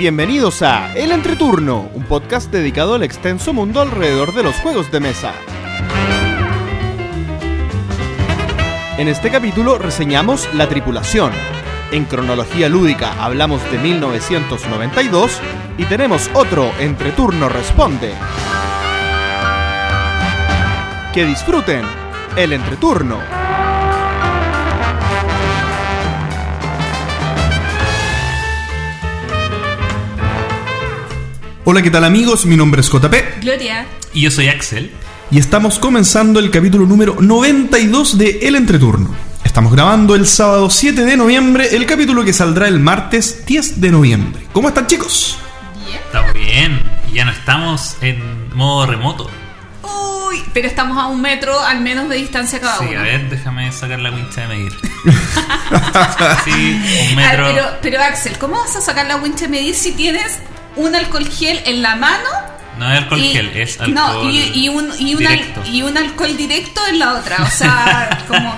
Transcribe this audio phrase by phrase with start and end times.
[0.00, 4.98] Bienvenidos a El Entreturno, un podcast dedicado al extenso mundo alrededor de los juegos de
[4.98, 5.34] mesa.
[8.96, 11.32] En este capítulo reseñamos La Tripulación.
[11.92, 15.38] En cronología lúdica hablamos de 1992
[15.76, 18.14] y tenemos otro Entreturno Responde.
[21.12, 21.84] Que disfruten
[22.36, 23.39] el entreturno.
[31.70, 32.46] Hola, ¿qué tal amigos?
[32.46, 33.86] Mi nombre es JP Gloria.
[34.12, 34.90] Y yo soy Axel.
[35.30, 39.14] y estamos comenzando el capítulo número 92 de El Entreturno.
[39.44, 43.90] Estamos grabando el sábado 7 de noviembre, el capítulo que saldrá el martes 10 de
[43.92, 44.42] noviembre.
[44.52, 45.38] ¿Cómo están chicos?
[45.86, 46.00] Bien.
[46.04, 46.82] Estamos bien.
[47.08, 49.30] Y ya no estamos en modo remoto.
[49.84, 52.98] Uy, pero estamos a un metro al menos de distancia cada Sí, uno.
[52.98, 54.72] a ver, déjame sacar la wincha de medir.
[56.44, 56.80] sí,
[57.12, 57.46] un A ver, metro.
[57.46, 60.40] pero, pero Axel, ¿cómo vas a sacar la wincha de medir si tienes
[60.76, 62.28] un alcohol gel en la mano?
[62.78, 63.94] No es alcohol y, gel, es alcohol.
[64.24, 65.62] No, y, y un, y, un al- directo.
[65.70, 67.42] y un alcohol directo en la otra.
[67.42, 68.54] O sea, como.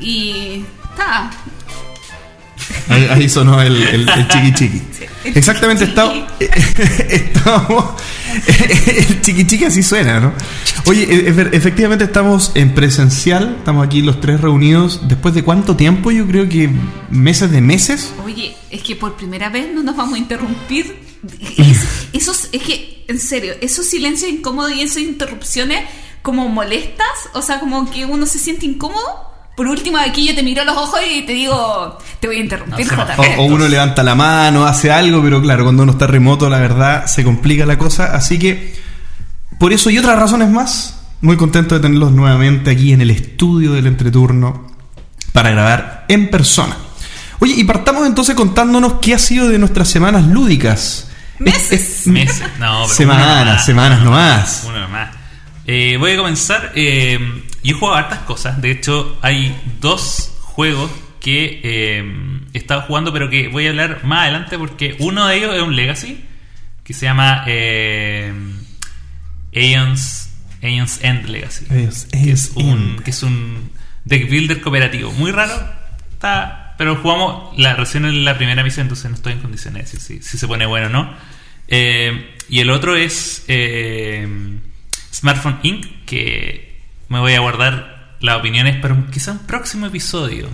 [0.00, 0.64] Y.
[0.90, 1.30] Está.
[2.88, 4.82] Ahí, ahí sonó el, el- el chiqui chiqui.
[5.24, 7.84] el Exactamente, chiqui está- estamos.
[8.68, 10.32] El chiqui chiqui así suena, ¿no?
[10.86, 15.08] Oye, e- efe- efectivamente estamos en presencial, estamos aquí los tres reunidos.
[15.08, 16.10] ¿Después de cuánto tiempo?
[16.10, 16.70] Yo creo que
[17.10, 18.12] meses de meses.
[18.24, 21.09] Oye, es que por primera vez no nos vamos a interrumpir.
[21.56, 25.84] Es- esos, es que, en serio, esos silencios incómodos y esas interrupciones
[26.22, 29.28] como molestas, o sea, como que uno se siente incómodo.
[29.56, 32.40] Por último, aquí yo te miro a los ojos y te digo, te voy a
[32.40, 33.04] interrumpir, No.
[33.38, 36.58] O, o uno levanta la mano, hace algo, pero claro, cuando uno está remoto, la
[36.58, 38.14] verdad, se complica la cosa.
[38.14, 38.74] Así que,
[39.58, 43.72] por eso y otras razones más, muy contento de tenerlos nuevamente aquí en el estudio
[43.72, 44.66] del entreturno
[45.32, 46.76] para grabar en persona.
[47.40, 51.08] Oye, y partamos entonces contándonos qué ha sido de nuestras semanas lúdicas.
[51.40, 51.72] Meses.
[51.72, 53.64] Es- es- Meses, no, pero Semanas, nomás.
[53.66, 54.64] semanas nomás.
[54.68, 55.10] Uno nomás.
[55.66, 56.72] Eh, voy a comenzar.
[56.74, 57.18] eh,
[57.62, 58.60] yo he jugado hartas cosas.
[58.62, 60.90] De hecho, hay dos juegos
[61.20, 62.04] que eh,
[62.54, 65.62] he estado jugando, pero que voy a hablar más adelante porque uno de ellos es
[65.62, 66.24] un Legacy
[66.82, 68.32] que se llama eh,
[69.54, 70.30] Aeon's,
[70.62, 71.66] Aeon's End Legacy.
[71.70, 73.02] Es- que, es es un, End.
[73.02, 73.70] que es un
[74.04, 75.12] deck builder cooperativo.
[75.12, 75.52] Muy raro.
[76.12, 79.98] Está, pero jugamos la, recién en la primera misión, entonces no estoy en condiciones de
[79.98, 81.12] decir si, si se pone bueno o no.
[81.68, 84.26] Eh, y el otro es eh,
[85.12, 86.80] Smartphone Inc., que
[87.10, 90.48] me voy a guardar las opiniones para un- quizá un próximo episodio.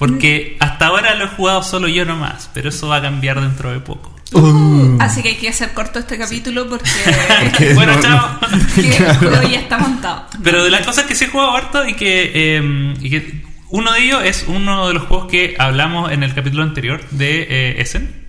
[0.00, 3.70] Porque hasta ahora lo he jugado solo yo nomás, pero eso va a cambiar dentro
[3.70, 4.16] de poco.
[4.32, 6.90] Uh, Así que hay que hacer corto este capítulo porque,
[7.50, 8.38] Porque bueno, no- chao.
[8.40, 10.26] porque el juego ya está montado.
[10.42, 13.92] Pero de las cosas que sí he jugado harto y que, eh, y que uno
[13.92, 17.80] de ellos es uno de los juegos que hablamos en el capítulo anterior de eh,
[17.80, 18.26] Essen,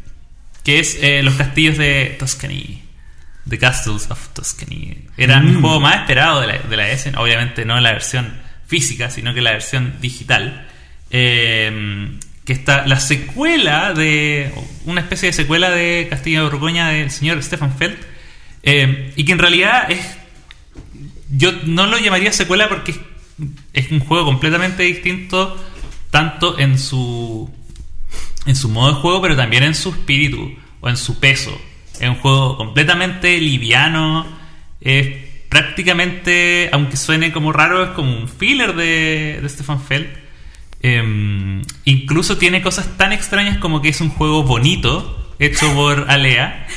[0.64, 2.82] que es eh, los castillos de Tuscany.
[3.50, 5.08] The Castles of Tuscany.
[5.18, 5.48] Era Mm.
[5.48, 8.34] el juego más esperado de la, de la Essen, obviamente no la versión
[8.68, 10.68] física, sino que la versión digital.
[11.10, 12.10] Eh,
[12.46, 14.52] que está la secuela de.
[14.86, 17.98] una especie de secuela de Castillo de Borgoña del señor Stefan Feld.
[18.64, 20.00] eh, y que en realidad es
[21.30, 22.94] yo no lo llamaría secuela porque
[23.74, 25.58] es, un juego completamente distinto
[26.10, 27.50] tanto en su
[28.46, 31.52] en su modo de juego pero también en su espíritu o en su peso.
[32.00, 34.26] Es un juego completamente liviano
[34.80, 35.08] es
[35.50, 40.08] prácticamente aunque suene como raro es como un filler de, de Stefan Feld.
[40.84, 46.68] Em, incluso tiene cosas tan extrañas como que es un juego bonito hecho por Alea.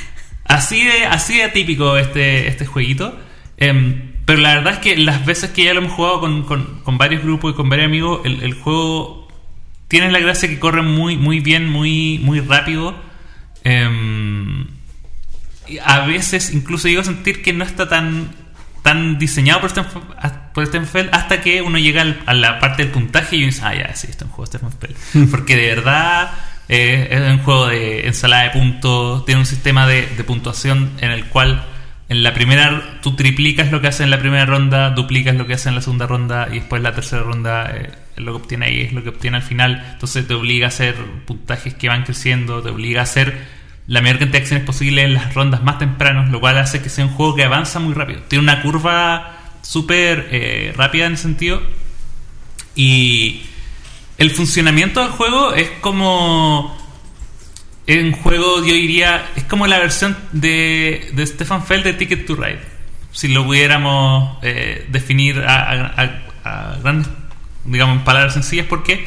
[0.44, 3.18] Así de, así de atípico este, este jueguito.
[3.56, 6.80] Em, pero la verdad es que las veces que ya lo hemos jugado con, con-
[6.82, 9.28] con varios grupos y con varios amigos, el, el juego
[9.88, 12.94] tiene la gracia que corre muy, muy bien, muy, muy rápido.
[13.64, 14.66] Em,
[15.66, 18.28] y a veces incluso llego a sentir que no está tan,
[18.82, 20.02] tan diseñado por Stefan,
[20.52, 20.68] por
[21.12, 23.94] hasta que uno llega al- a la parte del puntaje y uno dice, ah, ya,
[23.94, 25.30] sí, esto es un juego de Stefan Feld.
[25.30, 26.32] Porque de verdad
[26.68, 31.10] eh, es un juego de ensalada de puntos, tiene un sistema de, de puntuación en
[31.10, 31.64] el cual
[32.08, 35.54] en la primera tú triplicas lo que hace en la primera ronda, duplicas lo que
[35.54, 38.80] hace en la segunda ronda y después la tercera ronda eh, lo que obtiene ahí
[38.82, 39.84] es lo que obtiene al final.
[39.92, 40.94] Entonces te obliga a hacer
[41.26, 43.36] puntajes que van creciendo, te obliga a hacer
[43.86, 46.88] la mayor cantidad de acciones posible en las rondas más tempranos, lo cual hace que
[46.88, 48.22] sea un juego que avanza muy rápido.
[48.28, 51.62] Tiene una curva súper eh, rápida en ese sentido.
[52.74, 53.42] Y
[54.18, 56.83] el funcionamiento del juego es como.
[57.86, 62.26] Es un juego, yo diría, es como la versión de, de Stefan Feld de Ticket
[62.26, 62.60] to Ride.
[63.12, 67.08] Si lo pudiéramos eh, definir a, a- a- grandes,
[67.64, 69.06] digamos, en palabras sencillas, porque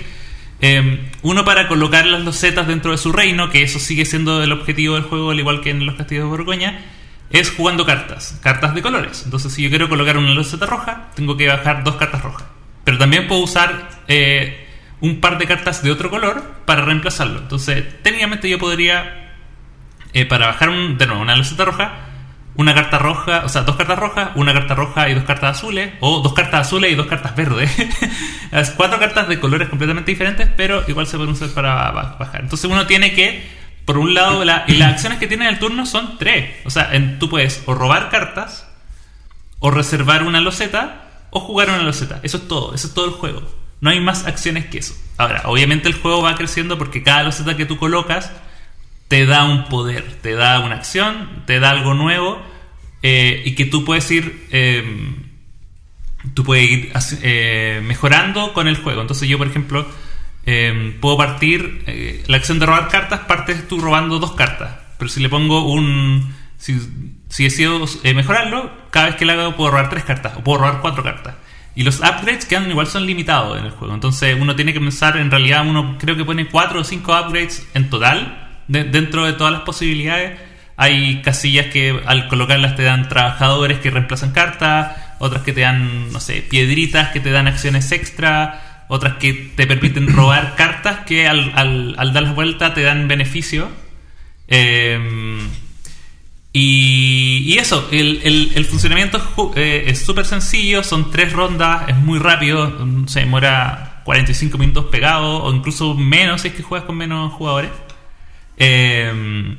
[0.61, 4.51] eh, uno para colocar las losetas dentro de su reino, que eso sigue siendo el
[4.51, 6.85] objetivo del juego, al igual que en los castillos de Borgoña,
[7.31, 9.23] es jugando cartas, cartas de colores.
[9.25, 12.45] Entonces, si yo quiero colocar una loseta roja, tengo que bajar dos cartas rojas.
[12.85, 14.66] Pero también puedo usar eh,
[15.01, 17.39] un par de cartas de otro color para reemplazarlo.
[17.39, 19.33] Entonces, técnicamente yo podría,
[20.13, 21.93] eh, para bajar un, de nuevo una loseta roja,
[22.55, 25.93] una carta roja, o sea, dos cartas rojas, una carta roja y dos cartas azules,
[25.99, 27.71] o dos cartas azules y dos cartas verdes.
[28.51, 32.41] Las cuatro cartas de colores completamente diferentes, pero igual se pueden usar para bajar.
[32.41, 33.47] Entonces uno tiene que,
[33.85, 36.55] por un lado, la, y las acciones que tiene en el turno son tres.
[36.65, 38.67] O sea, en, tú puedes o robar cartas,
[39.59, 42.19] o reservar una loseta, o jugar una loseta.
[42.23, 43.56] Eso es todo, eso es todo el juego.
[43.81, 44.95] No hay más acciones que eso.
[45.17, 48.31] Ahora, obviamente el juego va creciendo porque cada loseta que tú colocas
[49.07, 52.41] te da un poder, te da una acción, te da algo nuevo
[53.01, 54.83] eh, y que tú puedes ir, eh,
[56.33, 56.91] tú puedes ir
[57.21, 59.01] eh, mejorando con el juego.
[59.01, 59.87] Entonces yo, por ejemplo,
[61.01, 64.75] puedo partir, la acción de robar cartas, partes tú robando dos cartas.
[64.97, 66.35] Pero si le pongo un...
[66.57, 66.79] Si,
[67.29, 67.85] si decido
[68.15, 71.35] mejorarlo, cada vez que lo hago puedo robar tres cartas o puedo robar cuatro cartas.
[71.77, 73.93] Y los upgrades quedan igual son limitados en el juego.
[73.93, 77.67] Entonces uno tiene que pensar, en realidad uno creo que pone cuatro o cinco upgrades
[77.75, 80.39] en total dentro de todas las posibilidades,
[80.75, 86.11] hay casillas que al colocarlas te dan trabajadores que reemplazan cartas, otras que te dan,
[86.11, 91.27] no sé, piedritas que te dan acciones extra, otras que te permiten robar cartas que
[91.27, 93.69] al, al, dar la vuelta te dan beneficio.
[94.47, 95.47] Em,
[96.59, 103.19] y, eso, el, funcionamiento eh, es súper sencillo, son tres rondas, es muy rápido, se
[103.19, 107.69] demora 45 minutos pegado o incluso menos si es que juegas con menos jugadores.
[108.57, 109.55] Eh,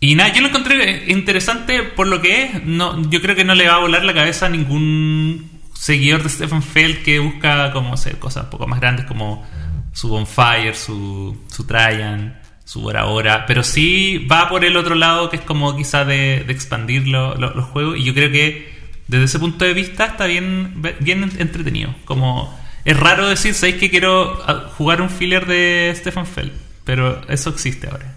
[0.00, 2.64] y nada, yo lo encontré interesante por lo que es.
[2.64, 6.30] No, yo creo que no le va a volar la cabeza a ningún seguidor de
[6.30, 9.46] Stephen Feld que busca como hacer cosas un poco más grandes como
[9.92, 13.46] su Bonfire, su, su Traian, su Bora Bora.
[13.46, 17.98] Pero sí va por el otro lado que es como quizá de, expandir los juegos.
[17.98, 18.72] Y yo creo que
[19.08, 21.94] desde ese punto de vista está bien, bien entretenido.
[22.04, 26.52] Como es raro decir, ¿sabéis que quiero ah, jugar un filler de Stephen Feld?
[26.84, 28.14] Pero eso existe ahora.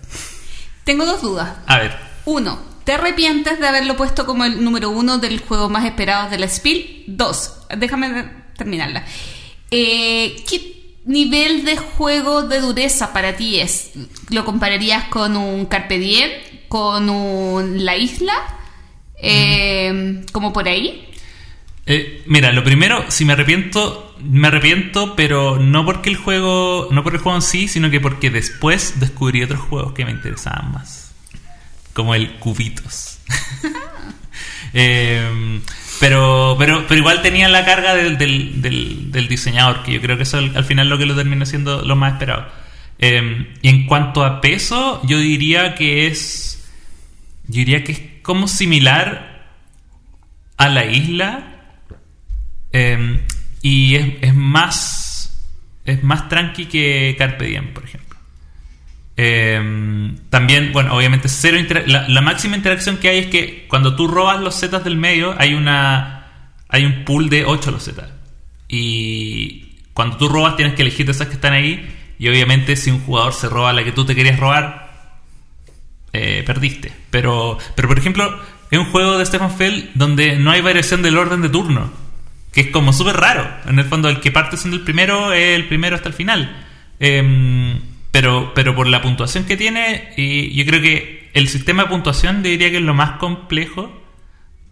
[0.83, 1.57] Tengo dos dudas.
[1.67, 1.95] A ver.
[2.25, 6.37] Uno, ¿te arrepientes de haberlo puesto como el número uno del juego más esperado de
[6.37, 7.03] la Spiel?
[7.07, 9.05] Dos, déjame terminarla.
[9.71, 10.76] Eh, ¿Qué
[11.07, 13.91] nivel de juego de dureza para ti es?
[14.29, 16.29] ¿Lo compararías con un Carpe Diem?
[16.67, 18.33] ¿Con un La Isla?
[19.19, 21.09] Eh, ¿Como por ahí?
[21.85, 27.01] Eh, mira, lo primero, si me arrepiento, me arrepiento, pero no porque el juego, no
[27.01, 30.73] por el juego en sí, sino que porque después descubrí otros juegos que me interesaban
[30.73, 31.13] más,
[31.93, 33.19] como el Cubitos.
[34.73, 35.61] Em,
[35.99, 40.37] pero, pero, pero igual tenía la carga del, del, diseñador, que yo creo que eso
[40.37, 42.47] al, final lo que lo termina siendo lo más esperado.
[42.99, 46.67] Em, y en cuanto a peso, yo diría que es,
[47.47, 49.45] yo diría que es como similar
[50.57, 51.57] a la isla
[52.71, 53.21] Em,
[53.61, 55.43] y es, más
[55.85, 58.06] es más tranqui que Carpe Diem, por ejemplo.
[59.19, 64.39] Em, también, bueno, obviamente cero la, máxima interacción que hay es que cuando tú robas
[64.39, 66.13] los zetas del medio hay una
[66.69, 68.09] hay un pool de 8 losetas.
[68.67, 71.87] Y cuando tú robas tienes que elegir esas que están ahí
[72.19, 75.19] y obviamente si un jugador se roba la que tú te querías robar
[76.13, 76.93] eh, perdiste.
[77.09, 81.17] Pero pero por ejemplo, es un juego de Stefan Fell donde no hay variación del
[81.17, 81.91] orden de turno
[82.57, 83.47] que es como súper raro.
[83.67, 86.65] En el fondo, el que parte siendo el primero es el primero hasta el final.
[86.99, 87.79] Em,
[88.11, 92.41] pero, pero por la puntuación que tiene, y yo creo que el sistema de puntuación
[92.41, 93.91] diría que es lo más complejo.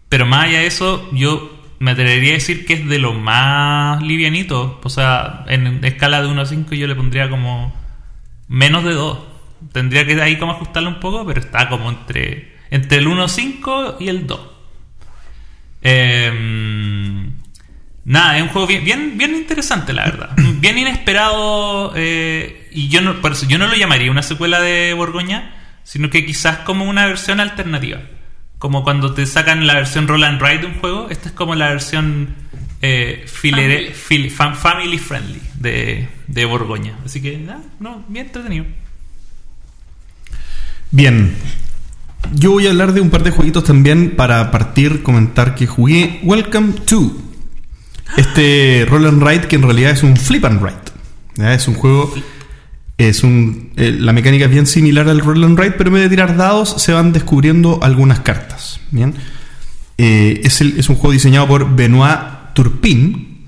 [0.08, 4.02] Pero más allá de eso, yo me atrevería a decir que es de lo más
[4.02, 4.80] livianito.
[4.82, 7.72] O sea, en escala de 1 a 5 yo le pondría como
[8.48, 9.18] menos de 2.
[9.72, 13.28] Tendría que ahí como ajustarlo un poco, pero está como entre, entre el 1 a
[13.28, 14.40] 5 y el 2.
[15.82, 17.30] Eh,
[18.06, 20.30] Nada, es un juego bien, bien, bien interesante, la verdad.
[20.60, 21.92] Bien inesperado.
[21.96, 26.08] Eh, y yo no, por eso yo no lo llamaría una secuela de Borgoña, sino
[26.08, 28.00] que quizás como una versión alternativa.
[28.58, 31.56] Como cuando te sacan la versión Roll and Ride de un juego, esta es como
[31.56, 32.36] la versión
[32.80, 33.92] eh, family.
[34.98, 36.94] friendly de, de Borgoña.
[37.04, 38.66] Así que, nada, no, bien entretenido.
[40.92, 41.34] Bien.
[42.32, 46.20] Yo voy a hablar de un par de jueguitos también para partir, comentar que jugué
[46.22, 47.25] Welcome to
[48.16, 51.54] este Roll and Ride, que en realidad es un Flip and Ride.
[51.54, 52.12] Es un juego.
[52.98, 56.02] Es un, eh, la mecánica es bien similar al Roll and Ride, pero en vez
[56.04, 58.80] de tirar dados, se van descubriendo algunas cartas.
[58.90, 59.14] Bien.
[59.98, 63.44] Eh, es, un juego diseñado por Benoit Turpin.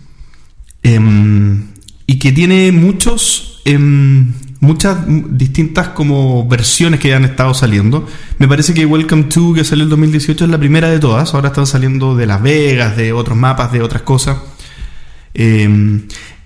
[0.83, 1.69] Em,
[2.07, 8.07] y que tiene muchos em, muchas distintas como versiones que han estado saliendo.
[8.39, 11.35] Me parece que Welcome to, que salió el 2018, es la primera de todas.
[11.35, 14.39] Ahora están saliendo de Las Vegas, de otros mapas, de otras cosas.
[15.35, 16.01] Eh,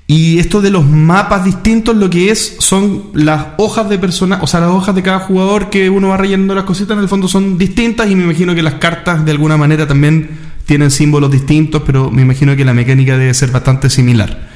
[0.06, 4.46] y esto de los mapas distintos, lo que es son las hojas de persona, o
[4.46, 7.28] sea, las hojas de cada jugador que uno va rellenando las cositas, en el fondo
[7.28, 10.28] son distintas y me imagino que las cartas de alguna manera también
[10.66, 14.50] tienen símbolos distintos, pero me imagino que la mecánica debe ser bastante similar.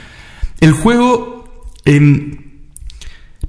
[0.60, 2.36] El juego, em,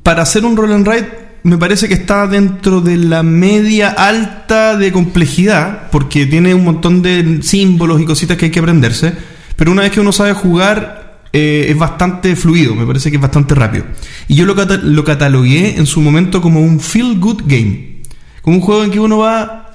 [0.08, 1.10] para hacer un roll and ride,
[1.44, 7.02] me parece que está dentro de la media alta de complejidad, porque tiene un montón
[7.02, 9.12] de símbolos y cositas que hay que aprenderse,
[9.58, 13.22] pero una vez que uno sabe jugar, eh, es bastante fluido, me parece que es
[13.22, 13.84] bastante rápido.
[14.30, 18.04] Y yo lo, cata- lo catalogué en su momento como un feel good game,
[18.42, 19.74] como un juego en que uno va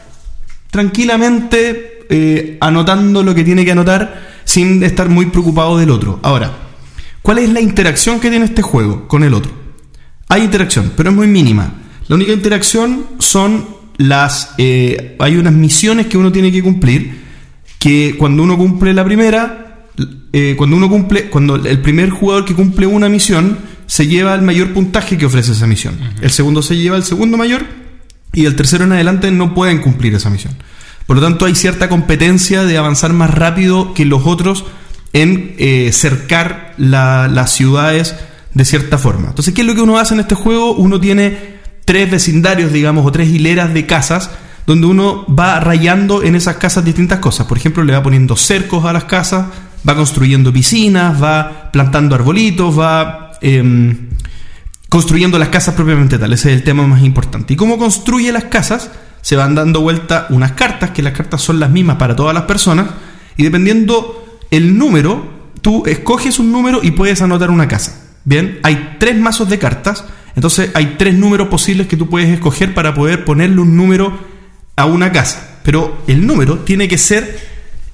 [0.70, 6.20] tranquilamente eh, anotando lo que tiene que anotar sin estar muy preocupado del otro.
[6.22, 6.52] Ahora,
[7.20, 9.60] ¿cuál es la interacción que tiene este juego con el otro?
[10.32, 11.74] Hay interacción, pero es muy mínima.
[12.08, 13.66] La única interacción son
[13.98, 14.54] las...
[14.56, 17.20] eh, hay unas misiones que uno tiene que cumplir,
[17.78, 19.88] que cuando uno cumple la primera,
[20.32, 24.40] eh, cuando uno cumple, cuando el primer jugador que cumple una misión, se lleva el
[24.40, 25.98] mayor puntaje que ofrece esa misión.
[26.22, 27.66] El segundo se lleva el segundo mayor
[28.32, 30.54] y el tercero en adelante no pueden cumplir esa misión.
[31.06, 34.64] Por lo tanto, hay cierta competencia de avanzar más rápido que los otros
[35.12, 38.14] en eh, cercar la- las ciudades
[38.54, 39.28] de cierta forma.
[39.28, 40.74] Entonces, ¿qué es lo que uno hace en este juego?
[40.74, 44.30] Uno tiene tres vecindarios, digamos, o tres hileras de casas,
[44.66, 47.46] donde uno va rayando en esas casas distintas cosas.
[47.46, 49.46] Por ejemplo, le va poniendo cercos a las casas,
[49.88, 53.32] va construyendo piscinas, va plantando arbolitos, va...
[53.40, 54.10] em,
[54.92, 56.34] construyendo las casas propiamente tal.
[56.34, 57.54] Ese es el tema más importante.
[57.54, 58.90] ¿Y cómo construye las casas?
[59.22, 62.42] Se van dando vuelta unas cartas, que las cartas son las mismas para todas las
[62.42, 62.88] personas,
[63.38, 68.11] y dependiendo el número, tú escoges un número y puedes anotar una casa.
[68.24, 70.04] Bien, hay tres mazos de cartas,
[70.36, 74.18] entonces hay tres números posibles que tú puedes escoger para poder ponerle un número
[74.76, 75.60] a una casa.
[75.64, 77.38] Pero el número tiene que ser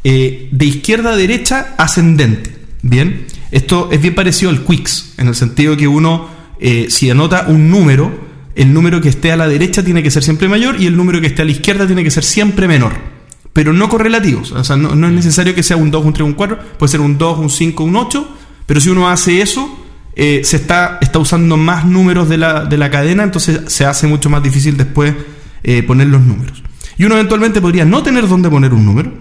[0.04, 2.56] eh, de izquierda a derecha ascendente.
[2.82, 6.28] Bien, esto es bien parecido al Quicks, en el sentido que uno,
[6.60, 10.22] eh, si anota un número, el número que esté a la derecha tiene que ser
[10.22, 12.92] siempre mayor y el número que esté a la izquierda tiene que ser siempre menor.
[13.52, 16.26] Pero no correlativos, o sea, no, no es necesario que sea un 2, un 3,
[16.26, 19.87] un 4, puede ser un 2, un 5, un 8, pero si uno hace eso,
[20.20, 24.08] eh, se está, está usando más números de la, de la cadena, entonces se hace
[24.08, 25.14] mucho más difícil después
[25.62, 26.60] eh, poner los números.
[26.98, 29.12] Y uno eventualmente podría no tener dónde poner un número,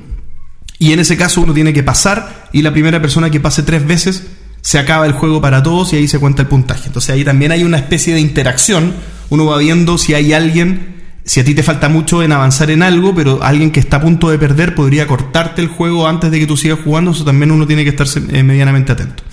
[0.79, 3.85] y en ese caso uno tiene que pasar y la primera persona que pase tres
[3.85, 4.25] veces
[4.61, 6.87] se acaba el juego para todos y ahí se cuenta el puntaje.
[6.87, 8.93] Entonces ahí también hay una especie de interacción.
[9.29, 12.81] Uno va viendo si hay alguien, si a ti te falta mucho en avanzar en
[12.81, 16.39] algo, pero alguien que está a punto de perder podría cortarte el juego antes de
[16.39, 17.11] que tú sigas jugando.
[17.11, 19.23] Eso también uno tiene que estar eh, medianamente atento.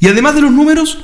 [0.00, 0.98] Y además de los números,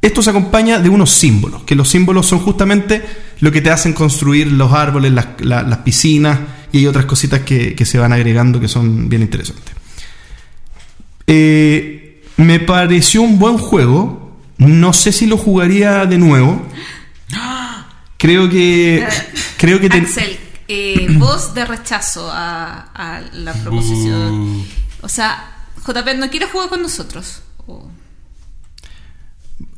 [0.00, 3.04] esto se acompaña de unos símbolos, que los símbolos son justamente
[3.40, 6.38] lo que te hacen construir los árboles, las, la- las piscinas
[6.72, 9.74] y hay otras cositas que, que se van agregando que son bien interesantes.
[11.26, 14.36] Eh, me pareció un buen juego.
[14.58, 16.66] No sé si lo jugaría de nuevo.
[18.16, 19.06] Creo que.
[19.56, 19.88] Creo que.
[19.88, 20.36] te- Axel,
[20.66, 24.64] eh, voz de rechazo a, a la proposición.
[25.00, 27.42] O sea, JP no quiere jugar con nosotros.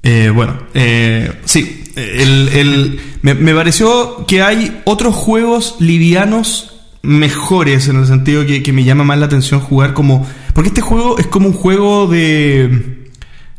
[0.03, 7.97] Eh, bueno, eh, sí, el- el- me, pareció que hay otros juegos livianos mejores en
[7.97, 10.27] el sentido que, que me llama más la atención jugar como...
[10.55, 13.07] Porque este juego es como un juego de...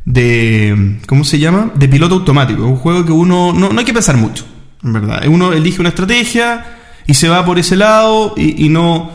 [0.05, 1.71] de ¿Cómo se llama?
[1.75, 2.65] De piloto automático.
[2.65, 3.53] Un juego que uno...
[3.53, 4.45] No, no hay que pensar mucho,
[4.83, 5.23] en verdad.
[5.27, 6.65] Uno elige una estrategia
[7.07, 9.11] y se va por ese lado y, no...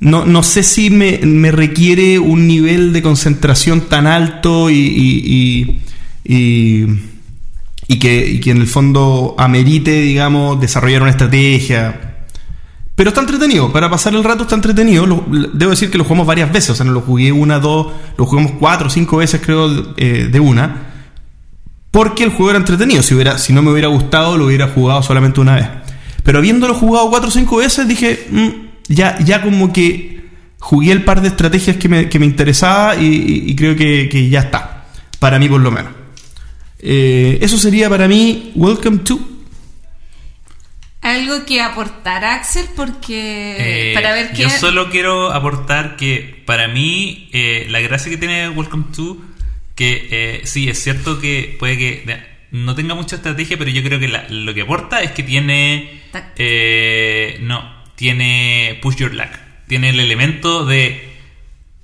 [0.00, 5.80] No, no sé si me, me requiere un nivel de concentración tan alto y- y-
[6.28, 6.86] y-
[7.90, 12.16] y que, y que en el fondo amerite, digamos, desarrollar una estrategia.
[12.94, 15.06] Pero está entretenido, para pasar el rato está entretenido.
[15.54, 17.86] Debo decir que lo jugamos varias veces, o sea, no lo jugué una, dos,
[18.18, 20.82] lo jugamos cuatro cinco veces, creo, eh, de una.
[21.90, 23.02] Porque el juego era entretenido.
[23.02, 25.66] Si, hubiera, si no me hubiera gustado, lo hubiera jugado solamente una vez.
[26.24, 28.48] Pero habiéndolo jugado cuatro o cinco veces, dije, "Mm,
[28.88, 33.54] ya, ya como que jugué el par de estrategias que me, que me interesaba y,
[33.56, 34.84] creo que ya está.
[35.18, 35.92] Para mí, por lo menos.
[36.80, 39.18] Eh, eso sería para mí Welcome to.
[41.00, 46.68] Algo que aportar Axel porque Eh, para ver qué Yo solo quiero aportar que para
[46.68, 49.16] mí eh, la gracia que tiene Welcome to,
[49.74, 52.20] que eh, sí, es cierto que puede que
[52.50, 56.00] no tenga mucha estrategia, pero yo creo que la- lo que aporta es que tiene...
[56.36, 59.28] Eh, no, tiene push your luck.
[59.68, 61.08] Tiene el elemento de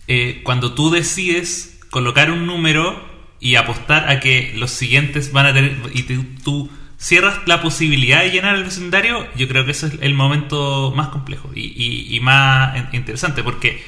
[0.09, 5.53] eh, cuando tú decides colocar un número, y apostar a que los siguientes van a
[5.55, 5.77] tener.
[5.93, 6.03] y
[6.43, 10.93] tú, cierras la posibilidad de llenar el vecindario, yo creo que ese es el momento
[10.97, 13.83] más complejo y, y- y más in- interesante porque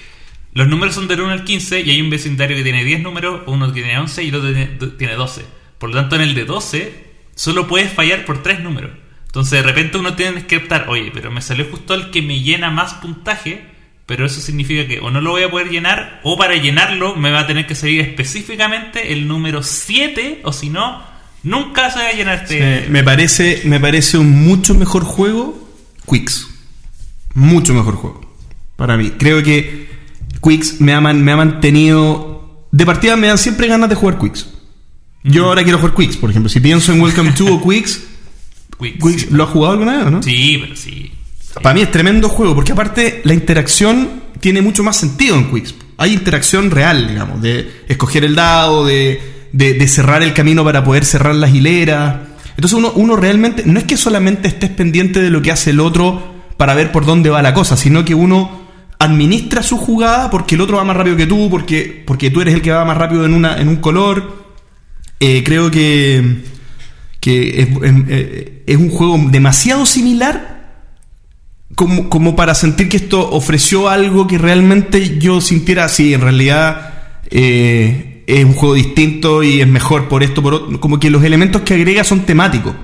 [0.52, 3.42] los números son del 1 al 15 y hay un vecindario que tiene 10 números,
[3.46, 4.66] uno tiene 11 y el otro tiene,
[4.98, 5.46] tiene 12.
[5.78, 8.90] Por lo tanto, en el de 12 solo puedes fallar por 3 números.
[9.26, 12.40] Entonces, de repente uno tiene que optar, oye, pero me salió justo el que me
[12.40, 13.66] llena más puntaje,
[14.06, 17.30] pero eso significa que o no lo voy a poder llenar, o para llenarlo me
[17.30, 21.02] va a tener que salir específicamente el número 7, o si no,
[21.42, 22.86] nunca se va a llenar este...
[22.88, 25.66] Me, parece, me parece un mucho mejor juego
[26.08, 26.48] Quicks.
[27.34, 28.20] Mucho mejor juego.
[28.76, 29.10] Para mí.
[29.10, 29.88] Creo que
[30.42, 32.66] Quicks me ha, me ha mantenido.
[32.70, 34.48] De partida me dan siempre ganas de jugar Quicks.
[35.24, 36.48] Yo ahora quiero jugar Quicks, por ejemplo.
[36.48, 38.06] Si pienso en Welcome to o Quicks,
[38.78, 39.04] Quicks.
[39.04, 40.22] Quicks ¿lo has jugado alguna vez o no?
[40.22, 41.12] Sí, pero sí.
[41.62, 45.74] Para mí es tremendo juego, porque aparte la interacción tiene mucho más sentido en Quicks.
[45.96, 49.20] Hay interacción real, digamos, de escoger el dado, de,
[49.52, 52.16] de- cerrar el camino para poder cerrar las hileras.
[52.50, 55.80] Entonces uno, uno realmente, no es que solamente estés pendiente de lo que hace el
[55.80, 58.66] otro para ver por dónde va la cosa, sino que uno
[58.98, 62.54] administra su jugada porque el otro va más rápido que tú, porque, porque tú eres
[62.54, 64.44] el que va más rápido en, una, en un color.
[65.20, 66.42] Eh, creo que,
[67.20, 67.68] que es,
[68.66, 70.55] es un juego demasiado similar
[71.76, 76.12] como, como para sentir que esto ofreció algo que realmente yo sintiera así.
[76.14, 80.80] En realidad eh, es un juego distinto y es mejor por esto, por otro.
[80.80, 82.74] Como que los elementos que agrega son temáticos.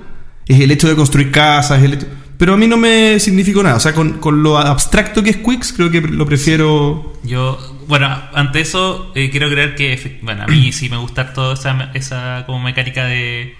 [0.46, 2.06] Es el hecho de construir casas, el hecho-
[2.36, 3.76] pero a mí no me significó nada.
[3.76, 7.12] O sea, con, con lo abstracto que es Quicks, creo que lo prefiero.
[7.22, 7.56] Yo,
[7.86, 11.90] bueno, ante eso, eh, quiero creer que, bueno, a mí sí me gusta toda esa,
[11.94, 13.54] esa como mecánica de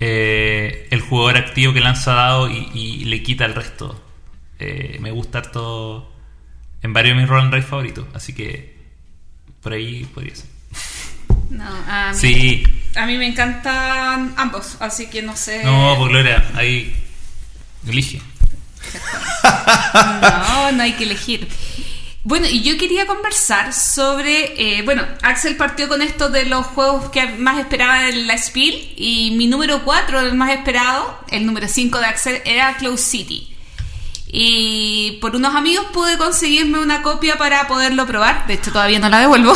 [0.00, 4.02] eh, el jugador activo que lanza dado y le quita el resto.
[4.58, 6.12] Eh, me gusta harto
[6.82, 8.76] en varios de mis roll and ride favoritos, así que
[9.62, 10.46] por ahí podría ser.
[11.50, 12.64] No, a mí, Sí,
[12.96, 15.62] a mí me encantan ambos, así que no sé.
[15.64, 16.94] no, pues Gloria, ahí
[17.86, 18.20] elige.
[20.22, 21.48] No, no hay que elegir.
[22.24, 27.10] Bueno, y yo quería conversar sobre, eh, bueno, Axel partió con esto de los juegos
[27.10, 31.68] que más esperaba en la Spiel y mi número 4, el más esperado, el número
[31.68, 33.55] 5 de Axel, era Close City.
[34.28, 38.46] Y por unos amigos pude conseguirme una copia para poderlo probar.
[38.46, 39.54] De hecho, todavía no la devuelvo.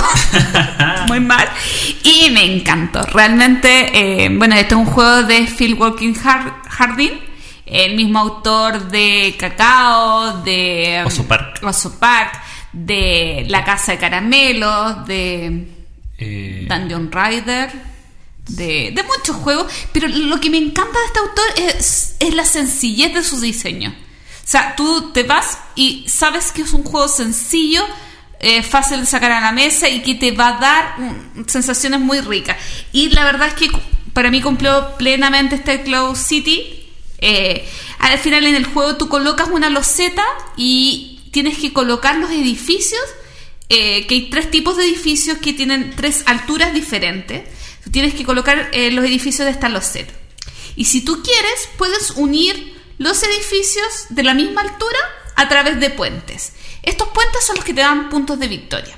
[1.08, 1.48] Muy mal.
[2.04, 3.02] Y me encantó.
[3.02, 7.18] Realmente, eh, bueno, este es un juego de Phil Walking Hardin,
[7.66, 11.60] el mismo autor de Cacao, de um, Oso Park.
[11.62, 12.40] Oso Park,
[12.72, 15.66] de La Casa de Caramelos, de
[16.18, 17.70] Eh, Dungeon Rider,
[18.46, 22.44] de, de muchos juegos, pero lo que me encanta de este autor es, es la
[22.44, 23.94] sencillez de su diseño.
[24.50, 27.86] Sea, tú te vas y sabes que es un juego sencillo,
[28.40, 32.00] eh, fácil de sacar a la mesa y que te va a dar mm, sensaciones
[32.00, 32.56] muy ricas.
[32.90, 33.70] Y la verdad es que
[34.12, 36.84] para mí cumplió plenamente este Cloud City.
[37.18, 37.64] Eh,
[38.00, 40.24] al final en el juego tú colocas una loseta
[40.56, 43.04] y tienes que colocar los edificios
[43.68, 47.44] eh, que hay tres tipos de edificios que tienen tres alturas diferentes.
[47.84, 50.12] Tú tienes que colocar los edificios de esta loseta.
[50.74, 54.98] Y si tú quieres, puedes unir los edificios de la misma altura
[55.34, 56.52] a través de puentes.
[56.82, 58.94] Estos puentes son los que te dan puntos de victoria.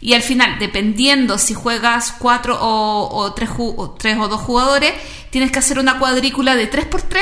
[0.00, 4.94] Y al final, dependiendo si juegas cuatro o, tres, o tres jugadores,
[5.30, 7.18] tienes que hacer una cuadrícula de 3x3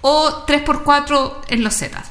[0.00, 2.10] o 3x4 en los zetas.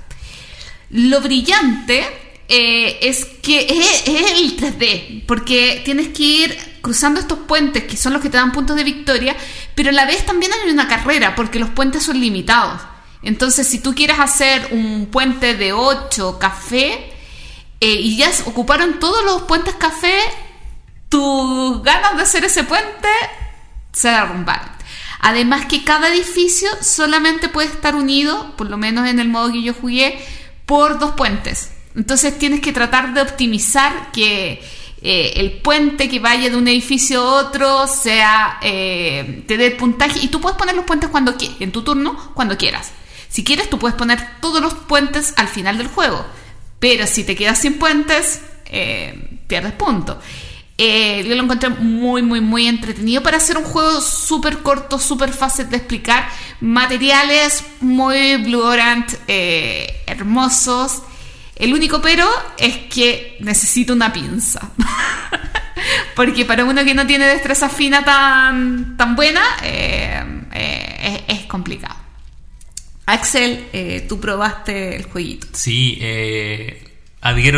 [0.90, 2.06] Lo brillante
[2.48, 7.98] eh, es que es, es el 3D, porque tienes que ir cruzando estos puentes que
[7.98, 9.36] son los que te dan puntos de victoria,
[9.76, 12.93] pero a la vez también hay una carrera, porque los puentes son limitados.
[13.24, 17.14] Entonces, si tú quieres hacer un puente de 8 café
[17.80, 20.18] eh, y ya ocuparon todos los puentes café,
[21.10, 23.08] tus ganas de hacer ese puente
[23.94, 24.70] se derrumbaron.
[25.20, 29.64] Además que cada edificio solamente puede estar unido, por lo menos en el modo que
[29.64, 30.20] yo jugué,
[30.66, 31.72] por dos puentes.
[31.96, 34.62] Entonces tienes que tratar de optimizar que
[35.02, 40.20] eh, el puente que vaya de un edificio a otro sea eh, te dé puntaje
[40.22, 42.92] y tú puedes poner los puentes cuando en tu turno, cuando quieras.
[43.34, 46.24] Si quieres, tú puedes poner todos los puentes al final del juego.
[46.78, 50.18] Pero si te quedas sin puentes, eh, pierdes puntos.
[50.78, 55.34] Eh, yo lo encontré muy, muy, muy entretenido para hacer un juego súper corto, súper
[55.34, 56.30] fácil de explicar.
[56.62, 58.72] Materiales muy Blue
[59.28, 61.02] eh, hermosos.
[61.56, 64.70] El único pero es que necesito una pinza.
[66.16, 72.03] Porque para uno que no tiene destreza fina tan, tan buena, es complicado.
[73.06, 75.48] Axel, eh, tú probaste el jueguito.
[75.54, 76.84] Sí, eh,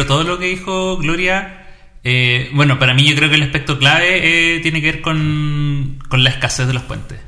[0.06, 1.62] todo lo que dijo Gloria.
[2.04, 6.00] Eh, bueno, para mí yo creo que el aspecto clave eh, tiene que ver con,
[6.08, 7.20] con la escasez de los puentes.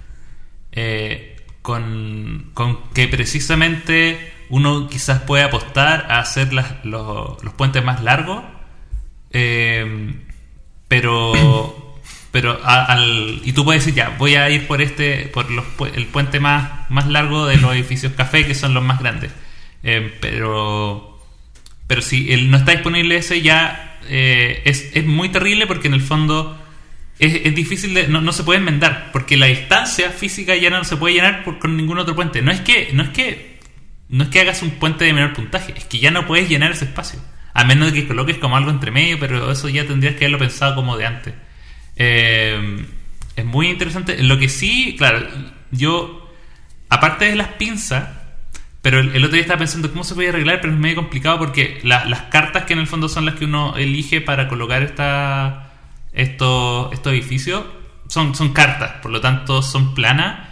[0.72, 7.84] Eh, con, con que precisamente uno quizás puede apostar a hacer las- los, los puentes
[7.84, 8.44] más largos,
[9.32, 10.14] eh,
[10.88, 11.87] pero
[12.32, 15.66] pero a- al, y tú puedes decir ya voy a ir por este por los,
[15.96, 19.32] el puente más más largo de los edificios café que son los más grandes.
[19.84, 21.20] Eh, pero
[21.88, 25.94] pero si el, no está disponible ese ya eh, es, es muy terrible porque en
[25.94, 26.62] el fondo
[27.20, 30.84] es, es difícil de, no, no se puede enmendar porque la distancia física ya no
[30.84, 32.42] se puede llenar por- con ningún otro puente.
[32.42, 33.58] No es que no es que
[34.10, 36.72] no es que hagas un puente de menor puntaje es que ya no puedes llenar
[36.72, 37.20] ese espacio.
[37.54, 40.38] A menos de que coloques como algo entre medio pero eso ya tendrías que haberlo
[40.40, 41.34] pensado como de antes
[41.98, 42.86] Eh,
[43.36, 45.28] es muy interesante lo que sí claro
[45.72, 46.32] yo
[46.90, 48.08] aparte de las pinzas
[48.82, 51.40] pero el, el otro día estaba pensando cómo se puede arreglar, pero es medio complicado
[51.40, 54.82] porque la- las cartas que en el fondo son las que uno elige para colocar
[54.82, 55.74] esta,
[56.14, 57.64] estos, estos edificios
[58.08, 60.48] son, son cartas, por lo tanto son planas.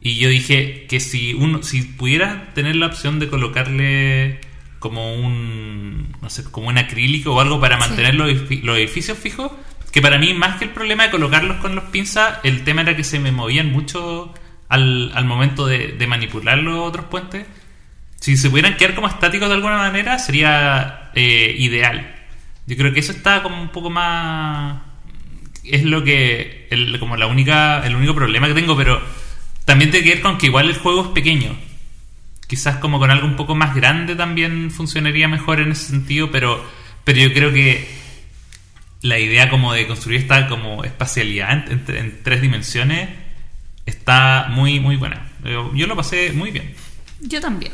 [0.00, 4.40] Y yo dije que si uno si pudiera tener la opción de colocarle
[4.80, 7.80] como un no sé, como un acrílico o algo para Sí.
[7.88, 8.28] mantener los
[8.78, 9.52] edificios fijos,
[9.96, 12.94] que para mí más que el problema de colocarlos con los pinzas, el tema era
[12.94, 14.30] que se me movían mucho
[14.68, 17.46] al, al momento de, manipular los otros puentes.
[18.20, 22.14] Si se pudieran quedar como estáticos de alguna manera, sería eh, ideal.
[22.66, 24.82] Yo creo que eso está como un poco más.
[25.64, 26.68] Es lo que.
[26.70, 27.80] El, como la única.
[27.86, 29.00] El único problema que tengo, pero
[29.64, 31.56] también tiene que ver con que igual el juego es pequeño.
[32.46, 36.62] Quizás como con algo un poco más grande también funcionaría mejor en ese sentido, pero,
[37.02, 38.04] pero yo creo que
[39.02, 43.08] la idea como de construir esta como espacialidad en, en- en tres dimensiones
[43.84, 45.30] está muy, muy buena.
[45.44, 46.74] Yo, yo lo pasé muy bien.
[47.20, 47.72] Yo también.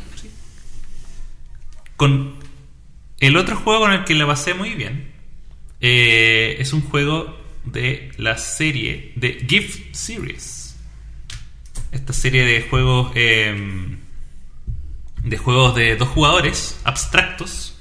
[1.96, 2.34] Con
[3.20, 5.12] el otro juego con el que lo pasé muy bien
[5.80, 10.76] eh, es un juego de la serie de Gift Series.
[11.92, 13.96] Esta serie de juegos eh,
[15.22, 17.78] de juegos de dos jugadores abstractos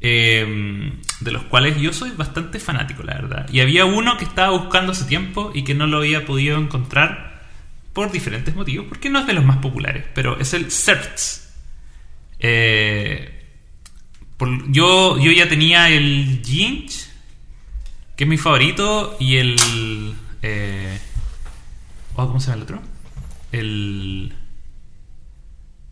[0.00, 3.48] eh, de los cuales yo soy bastante fanático, la verdad.
[3.52, 7.42] Y había uno que estaba buscando hace tiempo y que no lo había podido encontrar
[7.92, 11.52] por diferentes motivos, porque no es de los más populares, pero es el CERTS.
[12.38, 13.44] Eh,
[14.68, 17.08] yo, yo ya tenía el Ginch,
[18.16, 20.14] que es mi favorito, y el...
[20.42, 21.00] eh,
[22.14, 22.82] oh, ¿Cómo se llama el otro?
[23.50, 24.32] El...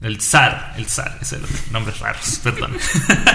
[0.07, 2.77] El Zar, el Zar, es el otro, nombres raros, perdón.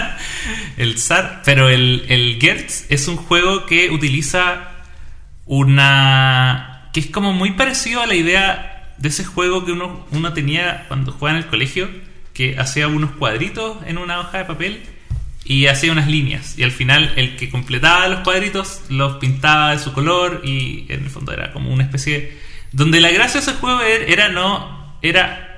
[0.78, 4.70] el Zar, pero el, el Gertz es un juego que utiliza
[5.44, 6.88] una.
[6.92, 10.84] que es como muy parecido a la idea de ese juego que uno, uno tenía
[10.88, 11.90] cuando jugaba en el colegio,
[12.34, 14.82] que hacía unos cuadritos en una hoja de papel
[15.44, 16.58] y hacía unas líneas.
[16.58, 21.04] Y al final, el que completaba los cuadritos los pintaba de su color y en
[21.04, 22.18] el fondo era como una especie.
[22.20, 24.96] de- donde la gracia de ese juego er- era no.
[25.02, 25.51] era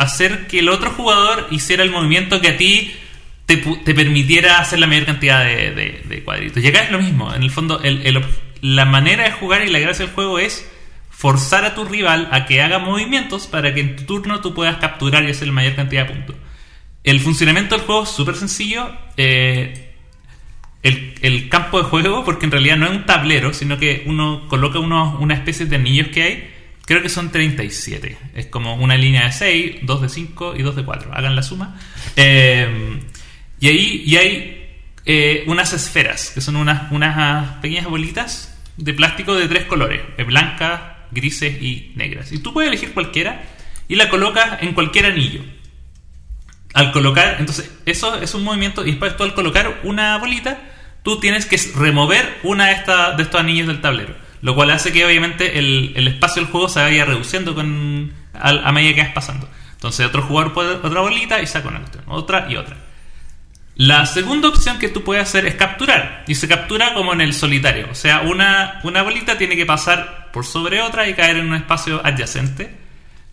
[0.00, 2.92] hacer que el otro jugador hiciera el movimiento que a ti
[3.44, 6.62] te, permitiera hacer la mayor cantidad de, de- cuadritos.
[6.62, 7.34] Y acá es lo mismo.
[7.34, 7.80] En el fondo,
[8.62, 10.66] la manera de jugar y la gracia del juego es
[11.10, 14.78] forzar a tu rival a que haga movimientos para que en tu turno tú puedas
[14.78, 16.36] capturar y hacer la mayor cantidad de puntos.
[17.04, 18.90] El funcionamiento del juego es súper sencillo.
[19.18, 19.92] Eh,
[20.82, 24.78] el, campo de juego, porque en realidad no es un tablero, sino que uno coloca
[24.78, 26.59] una especie de anillos que hay.
[26.90, 28.18] Creo que son 37.
[28.34, 31.14] Es como una línea de 6, 2 de 5 y 2 de 4.
[31.14, 31.78] Hagan la suma.
[32.16, 32.98] Eh,
[33.60, 34.76] y ahí y hay
[35.06, 40.24] eh, unas esferas, que son unas, unas pequeñas bolitas de plástico de tres colores: eh,
[40.24, 40.80] blancas,
[41.12, 42.32] grises y negras.
[42.32, 43.44] Y tú puedes elegir cualquiera
[43.86, 45.42] y la colocas en cualquier anillo
[46.74, 50.60] al colocar, entonces eso es un movimiento y después tú al colocar una bolita,
[51.04, 54.92] tú tienes que remover una de, esta- de estos anillos del tablero, lo cual hace
[54.92, 59.12] que obviamente el, el espacio del juego se vaya reduciendo con, a, medida que vas
[59.12, 59.48] pasando.
[59.72, 62.76] Entonces otro jugador pone otra bolita y saca una cuestión, otra y otra.
[63.76, 66.24] La segunda opción que tú puedes hacer es capturar.
[66.26, 67.88] Y se captura como en el solitario.
[67.90, 71.54] O sea, una, una bolita tiene que pasar por sobre otra y caer en un
[71.54, 72.74] espacio adyacente.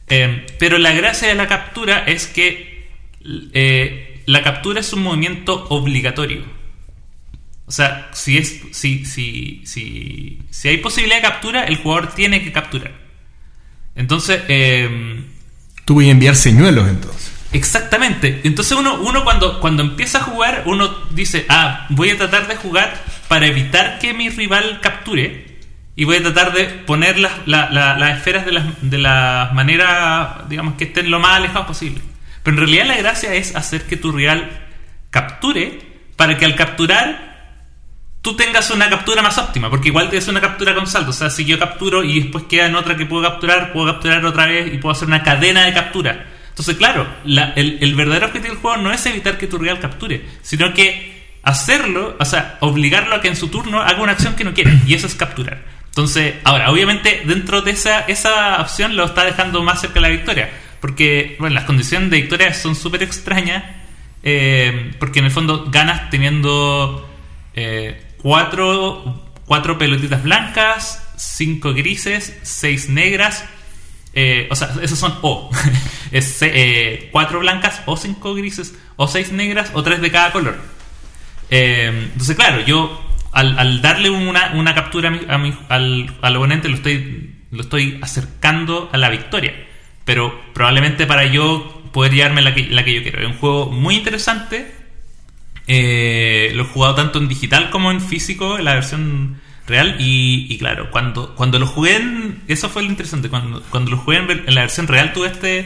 [0.07, 2.87] Eh, pero la gracia de la captura es que
[3.53, 6.45] eh, la captura es un movimiento obligatorio.
[7.67, 12.41] O sea, si, es, si, si, si, si hay posibilidad de captura, el jugador tiene
[12.43, 12.93] que capturar.
[13.95, 15.23] Entonces, eh,
[15.85, 17.31] Tú voy a enviar señuelos entonces.
[17.53, 18.41] Exactamente.
[18.43, 22.55] Entonces uno, uno cuando, cuando empieza a jugar, uno dice, ah, voy a tratar de
[22.57, 25.45] jugar para evitar que mi rival capture
[25.95, 29.49] y voy a tratar de poner las, la- la- las esferas de las, de la
[29.53, 32.01] manera, digamos, que estén lo más alejados posible.
[32.43, 34.49] Pero en realidad la gracia es hacer que tu rival
[35.09, 35.79] capture
[36.17, 37.26] para que al capturar
[38.27, 41.11] tú tengas una captura más óptima, porque igual tienes una captura con saldo.
[41.11, 44.25] O sea, si yo capturo y después queda en otra que puedo capturar, puedo capturar
[44.25, 46.25] otra vez y puedo hacer una cadena de captura.
[46.49, 49.79] Entonces, claro, la- el, el verdadero objetivo del juego no es evitar que tu rival
[49.79, 54.35] capture, sino que hacerlo, o sea, obligarlo a que en su turno haga una acción
[54.35, 55.63] que no quiere, y eso es capturar.
[55.85, 60.09] Entonces, ahora, obviamente, dentro de esa, esa opción lo está dejando más cerca de la
[60.09, 60.49] victoria,
[60.81, 63.63] porque, bueno, las condiciones de victoria son súper extrañas,
[64.21, 67.09] eh, porque en el fondo ganas teniendo
[67.53, 73.43] eh, cuatro, cuatro pelotitas blancas, cinco grises, seis negras.
[74.13, 75.49] eh, o sea, esos son O.
[76.11, 80.57] es eh, cuatro blancas o cinco grises, o seis negras, o tres de cada color.
[81.49, 83.01] Eh, entonces, claro, yo
[83.31, 89.09] al, darle una, una captura al, al oponente lo estoy, lo estoy acercando a la
[89.09, 89.53] victoria.
[90.05, 93.19] Pero probablemente para yo poder llevarme la que, la que yo quiero.
[93.21, 94.71] Es un juego muy interesante.
[95.67, 99.97] Eh, lo he jugado tanto en digital como en físico, en la versión real.
[99.99, 102.41] Y, claro, cuando, cuando lo jugué en.
[102.47, 103.29] Eso fue lo interesante.
[103.29, 105.65] Cuando, cuando lo jugué en, la versión real tuve este,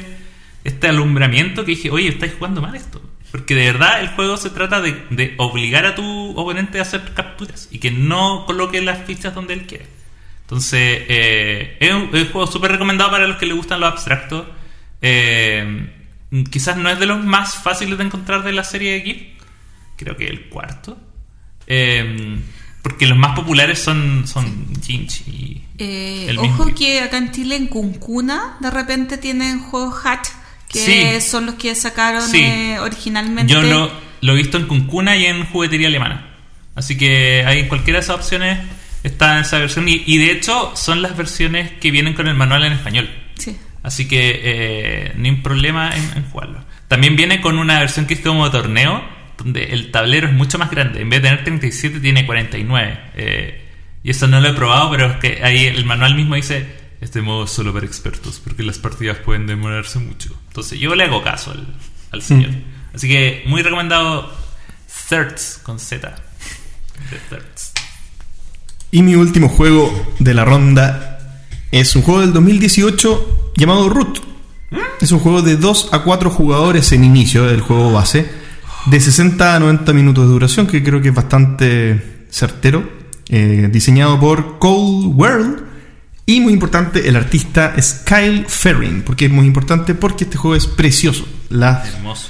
[0.63, 3.01] este alumbramiento que dije, oye, estáis jugando mal esto.
[3.31, 7.69] Porque de verdad el juego se trata de, obligar a tu oponente a hacer capturas
[7.71, 9.85] y que no coloque las fichas donde él quiere.
[10.41, 14.47] Entonces, eh, es, un, juego súper recomendado para los que les gustan los abstractos.
[15.01, 15.89] Eh,
[16.49, 19.40] quizás no es de los más fáciles de encontrar de la serie de GIF.
[20.03, 20.97] Creo que el cuarto.
[21.67, 22.39] Eh,
[22.81, 27.55] porque los más populares son, son Jinch y Eh, el ojo que acá en Chile,
[27.55, 30.29] en Cuncuna, de repente tienen juegos hatch,
[30.67, 31.29] que Sí.
[31.29, 32.41] son los que sacaron Sí.
[32.41, 33.51] eh, originalmente.
[33.53, 36.27] Yo lo, lo he visto en Cuncuna y en juguetería alemana.
[36.75, 38.59] Así que en cualquiera de esas opciones
[39.03, 39.87] está esa versión.
[39.87, 43.09] Y, y de hecho son las versiones que vienen con el manual en español.
[43.37, 43.55] Sí.
[43.83, 46.63] Así que eh, ni un problema en, en jugarlo.
[46.87, 49.03] También viene con una versión que es como torneo,
[49.37, 51.01] donde el tablero es mucho más grande.
[51.01, 52.99] En vez de tener 37, tiene 49.
[53.15, 53.61] Eh,
[54.03, 56.65] y eso no lo he probado, pero es que ahí el manual mismo dice:
[57.01, 60.35] Este modo es solo para expertos, porque las partidas pueden demorarse mucho.
[60.47, 61.67] Entonces yo le hago caso al,
[62.11, 62.51] al señor.
[62.93, 64.31] Así que muy recomendado
[65.09, 66.15] Thirds con Z.
[67.29, 67.73] Thirds.
[68.91, 71.19] Y mi último juego de la ronda
[71.71, 74.21] es un juego del 2018 llamado Root.
[74.99, 78.29] Es un juego de 2 a 4 jugadores en inicio del juego base,
[78.87, 83.01] de 60 a 90 minutos de duración, que creo que es bastante certero.
[83.33, 85.63] eh, diseñado por Cold World.
[86.25, 89.03] Y muy importante, el artista es Kyle Ferrin.
[89.05, 89.95] porque es muy importante?
[89.95, 91.25] Porque este juego es precioso.
[91.49, 92.27] Las Hermoso.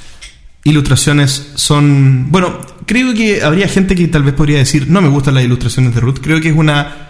[0.63, 2.27] ilustraciones son.
[2.29, 5.93] Bueno, creo que habría gente que tal vez podría decir, no me gustan las ilustraciones
[5.95, 6.19] de Ruth.
[6.21, 7.07] Creo que es una.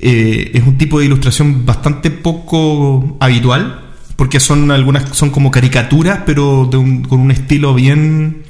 [0.00, 3.80] eh, es un tipo de ilustración bastante poco habitual.
[4.16, 5.14] Porque son algunas.
[5.16, 8.43] son como caricaturas, pero de un- con un estilo bien.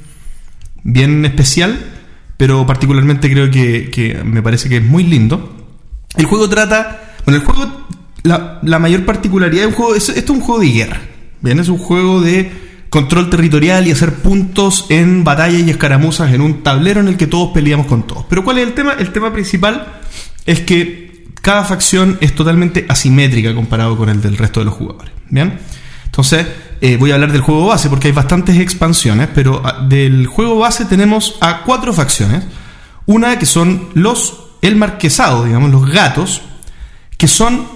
[0.85, 1.77] Bien especial.
[2.37, 5.53] Pero particularmente creo que, que me parece que es muy lindo.
[6.15, 7.15] El juego trata.
[7.25, 7.87] Bueno, el juego.
[8.23, 9.95] La, la mayor particularidad del juego.
[9.95, 11.01] Es, esto es un juego de guerra.
[11.41, 12.51] Bien, es un juego de
[12.89, 17.27] control territorial y hacer puntos en batallas y escaramuzas en un tablero en el que
[17.27, 18.25] todos peleamos con todos.
[18.29, 18.93] Pero ¿cuál es el tema?
[18.97, 19.99] El tema principal
[20.45, 25.11] es que cada facción es totalmente asimétrica comparado con el del resto de los jugadores.
[25.29, 25.59] Bien,
[26.05, 26.47] entonces
[26.81, 30.57] eh, voy a hablar del juego base porque hay bastantes expansiones, pero ah, del juego
[30.57, 32.43] base tenemos a cuatro facciones.
[33.05, 36.41] Una que son los, el marquesado, digamos, los gatos,
[37.17, 37.67] que son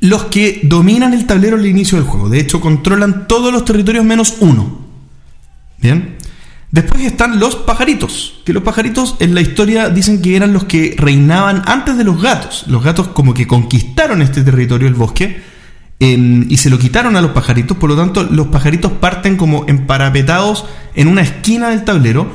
[0.00, 2.28] los que dominan el tablero al inicio del juego.
[2.28, 4.80] De hecho, controlan todos los territorios menos uno.
[5.78, 6.18] Bien.
[6.70, 10.96] Después están los pajaritos, que los pajaritos en la historia dicen que eran los que
[10.98, 12.64] reinaban antes de los gatos.
[12.66, 15.40] Los gatos como que conquistaron este territorio, el bosque,
[16.00, 17.76] em, y se lo quitaron a los pajaritos.
[17.76, 22.30] Por lo tanto, los pajaritos parten como emparapetados en una esquina del tablero,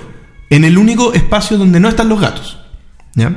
[0.50, 2.60] en el único espacio donde no están los gatos.
[3.16, 3.34] ¿Ya?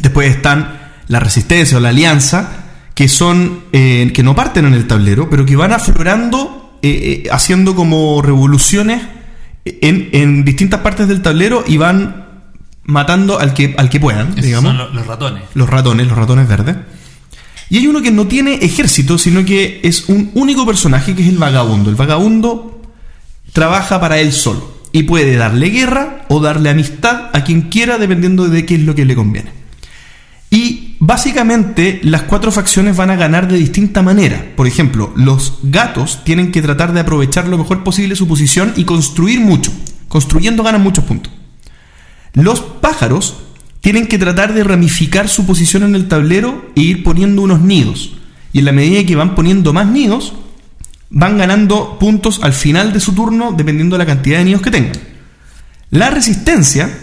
[0.00, 0.78] Después están
[1.08, 5.44] la resistencia o la alianza, que son eh, que no parten en el tablero, pero
[5.46, 9.02] que van aflorando, eh, eh, haciendo como revoluciones
[9.64, 12.24] en, en distintas partes del tablero y van
[12.84, 14.68] matando al que, al que puedan, Esos digamos.
[14.70, 15.42] son lo- los ratones.
[15.54, 16.76] Los ratones, los ratones verdes.
[17.68, 21.28] Y hay uno que no tiene ejército, sino que es un único personaje que es
[21.28, 21.90] el vagabundo.
[21.90, 22.80] El vagabundo
[23.52, 28.48] trabaja para él solo y puede darle guerra o darle amistad a quien quiera dependiendo
[28.48, 29.50] de qué es lo que le conviene.
[30.48, 34.52] Y básicamente las cuatro facciones van a ganar de distinta manera.
[34.56, 38.84] Por ejemplo, los gatos tienen que tratar de aprovechar lo mejor posible su posición y
[38.84, 39.72] construir mucho.
[40.08, 41.32] Construyendo ganan muchos puntos.
[42.32, 43.36] Los pájaros
[43.86, 48.16] tienen que tratar de ramificar su posición en el tablero e ir poniendo unos nidos.
[48.52, 50.32] Y en la medida que van poniendo más nidos,
[51.08, 54.72] van ganando puntos al final de su turno dependiendo de la cantidad de nidos que
[54.72, 54.98] tengan.
[55.90, 56.98] La resistencia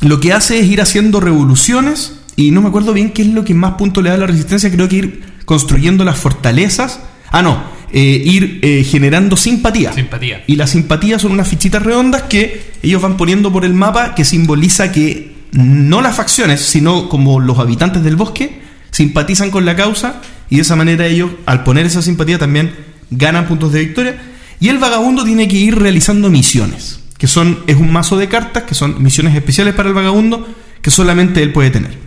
[0.00, 3.44] lo que hace es ir haciendo revoluciones y no me acuerdo bien qué es lo
[3.44, 7.00] que más punto le da a la resistencia, creo que ir construyendo las fortalezas.
[7.32, 9.92] Ah, no, eh, ir eh, generando simpatía.
[9.92, 10.44] Simpatía.
[10.46, 14.24] Y las simpatías son unas fichitas redondas que ellos van poniendo por el mapa que
[14.24, 20.20] simboliza que no las facciones, sino como los habitantes del bosque simpatizan con la causa
[20.50, 22.74] y de esa manera ellos, al poner esa simpatía, también
[23.10, 24.22] ganan puntos de victoria.
[24.60, 28.62] Y el vagabundo tiene que ir realizando misiones, que son, es un mazo de cartas,
[28.64, 30.46] que son misiones especiales para el vagabundo,
[30.80, 31.98] que solamente él puede tener.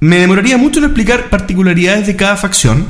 [0.00, 2.86] Me demoraría mucho en explicar particularidades de cada facción.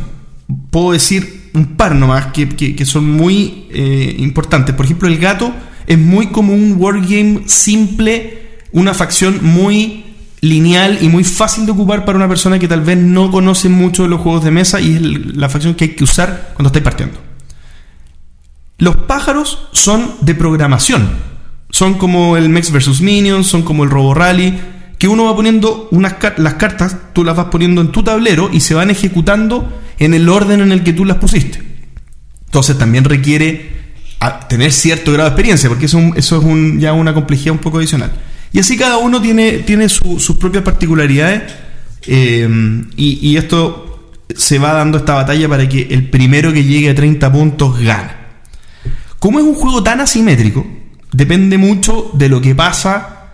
[0.71, 4.75] Puedo decir un par nomás que, que- que son muy eh, importantes.
[4.75, 5.53] Por ejemplo, el gato
[5.87, 10.05] es muy como un wargame simple, una facción muy
[10.41, 14.07] lineal y muy fácil de ocupar para una persona que tal vez no conoce mucho
[14.07, 15.03] los juegos de mesa y es
[15.37, 17.19] la facción que hay que usar cuando estáis partiendo.
[18.79, 21.09] Los pájaros son de programación.
[21.71, 24.59] Son como el Mex vs Minions, son como el Robo Rally,
[24.99, 28.61] que uno va poniendo unas las cartas, tú las vas poniendo en tu tablero y
[28.61, 31.63] se van ejecutando en el orden en el que tú las pusiste.
[32.47, 33.77] Entonces también requiere
[34.49, 37.79] tener cierto grado de experiencia, porque eso, eso es un- ya una complejidad un poco
[37.79, 38.13] adicional.
[38.53, 41.43] Y así cada uno tiene, tiene su- sus propias particularidades
[42.07, 42.49] eh,
[42.97, 47.31] y, esto se va dando esta batalla para que el primero que llegue a 30
[47.33, 48.11] puntos gane.
[49.19, 50.67] Como es un juego tan asimétrico,
[51.13, 53.27] depende mucho de lo que pasa.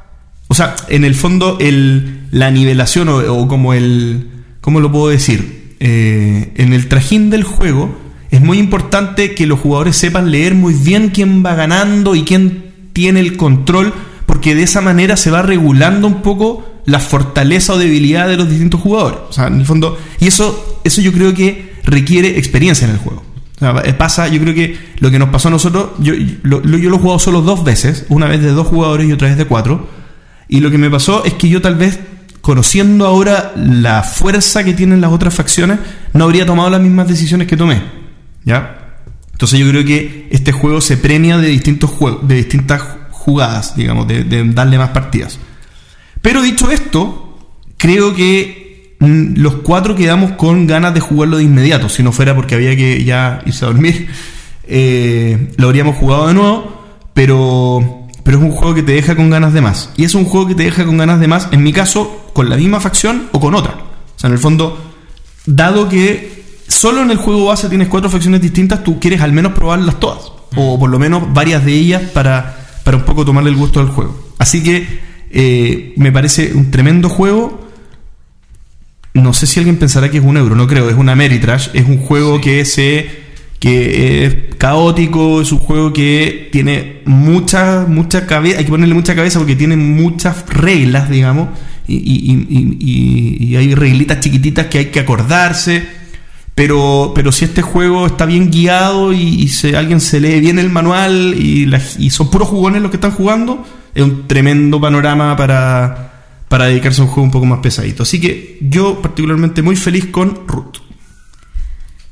[0.49, 4.29] O sea, en el fondo, el, la nivelación o, o como el.
[4.61, 5.77] ¿Cómo lo puedo decir?
[5.81, 7.97] Eh, en el trajín del juego,
[8.31, 12.65] es muy importante que los jugadores sepan leer muy bien quién va ganando y quién
[12.95, 13.93] tiene el control,
[14.35, 18.51] porque de esa manera se va regulando un poco la fortaleza o debilidad de los
[18.51, 19.21] distintos jugadores.
[19.29, 19.97] O sea, en el fondo.
[20.19, 23.23] Y eso, eso yo creo que requiere experiencia en el juego.
[23.85, 26.99] Eh, pasa, yo creo que lo que nos pasó a nosotros, yo lo, yo he
[26.99, 29.89] jugado solo dos veces, una vez de dos jugadores y otra vez de cuatro,
[30.49, 32.01] y lo que me pasó es que yo tal vez,
[32.41, 35.79] conociendo ahora la fuerza que tienen las otras facciones,
[36.13, 37.81] no habría tomado las mismas decisiones que tomé.
[38.45, 38.97] ¿Ya?
[39.31, 42.83] Entonces yo creo que este juego se premia de distintos juegos, de distintas
[43.25, 45.39] jugadas, digamos, de, darle más partidas.
[46.21, 47.39] Pero dicho esto,
[47.79, 51.89] creo que mm, los cuatro quedamos con ganas de jugarlo de inmediato.
[51.89, 54.09] Si no fuera porque había que ya irse a dormir,
[54.65, 56.83] eh, lo habríamos jugado de nuevo.
[57.15, 59.91] Pero, pero es un juego que te deja con ganas de más.
[59.97, 62.51] Y es un juego que te deja con ganas de más, en mi caso, con
[62.51, 63.73] la misma facción o con otra.
[63.73, 64.79] O sea, en el fondo,
[65.47, 69.53] dado que solo en el juego base tienes cuatro facciones distintas, tú quieres al menos
[69.53, 70.33] probarlas todas.
[70.57, 73.89] O por lo menos varias de ellas para, para un poco tomarle el gusto al
[73.89, 74.33] juego.
[74.39, 74.87] Así que
[75.31, 77.67] eh, me parece un tremendo juego.
[79.15, 81.69] No sé si alguien pensará que es un euro, no creo, es una Ameritrash.
[81.75, 83.25] Es un juego que se
[83.61, 89.15] que es caótico, es un juego que tiene mucha, mucha cabeza, hay que ponerle mucha
[89.15, 91.49] cabeza porque tiene muchas reglas, digamos,
[91.89, 95.83] y, y- y- y- y hay reglitas chiquititas que hay que acordarse.
[96.55, 100.59] Pero, pero si este juego está bien guiado y, y se- alguien se lee bien
[100.61, 104.81] el manual y, la- y son puros jugones los que están jugando, es un tremendo
[104.81, 106.13] panorama para,
[106.49, 108.05] para dedicarse a un juego un poco más pesadito.
[108.05, 110.79] Así que yo particularmente muy feliz con Root.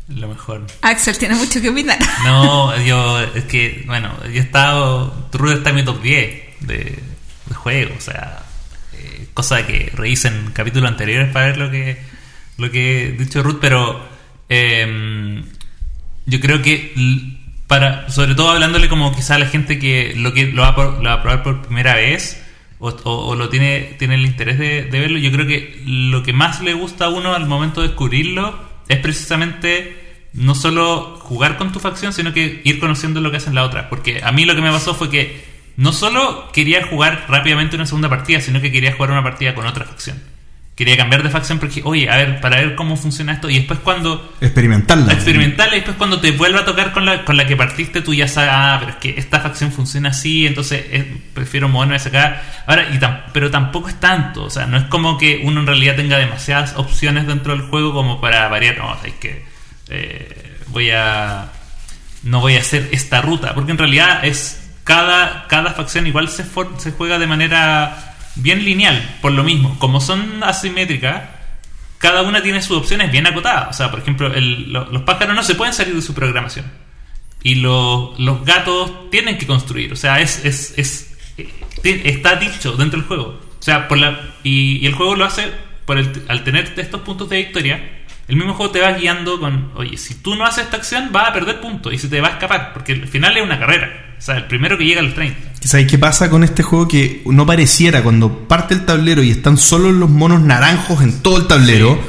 [0.08, 0.66] Lo mejor.
[0.82, 1.98] Axel tiene mucho que opinar.
[2.24, 5.28] No, yo, es que, bueno, yo he estado.
[5.32, 6.74] Rude está en mi top 10 de,
[7.46, 8.42] de juegos, o sea,
[8.94, 11.98] eh, cosa que revisen capítulos anteriores para ver lo que,
[12.58, 14.11] lo que he dicho Ruth, pero
[14.54, 15.42] eh,
[16.26, 16.92] yo creo que,
[17.66, 20.74] para sobre todo hablándole como quizá a la gente que lo que lo va a,
[20.74, 22.38] por- lo va a probar por primera vez.
[22.84, 26.60] O lo tiene, tiene el interés de, de verlo, yo creo que lo que más
[26.62, 31.78] le gusta a uno al momento de descubrirlo es precisamente no solo jugar con tu
[31.78, 33.88] facción, sino que ir conociendo lo que hacen la otra.
[33.88, 35.44] Porque a mí lo que me pasó fue que
[35.76, 39.64] no solo quería jugar rápidamente una segunda partida, sino que quería jugar una partida con
[39.64, 40.20] otra facción.
[40.74, 43.50] Quería cambiar de facción porque, oye, a ver, para ver cómo funciona esto.
[43.50, 45.12] Y después cuando Experimentarla.
[45.12, 48.14] experimentarla y después cuando te vuelva a tocar con la, con la que partiste tú
[48.14, 52.08] ya sabes, ah, pero es que esta facción funciona así, entonces eh, prefiero moverme hacia
[52.08, 52.42] acá.
[52.66, 55.66] Ahora, y tam- pero tampoco es tanto, o sea, no es como que uno en
[55.66, 59.44] realidad tenga demasiadas opciones dentro del juego como para variar, no, es que
[59.90, 61.48] eh, voy a
[62.22, 66.44] no voy a hacer esta ruta, porque en realidad es cada, cada facción igual se,
[66.44, 71.22] for- se juega de manera bien lineal, por lo mismo, como son asimétricas,
[71.98, 73.68] cada una tiene sus opciones bien acotadas.
[73.70, 76.64] O sea, por ejemplo, los pájaros no se pueden salir de su programación.
[77.44, 79.92] Y los, gatos tienen que construir.
[79.92, 81.08] O sea, es, es, es-
[81.38, 83.40] eh, está dicho dentro del juego.
[83.58, 85.50] O sea, por la, y, y el juego lo hace
[85.84, 88.01] por el, al tener estos puntos de victoria.
[88.32, 91.28] El mismo juego te va guiando con, oye, si tú no haces esta acción, vas
[91.28, 92.72] a perder puntos y se te va a escapar.
[92.72, 94.14] Porque al final es una carrera.
[94.18, 95.38] O sea, el primero que llega a los 30.
[95.60, 96.88] ¿Sabéis qué pasa con este juego?
[96.88, 101.36] Que no pareciera cuando parte el tablero y están solo los monos naranjos en todo
[101.36, 102.00] el tablero,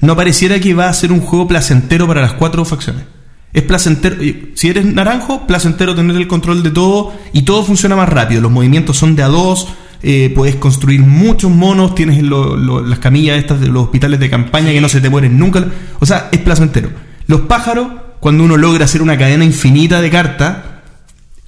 [0.00, 3.04] no pareciera que va a ser un juego placentero para las cuatro facciones.
[3.52, 4.16] Es placentero,
[4.54, 8.40] si eres naranjo, placentero tener el control de todo y todo funciona más rápido.
[8.40, 9.68] Los movimientos son de a dos,
[10.02, 14.30] eh, puedes construir muchos monos, tienes lo- lo- las camillas estas de los hospitales de
[14.30, 15.64] campaña que no se te mueren nunca.
[16.00, 16.90] O sea, es placentero.
[17.26, 17.88] Los pájaros,
[18.20, 20.58] cuando uno logra hacer una cadena infinita de cartas,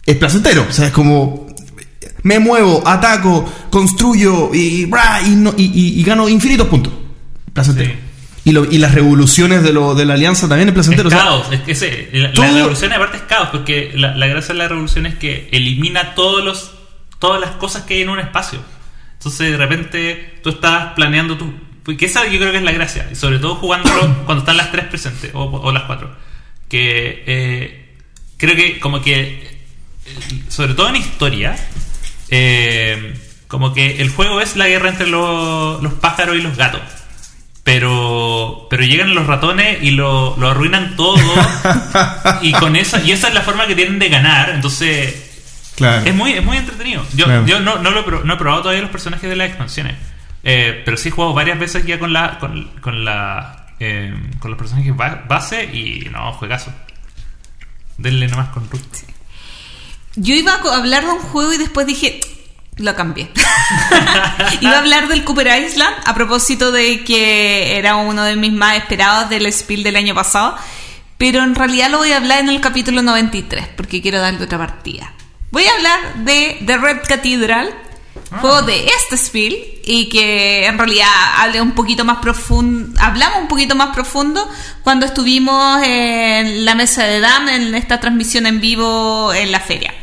[0.07, 0.67] es placentero.
[0.69, 1.47] O sea, es como.
[2.25, 4.83] Me muevo, ataco, construyo y,
[5.27, 6.93] y, no- y- y- y gano infinitos puntos.
[7.53, 7.91] Placentero.
[7.91, 7.97] Sí.
[8.45, 11.09] Y, lo- y las revoluciones de, lo, de la alianza también es placentero.
[11.11, 11.75] Es o sea, caos, es que
[12.13, 16.15] la, revolución aparte es caos, porque la, la gracia de la revolución es que elimina
[16.15, 16.73] todos los,
[17.19, 18.61] todas las cosas que hay en un espacio.
[19.15, 21.53] Entonces de repente tú estás planeando tu...
[21.83, 24.71] Porque esa yo creo que es la gracia, y sobre todo jugándolo cuando están las
[24.71, 26.15] tres presentes, o, o las cuatro.
[26.69, 27.97] Que eh,
[28.37, 29.59] creo que como que,
[30.05, 31.57] eh, sobre todo en historia,
[32.31, 36.83] eh, como que el juego es la guerra entre los, los pájaros y los gatos.
[37.65, 41.19] Pero, pero llegan los ratones y lo, lo arruinan todo.
[42.43, 44.51] y con esa, y esa es la forma que tienen de ganar.
[44.51, 45.28] Entonces,
[45.79, 46.05] claro.
[46.07, 47.05] es muy, es muy entretenido.
[47.15, 47.47] Yo, Claro.
[47.47, 49.95] yo no, no, lo no he probado todavía los personajes de las expansiones.
[50.45, 54.51] Eh, pero sí he jugado varias veces ya con la, con, con la, eh, con
[54.51, 56.73] los personajes ba- base y no, juegazo.
[57.97, 58.83] Denle nomás con Root.
[60.17, 62.21] Yo iba a hablar de un juego y después dije,
[62.77, 63.31] lo cambié.
[64.61, 68.77] iba a hablar del Cooper Island a propósito de que era uno de mis más
[68.77, 70.57] esperados del Spiel del año pasado.
[71.19, 74.59] Pero en realidad lo voy a hablar en el capítulo 93 porque quiero darle otra
[74.59, 75.13] partida.
[75.51, 77.75] Voy a hablar de The Red Cathedral,
[78.41, 83.49] juego de este Spiel y que en realidad hable un poquito más profundo, hablamos un
[83.49, 84.47] poquito más profundo
[84.83, 89.95] cuando estuvimos en la mesa de DAM en esta transmisión en vivo en la feria.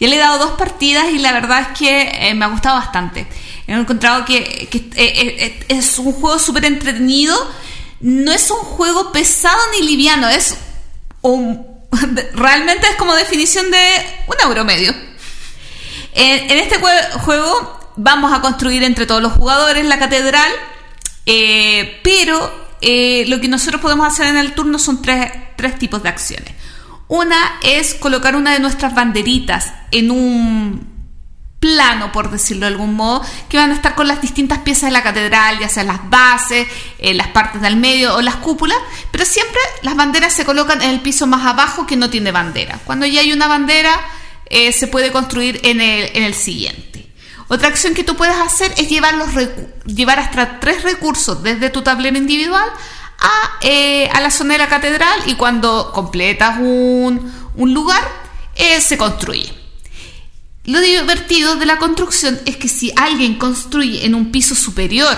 [0.00, 2.76] Yo le he dado dos partidas y la verdad es que eh, me ha gustado
[2.76, 3.28] bastante.
[3.68, 7.36] He encontrado que, que, eh, eh, es un juego súper entretenido.
[8.00, 10.56] No es un juego pesado ni liviano, es
[11.20, 11.69] un,
[12.34, 13.78] realmente es como definición de
[14.26, 14.94] un euro medio.
[16.12, 20.50] En, este jue- juego vamos a construir entre todos los jugadores la catedral,
[21.26, 26.02] eh, pero eh, lo que nosotros podemos hacer en el turno son tres, tres tipos
[26.02, 26.54] de acciones.
[27.08, 30.89] Una es colocar una de nuestras banderitas en un
[31.60, 34.92] plano, por decirlo de algún modo, que van a estar con las distintas piezas de
[34.92, 36.66] la catedral, ya sean las bases,
[36.98, 38.78] eh, las partes del medio o las cúpulas,
[39.10, 42.80] pero siempre las banderas se colocan en el piso más abajo que no tiene bandera.
[42.84, 43.92] Cuando ya hay una bandera,
[44.46, 47.12] eh, se puede construir en el, en el siguiente.
[47.48, 49.28] Otra acción que tú puedes hacer es llevar, los
[49.84, 52.68] llevar hasta tres recursos desde tu tablero individual
[53.18, 58.02] a, eh, a la zona de la catedral y cuando completas un, un lugar,
[58.80, 59.59] se construye.
[60.64, 65.16] Lo divertido de la construcción es que si alguien construye en un piso superior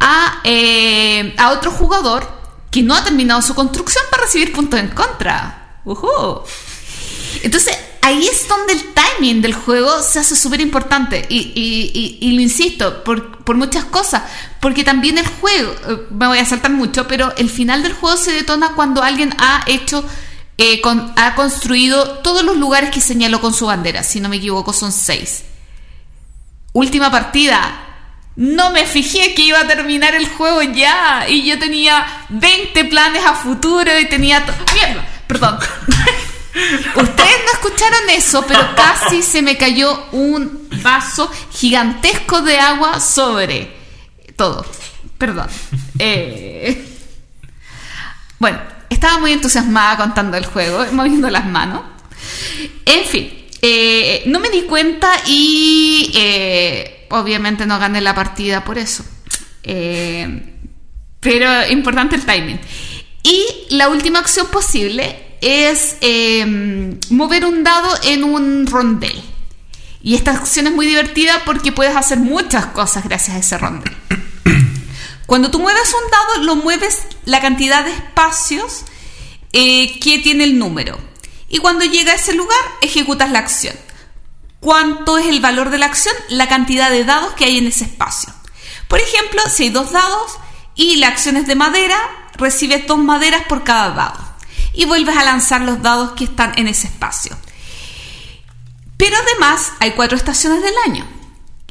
[0.00, 2.28] a, eh, a otro jugador
[2.70, 5.80] que no ha terminado su construcción, va a recibir puntos en contra.
[5.84, 6.42] ¡Ujú!
[7.42, 11.24] Entonces, ahí es donde el timing del juego se hace súper importante.
[11.28, 14.22] Y, y- y- y lo insisto, por, por muchas cosas.
[14.60, 18.16] Porque también el juego, eh, me voy a saltar mucho, pero el final del juego
[18.16, 20.04] se detona cuando alguien ha hecho,
[20.58, 20.80] eh,
[21.16, 24.02] ha construido todos los lugares que señaló con su bandera.
[24.02, 25.44] Si no me equivoco, son seis.
[26.72, 27.82] Última partida.
[28.36, 31.26] No me fijé que iba a terminar el juego ya.
[31.28, 34.44] Y yo tenía 20 planes a futuro y tenía...
[34.74, 35.06] ¡Mierda!
[35.26, 35.58] Perdón.
[36.96, 43.74] Ustedes no escucharon eso, pero casi se me cayó un vaso gigantesco de agua sobre
[44.36, 44.64] todo.
[45.18, 45.48] Perdón.
[45.98, 46.92] Eh,
[48.38, 48.58] Bueno,
[48.96, 51.82] estaba muy entusiasmada contando el juego, moviendo las manos.
[52.84, 53.30] En fin,
[53.62, 59.04] eh, no me di cuenta y eh, obviamente no gané la partida por eso.
[59.62, 60.54] Eh,
[61.20, 62.58] pero importante el timing.
[63.22, 69.22] Y la última acción posible es eh, mover un dado en un rondel.
[70.02, 73.92] Y esta acción es muy divertida porque puedes hacer muchas cosas gracias a ese rondel.
[75.26, 78.84] Cuando tú mueves un dado, lo mueves la cantidad de espacios
[79.52, 80.98] eh, que tiene el número.
[81.48, 83.76] Y cuando llega a ese lugar, ejecutas la acción.
[84.60, 86.14] ¿Cuánto es el valor de la acción?
[86.28, 88.32] La cantidad de dados que hay en ese espacio.
[88.88, 90.38] Por ejemplo, si hay dos dados
[90.74, 91.98] y la acción es de madera,
[92.34, 94.18] recibes dos maderas por cada dado.
[94.72, 97.36] Y vuelves a lanzar los dados que están en ese espacio.
[98.96, 101.06] Pero además hay cuatro estaciones del año.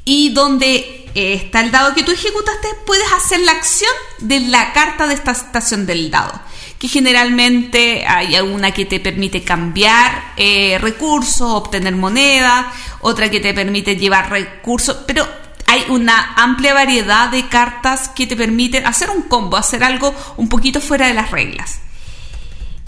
[0.03, 5.07] Y donde está el dado que tú ejecutaste, puedes hacer la acción de la carta
[5.07, 6.39] de esta estación del dado.
[6.77, 13.53] Que generalmente hay alguna que te permite cambiar eh, recursos, obtener moneda otra que te
[13.53, 15.27] permite llevar recursos, pero
[15.67, 20.49] hay una amplia variedad de cartas que te permiten hacer un combo, hacer algo un
[20.49, 21.79] poquito fuera de las reglas.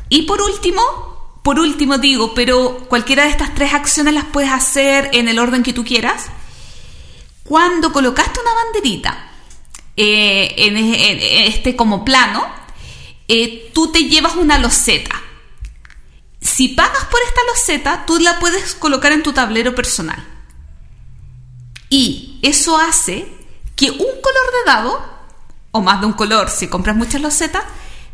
[0.09, 0.81] Y por último,
[1.43, 5.63] por último digo, pero cualquiera de estas tres acciones las puedes hacer en el orden
[5.63, 6.27] que tú quieras.
[7.47, 9.29] Cuando colocaste una banderita
[9.95, 12.45] eh, en, este como plano,
[13.29, 15.21] eh, tú te llevas una loseta.
[16.41, 20.21] Si pagas por esta loseta, tú la puedes colocar en tu tablero personal.
[21.89, 23.31] Y eso hace
[23.77, 25.09] que un color de dado,
[25.71, 27.63] o más de un color si compras muchas losetas,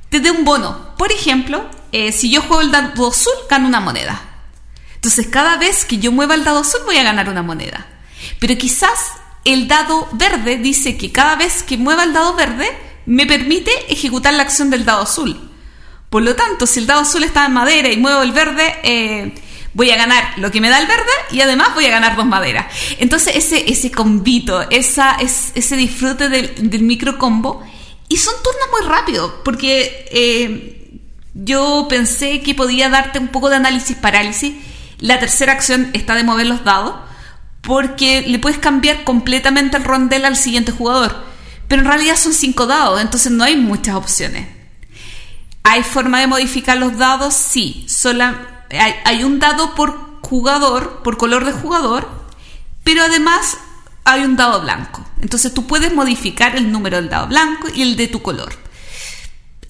[0.09, 0.95] te dé un bono.
[0.95, 4.21] Por ejemplo, eh, si yo juego el dado azul, gano una moneda.
[4.93, 7.87] Entonces, cada vez que yo mueva el dado azul, voy a ganar una moneda.
[8.39, 9.11] Pero quizás
[9.45, 12.69] el dado verde dice que cada vez que mueva el dado verde,
[13.05, 15.49] me permite ejecutar la acción del dado azul.
[16.09, 19.33] Por lo tanto, si el dado azul está en madera y muevo el verde, eh,
[19.73, 22.25] voy a ganar lo que me da el verde y además voy a ganar dos
[22.25, 22.67] maderas.
[22.99, 27.63] Entonces, ese, ese combito, esa, ese disfrute del, del micro combo,
[28.09, 30.99] y son turnos muy rápidos, porque eh,
[31.33, 34.53] yo pensé que podía darte un poco de análisis parálisis.
[34.99, 36.93] La tercera acción está de mover los dados,
[37.63, 41.15] porque le puedes cambiar completamente el rondel al siguiente jugador.
[41.67, 44.47] Pero en realidad son cinco dados, entonces no hay muchas opciones.
[45.63, 47.33] ¿Hay forma de modificar los dados?
[47.33, 47.87] Sí.
[49.05, 52.07] Hay, un dado por jugador, por color de jugador,
[52.83, 53.57] pero además
[54.03, 55.05] hay un dado blanco.
[55.21, 58.53] Entonces tú puedes modificar el número del dado blanco y el de tu color.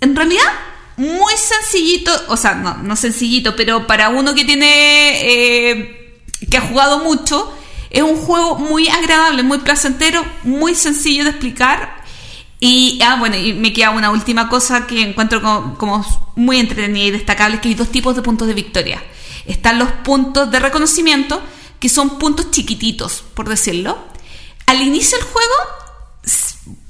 [0.01, 0.51] En realidad,
[0.97, 4.71] muy sencillito, o sea, no, no sencillito, pero para uno que tiene,
[5.21, 6.19] eh,
[6.49, 7.55] que ha jugado mucho,
[7.93, 12.03] es un juego muy agradable, muy placentero, muy sencillo de explicar.
[12.59, 15.41] Y, ah, bueno, y me queda una última cosa que encuentro
[15.77, 16.03] como,
[16.35, 19.03] muy entretenida y destacable, es que hay dos tipos de puntos de victoria.
[19.45, 21.39] Están los puntos de reconocimiento,
[21.79, 23.97] que son puntos chiquititos, por decirlo.
[24.65, 25.53] Al inicio del juego,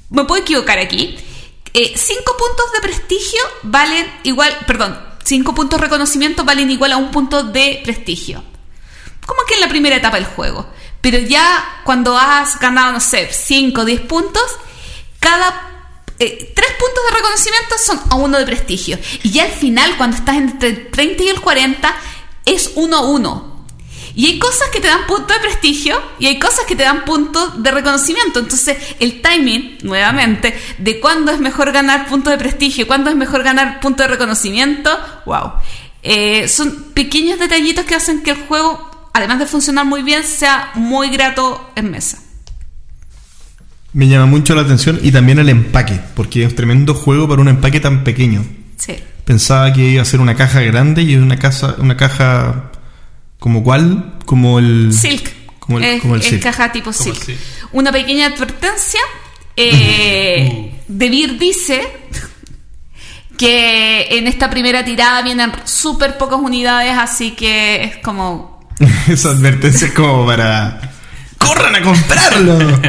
[0.09, 1.17] me puedo equivocar aquí,
[1.73, 6.97] eh, cinco puntos de prestigio valen igual, perdón, cinco puntos de reconocimiento valen igual a
[6.97, 8.41] un punto de prestigio.
[9.25, 10.69] Como que en la primera etapa del juego.
[11.03, 14.41] Pero ya cuando has ganado, no sé, 5 o 10 puntos,
[15.19, 15.69] cada
[16.17, 18.97] eh, tres puntos de reconocimiento son a uno de prestigio.
[19.21, 21.93] Y ya al final, cuando estás entre el 30 y el 40,
[22.45, 23.65] es 1 a 1.
[24.15, 27.03] Y hay cosas que te dan puntos de prestigio y hay cosas que te dan
[27.03, 28.39] puntos de reconocimiento.
[28.39, 33.43] Entonces, el timing, nuevamente, de cuándo es mejor ganar puntos de prestigio, cuándo es mejor
[33.43, 35.51] ganar puntos de reconocimiento, wow.
[36.01, 40.71] Eh, son pequeños detallitos que hacen que el juego además de funcionar muy bien, sea
[40.75, 42.19] muy grato en mesa.
[43.93, 47.41] Me llama mucho la atención y también el empaque, porque es un tremendo juego para
[47.41, 48.43] un empaque tan pequeño.
[48.75, 48.95] Sí.
[49.23, 52.71] Pensaba que iba a ser una caja grande y una, casa, una caja
[53.39, 54.91] como cuál, como el...
[54.93, 55.31] Silk.
[55.59, 57.37] Como el, es, como el caja tipo silk.
[57.71, 58.99] Una pequeña advertencia.
[59.55, 61.87] Eh, De dice
[63.37, 68.52] que en esta primera tirada vienen súper pocas unidades, así que es como
[69.07, 70.79] Esa advertencia es como para...
[71.37, 72.81] ¡Corran a comprarlo!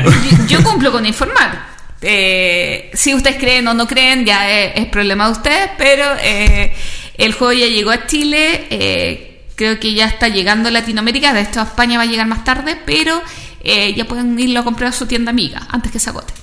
[0.47, 1.75] yo, cumplo con informar.
[2.01, 6.75] Eh, si ustedes creen o no creen, ya es, problema de ustedes, pero eh,
[7.17, 11.41] el juego ya llegó a Chile, eh, creo que ya está llegando a Latinoamérica, de
[11.41, 13.21] esto a España va a llegar más tarde, pero
[13.65, 16.35] ya pueden irlo a comprar a su tienda amiga antes que se agote.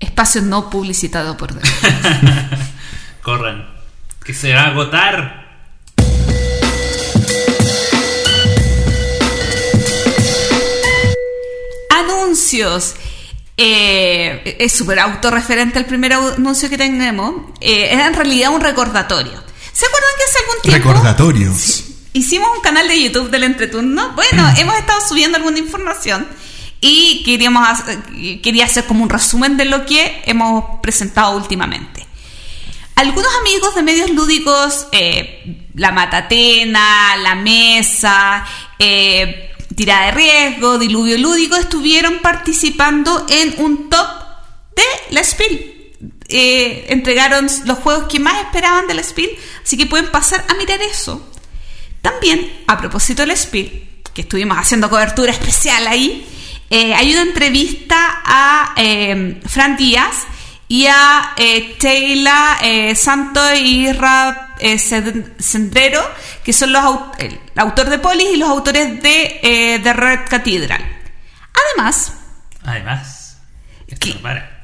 [0.00, 1.54] Espacio no publicitado por
[3.22, 3.66] Corran,
[4.24, 5.45] que se va a agotar.
[12.46, 12.94] Anuncios.
[13.58, 17.34] Eh, es súper autorreferente el primer anuncio que tenemos.
[17.60, 19.42] Eh, es en realidad un recordatorio.
[19.72, 20.88] ¿Se acuerdan que hace algún tiempo?
[20.88, 21.84] Recordatorios.
[22.12, 24.12] hicimos un canal de YouTube del entreturno.
[24.14, 26.26] Bueno, hemos estado subiendo alguna información
[26.80, 27.66] y queríamos
[28.42, 32.06] quería hacer como un resumen de lo que hemos presentado últimamente.
[32.94, 38.46] Algunos amigos de medios lúdicos, eh, La Matatena, La Mesa,
[38.78, 44.08] eh, tirada de riesgo, diluvio lúdico, estuvieron participando en un top
[44.74, 45.92] de la Spiel.
[46.28, 49.30] Eh, entregaron los juegos que más esperaban de la Spiel,
[49.62, 51.24] así que pueden pasar a mirar eso.
[52.02, 56.26] También, a propósito de la Spiel, que estuvimos haciendo cobertura especial ahí,
[56.70, 60.26] eh, hay una entrevista a eh, Fran Díaz
[60.68, 66.00] y a eh, Taylor Santo y Rap eh, Sendero,
[66.44, 66.82] que son los
[67.18, 70.84] el autor de Polis y los autores de eh, The Red Cathedral.
[71.74, 72.12] Además,
[72.64, 73.38] además,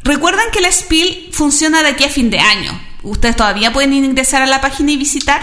[0.04, 2.78] recuerdan que la Spiel funciona de aquí a fin de año.
[3.02, 5.40] Ustedes todavía pueden ingresar a la página y visitar.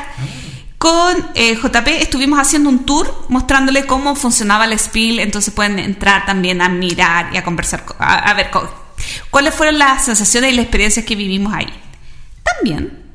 [0.78, 6.26] con eh, JP estuvimos haciendo un tour mostrándole cómo funcionaba el Spiel, entonces pueden entrar
[6.26, 8.50] también a mirar y a conversar, co- a, a ver
[9.30, 11.68] cuáles fueron las sensaciones y las experiencias que vivimos ahí.
[12.44, 13.09] También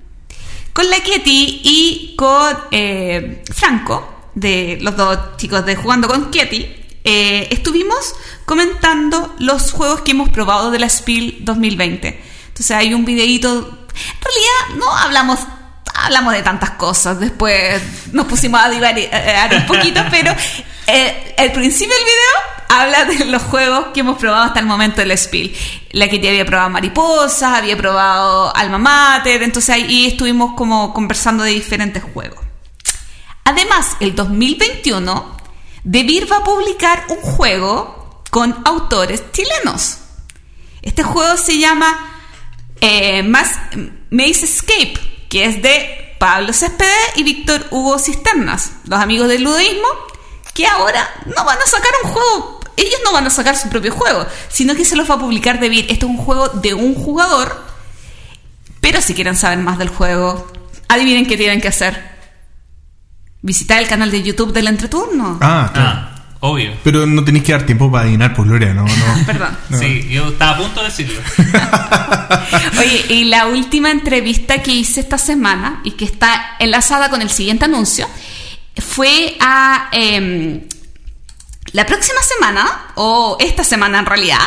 [0.75, 6.67] con la Ketty y con eh, Franco, de los dos chicos de Jugando con Ketty,
[7.05, 8.15] eh, estuvimos
[8.45, 12.21] comentando los juegos que hemos probado de la Spiel 2020.
[12.49, 13.49] Entonces hay un videíto.
[13.49, 15.39] En realidad no hablamos
[15.95, 17.19] hablamos de tantas cosas.
[17.19, 17.81] Después
[18.13, 20.35] nos pusimos a divagar un poquito, pero
[20.87, 25.01] eh, el principio del video habla de los juegos que hemos probado hasta el momento
[25.01, 25.55] del Spiel.
[25.93, 31.51] La que había probado Mariposas, había probado Alma Mater, entonces ahí estuvimos como conversando de
[31.53, 32.41] diferentes juegos.
[33.45, 35.37] Además, el 2021,
[35.85, 39.99] Debir va a publicar un juego con autores chilenos.
[40.83, 42.21] Este juego se llama
[42.81, 44.99] eh, Maze Escape,
[45.35, 49.89] que es de Pablo Céspedes y Víctor Hugo Cisternas, los amigos del ludoísmo,
[50.55, 53.93] que ahora no van a sacar un juego, ellos no van a sacar su propio
[53.93, 55.87] juego, sino que se los va a publicar Debir.
[55.91, 57.65] Este es un juego de un jugador,
[58.81, 60.47] pero si quieren saber más del juego,
[60.87, 62.01] adivinen qué tienen que hacer.
[63.43, 65.39] Visitar el canal de YouTube del entreturno.
[65.41, 65.91] Ah, claro.
[66.01, 66.14] Ah,
[66.45, 66.73] obvio.
[66.85, 69.27] Pero no tenéis que dar tiempo para adivinar, por Gloria, no, no.
[69.27, 69.57] Perdón.
[69.71, 69.79] No.
[69.79, 71.21] Sí, yo estaba a punto de decirlo.
[72.79, 77.31] Oye, y la última entrevista que hice esta semana y que está enlazada con el
[77.31, 78.09] siguiente anuncio
[78.77, 80.63] fue a em,
[81.73, 84.39] la próxima semana, o esta semana en realidad,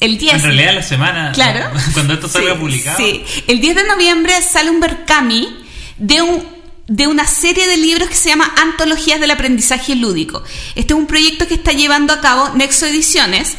[0.00, 0.34] el 10.
[0.34, 1.70] En realidad la semana, Claro.
[1.94, 2.96] cuando esto salga Sí, publicado.
[2.96, 5.64] Sí, el 10 de noviembre sale un Berkami
[5.98, 6.53] de un
[6.86, 10.42] de una serie de libros que se llama Antologías del Aprendizaje Lúdico.
[10.74, 13.56] Este es un proyecto que está llevando a cabo Nexo Ediciones,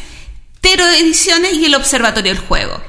[0.60, 2.80] Tero Ediciones y el Observatorio del Juego.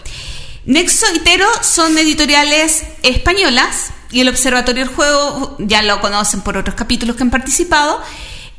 [0.66, 6.58] Nexo y Tero son editoriales españolas y el Observatorio del Juego ya lo conocen por
[6.58, 8.02] otros capítulos que han participado.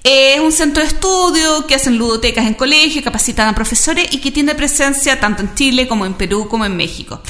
[0.02, 4.30] Es un centro de estudio que hacen ludotecas en colegios, capacitan a profesores y que
[4.30, 7.20] tiene presencia tanto en Chile como en Perú como en México.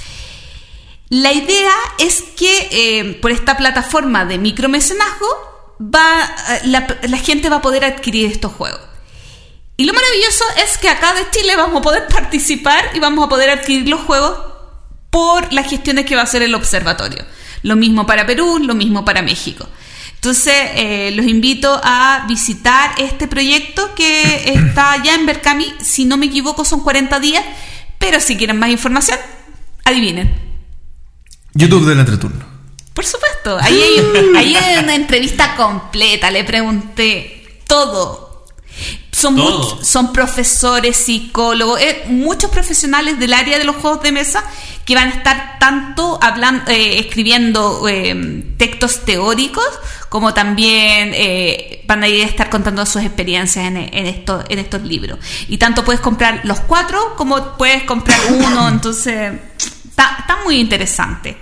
[1.11, 5.27] La idea es que eh, por esta plataforma de micromecenazgo
[5.81, 8.81] va, eh, la, la gente va a poder adquirir estos juegos.
[9.77, 13.29] Y lo maravilloso es que acá de Chile vamos a poder participar y vamos a
[13.29, 14.39] poder adquirir los juegos
[15.11, 17.25] por las gestiones que va a hacer el observatorio.
[17.63, 19.67] Lo mismo para Perú, lo mismo para México.
[20.15, 25.73] Entonces, eh, los invito a visitar este proyecto que está ya en Berkami.
[25.81, 27.45] Si no me equivoco, son 40 días.
[27.99, 29.19] Pero si quieren más información,
[29.85, 30.48] adivinen.
[31.59, 32.45] YouTube del entreturno.
[32.95, 38.27] Por supuesto, ahí hay, ahí hay una entrevista completa, le pregunté todo.
[39.13, 39.77] Son, Todo.
[39.81, 44.45] much- son profesores, psicólogos, eh, muchos profesionales del área de los juegos de mesa
[44.85, 49.65] que van a estar tanto hablando, eh, escribiendo eh, textos teóricos
[50.09, 54.61] como también eh, van a ir a estar contando sus experiencias en, en, esto- en
[54.61, 55.19] estos libros.
[55.49, 59.33] Y tanto puedes comprar los cuatro como puedes comprar uno, entonces
[59.89, 61.37] está, está muy interesante.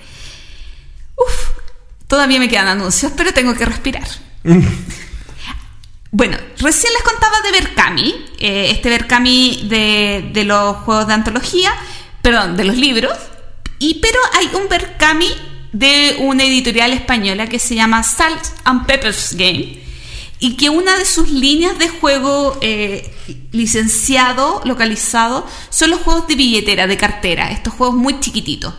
[1.16, 1.50] Uf,
[2.06, 4.08] todavía me quedan anuncios, pero tengo que respirar.
[6.12, 11.74] Bueno, recién les contaba de Berkami, eh, este Berkami de, de los juegos de antología,
[12.22, 13.12] perdón, de los libros,
[13.78, 15.28] y pero hay un Berkami
[15.72, 19.82] de una editorial española que se llama Salt and Peppers Game,
[20.38, 23.14] y que una de sus líneas de juego eh,
[23.52, 28.72] licenciado, localizado, son los juegos de billetera, de cartera, estos juegos muy chiquititos.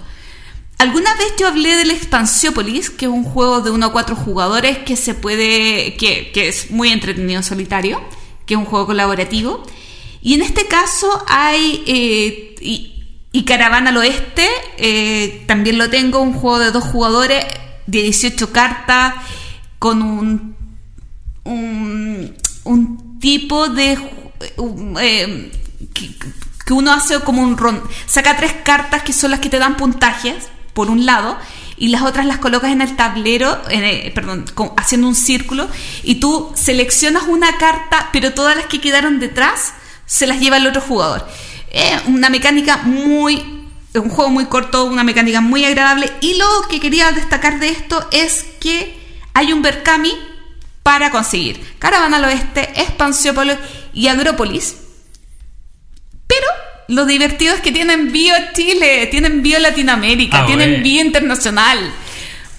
[0.77, 4.77] Alguna vez yo hablé del Expansiópolis, que es un juego de 1 a 4 jugadores
[4.79, 5.95] que se puede.
[5.95, 7.99] Que, que es muy entretenido en solitario,
[8.45, 9.63] que es un juego colaborativo.
[10.21, 11.83] Y en este caso hay.
[11.87, 12.93] eh, y,
[13.45, 14.47] Caravana al Oeste,
[14.77, 17.45] eh, también lo tengo, un juego de dos jugadores,
[17.85, 19.15] de 18 cartas,
[19.79, 20.55] con un.
[21.43, 23.97] un, tipo de.
[25.01, 25.51] eh,
[25.93, 26.09] que,
[26.65, 29.77] que uno hace como un ron, saca tres cartas que son las que te dan
[29.77, 31.35] puntajes por un lado
[31.75, 34.45] y las otras las colocas en el tablero, el- perdón,
[34.77, 35.67] haciendo un círculo
[36.03, 39.73] y tú seleccionas una carta, pero todas las que quedaron detrás
[40.05, 41.27] se las lleva el otro jugador.
[41.71, 43.33] Es una mecánica muy
[43.95, 48.07] un juego muy corto, una mecánica muy agradable y lo que quería destacar de esto
[48.11, 48.95] es que
[49.33, 50.13] hay un Berkami
[50.83, 53.57] para conseguir Caravana al Oeste, Expansiópolis
[53.93, 54.75] y Agrópolis
[56.27, 56.45] pero
[56.87, 60.83] lo divertido es que tienen bio Chile, tienen bio Latinoamérica, Ah, tienen bueno.
[60.83, 61.93] bio internacional.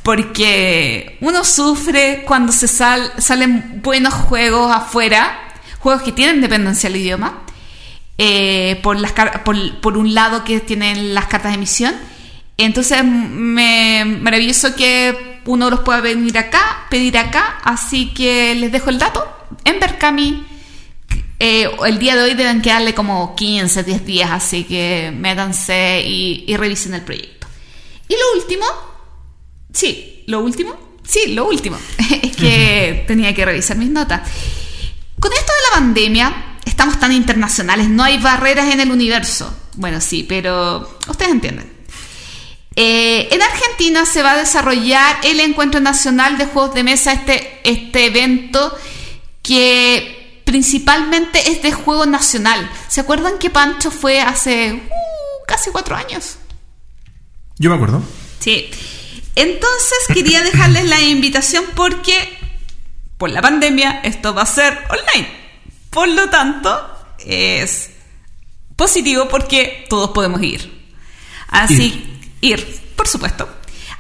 [0.03, 5.39] Porque uno sufre cuando se sal- salen buenos juegos afuera,
[5.81, 7.43] juegos que tienen dependencia del idioma,
[8.17, 9.13] eh, por, las,
[9.45, 11.95] por, por un lado que tienen las cartas de emisión.
[12.57, 18.91] Entonces, me, maravilloso que uno los pueda venir acá pedir acá, así que les dejo
[18.91, 19.27] el dato.
[19.65, 20.43] En Berkami,
[21.41, 26.45] eh, el día de hoy deben quedarle como 15, 10 días, así que métanse y,
[26.47, 27.47] y revisen el proyecto.
[28.09, 28.65] Y lo último,
[29.73, 30.77] sí, lo último,
[31.07, 31.79] sí, lo último,
[32.23, 34.29] es que tenía que revisar mis notas.
[35.21, 39.55] Con esto de la pandemia, estamos tan internacionales, no hay barreras en el universo.
[39.77, 41.73] Bueno, sí, pero ustedes entienden.
[42.75, 47.61] Eh, en Argentina se va a desarrollar el Encuentro Nacional de Juegos de Mesa, este,
[47.65, 48.77] este evento
[49.43, 50.18] que
[50.49, 52.71] principalmente es de juego nacional.
[52.89, 56.39] ¿Se acuerdan que Pancho fue hace uh, casi cuatro años?
[57.59, 58.03] Yo me acuerdo.
[58.39, 58.71] Sí.
[59.35, 62.17] Entonces quería dejarles la invitación porque
[63.19, 65.29] por la pandemia esto va a ser online.
[65.91, 67.91] Por lo tanto, es
[68.75, 70.97] positivo porque todos podemos ir.
[71.49, 73.47] Así, ir, por supuesto.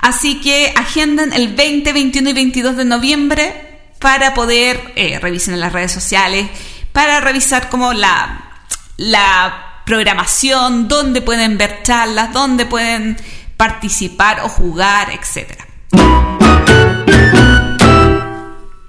[0.00, 3.67] Así que agenden el 20, 21 y 22 de noviembre
[3.98, 6.48] para poder eh, revisar en las redes sociales,
[6.92, 8.62] para revisar como la,
[8.96, 13.16] la programación, dónde pueden ver charlas, dónde pueden
[13.56, 15.62] participar o jugar, etc.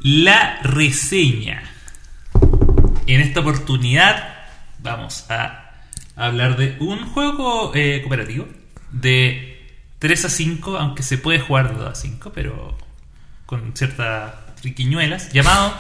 [0.02, 1.64] La reseña.
[3.08, 4.36] En esta oportunidad
[4.80, 5.74] vamos a
[6.16, 8.48] hablar de un juego eh, cooperativo
[8.92, 12.78] de 3 a 5, aunque se puede jugar de 2 a 5, pero
[13.46, 15.74] con ciertas triquiñuelas, llamado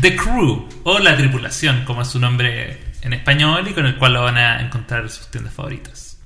[0.00, 4.12] The Crew o La Tripulación, como es su nombre en español y con el cual
[4.14, 6.18] lo van a encontrar en sus tiendas favoritas.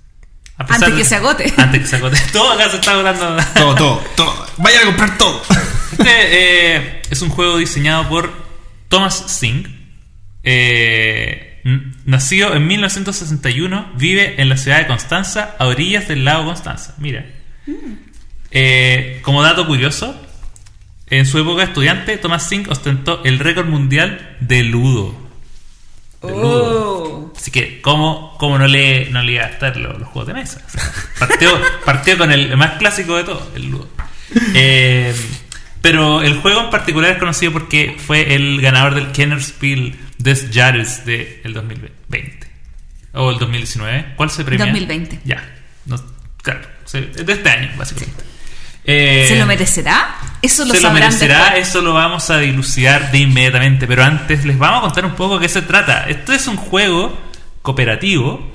[0.56, 1.52] A pesar Antes que de- se agote.
[1.56, 2.16] Antes que se agote.
[2.32, 3.36] Todo acá se está agotando.
[3.54, 4.46] Todo, todo, todo.
[4.58, 5.42] Vayan a comprar todo.
[5.92, 6.04] Este
[6.76, 8.32] eh, es un juego diseñado por
[8.88, 9.66] Thomas Singh.
[10.44, 11.62] Eh,
[12.04, 16.94] nacido en 1961, vive en la ciudad de Constanza, a orillas del lago Constanza.
[16.98, 17.24] Mira.
[18.50, 20.23] Eh, como dato curioso,
[21.18, 25.14] en su época estudiante, Thomas Singh ostentó el récord mundial de ludo.
[26.22, 27.32] De ludo.
[27.36, 30.34] Así que, ¿cómo, cómo no, le, no le iba a estar los, los juegos de
[30.34, 30.62] mesa?
[30.66, 31.50] O sea, partió,
[31.84, 33.88] partió con el más clásico de todo, el ludo.
[34.54, 35.14] Eh,
[35.82, 41.04] pero el juego en particular es conocido porque fue el ganador del Kennerspiel des Jahres
[41.04, 42.46] del 2020.
[43.12, 44.14] O el 2019.
[44.16, 44.66] ¿Cuál se premia?
[44.66, 45.20] 2020.
[45.24, 45.46] Ya.
[45.86, 45.96] No,
[46.42, 46.60] claro.
[46.92, 48.24] de este año, básicamente.
[48.84, 50.16] Eh, ¿Se lo merecerá?
[50.42, 51.68] Eso lo se lo merecerá, después.
[51.68, 53.86] eso lo vamos a dilucidar de inmediatamente.
[53.86, 56.04] Pero antes les vamos a contar un poco qué se trata.
[56.08, 57.18] Esto es un juego
[57.62, 58.46] cooperativo,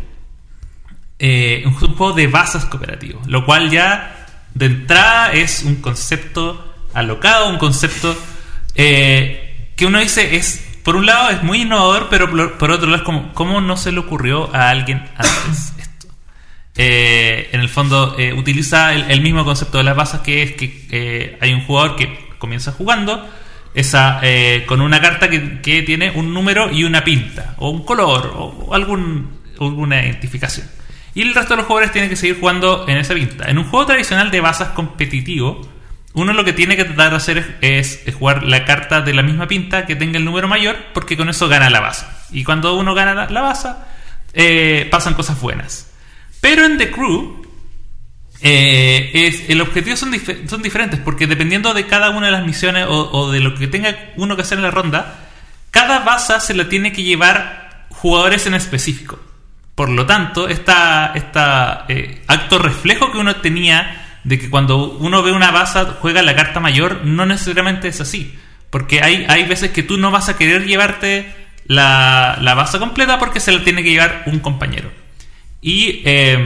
[1.17, 4.15] eh, un juego de bazas cooperativo, lo cual ya
[4.53, 8.15] de entrada es un concepto alocado, un concepto
[8.75, 12.88] eh, que uno dice es, por un lado es muy innovador, pero por, por otro
[12.88, 15.73] lado es como, ¿cómo no se le ocurrió a alguien antes?
[16.82, 20.88] Eh, en el fondo eh, utiliza el, mismo concepto de las bazas que es que
[20.89, 23.30] eh, hay un jugador que comienza jugando
[24.65, 29.39] con una carta que, tiene un número y una pinta o un color o, algún,
[29.59, 30.67] alguna identificación.
[31.13, 33.49] Y el resto de los jugadores tienen que seguir jugando en esa pinta.
[33.49, 35.59] En un juego tradicional de bazas competitivo
[36.13, 39.49] uno lo que tiene que tratar de hacer es, jugar la carta de la misma
[39.49, 42.95] pinta que tenga el número mayor porque con eso gana la baza y cuando uno
[42.95, 43.86] gana la, la baza
[44.34, 45.88] eh, pasan cosas buenas
[46.41, 47.41] pero en The Crew,
[48.41, 52.45] eh, es, el objetivo son, dif- son diferentes, porque dependiendo de cada una de las
[52.45, 55.27] misiones o, de lo que tenga uno que hacer en la ronda,
[55.71, 59.19] cada baza se la tiene que llevar jugadores en específico.
[59.75, 65.23] Por lo tanto, esta, esta eh, acto reflejo que uno tenía de que cuando uno
[65.23, 68.37] ve una baza juega la carta mayor, no necesariamente es así.
[68.69, 71.33] Porque hay, hay veces que tú no vas a querer llevarte
[71.65, 74.91] la, la baza completa porque se la tiene que llevar un compañero.
[75.62, 76.43] Y eh,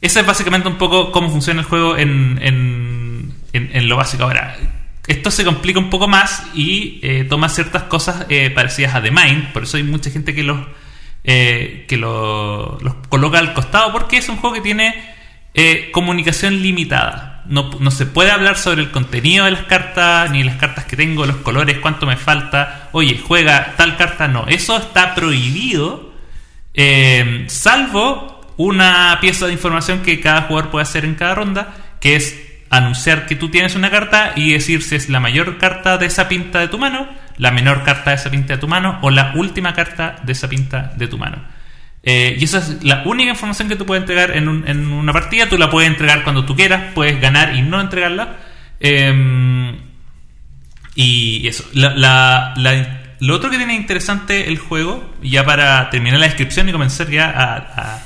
[0.00, 4.24] ese es básicamente un poco cómo funciona el juego en, en, en- en lo básico.
[4.24, 4.56] Ahora,
[5.06, 9.10] esto se complica un poco más y eh, toma ciertas cosas eh, parecidas a The
[9.10, 9.52] Mind.
[9.52, 10.58] Por eso hay mucha gente que los,
[11.24, 14.94] eh, que lo- los coloca al costado porque es un juego que tiene
[15.54, 17.42] eh, comunicación limitada.
[17.46, 20.96] No, no se puede hablar sobre el contenido de las cartas, ni las cartas que
[20.96, 22.88] tengo, los colores, cuánto me falta.
[22.92, 24.46] Oye, juega tal carta, no.
[24.46, 26.11] Eso está prohibido.
[26.74, 32.16] Eh, salvo una pieza de información que cada jugador puede hacer en cada ronda, que
[32.16, 32.38] es
[32.70, 36.28] anunciar que tú tienes una carta y decir si es la mayor carta de esa
[36.28, 37.06] pinta de tu mano,
[37.36, 40.48] la menor carta de esa pinta de tu mano o la última carta de esa
[40.48, 41.38] pinta de tu mano.
[42.02, 45.12] Eh, y esa es la única información que tú puedes entregar en, un- en una
[45.12, 45.48] partida.
[45.48, 48.36] Tú la puedes entregar cuando tú quieras, puedes ganar y no entregarla.
[48.80, 49.78] Eh,
[50.94, 51.64] y eso.
[51.74, 51.94] La-
[52.56, 57.08] la- lo otro que tiene interesante el juego, ya para terminar la descripción y comenzar
[57.08, 58.00] ya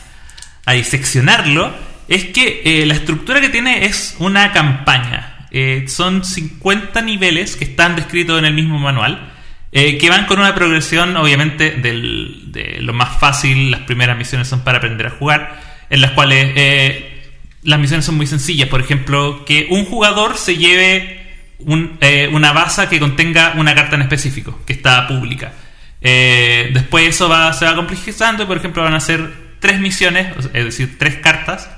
[0.66, 1.72] a, diseccionarlo,
[2.08, 5.46] es que eh, la estructura que tiene es una campaña.
[5.50, 9.32] Eh, son 50 niveles que están descritos en el mismo manual.
[9.72, 13.70] eh, que van con una progresión, obviamente, del- de lo más fácil.
[13.70, 15.60] Las primeras misiones son para aprender a jugar,
[15.90, 16.54] en las cuales
[17.62, 18.68] las misiones son muy sencillas.
[18.70, 21.25] Por ejemplo, que un jugador se lleve
[21.60, 25.52] un- eh, una baza que contenga una carta en específico, que está pública.
[26.00, 29.30] Eh, después eso va, se va complejizando y, por ejemplo, van a ser
[29.60, 31.70] tres misiones, es decir, tres cartas,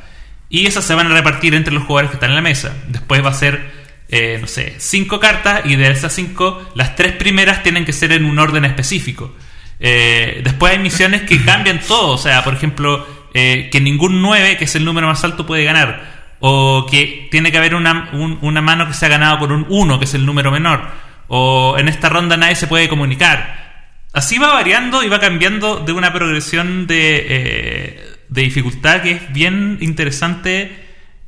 [0.50, 2.74] y esas se van a repartir entre los jugadores que están en la mesa.
[2.88, 3.70] Después va a ser,
[4.08, 8.12] eh, no sé, cinco cartas y de esas cinco, las tres primeras tienen que ser
[8.12, 9.34] en un orden específico.
[9.78, 14.74] Después hay misiones que cambian todo, o sea, por ejemplo, que ningún 9, que es
[14.74, 16.17] el número más alto, puede ganar.
[16.40, 19.66] O que tiene que haber una, un- una mano que se ha ganado por un
[19.68, 20.82] 1, que es el número menor.
[21.28, 23.66] O en esta ronda nadie se puede comunicar.
[24.12, 29.32] Así va variando y va cambiando de una progresión de, eh, de dificultad que es
[29.32, 30.74] bien interesante,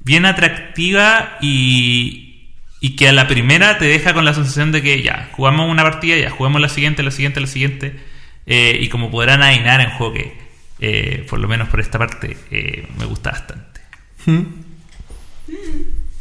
[0.01, 2.49] bien atractiva y,
[2.81, 5.83] y que a la primera te deja con la sensación de que ya, jugamos una
[5.83, 7.97] partida, ya, jugamos la siguiente, la siguiente, la siguiente.
[8.47, 10.39] eh, y como podrán adivinar en juego que,
[10.81, 12.37] eh, por lo menos por esta parte,
[12.99, 13.81] me gusta bastante.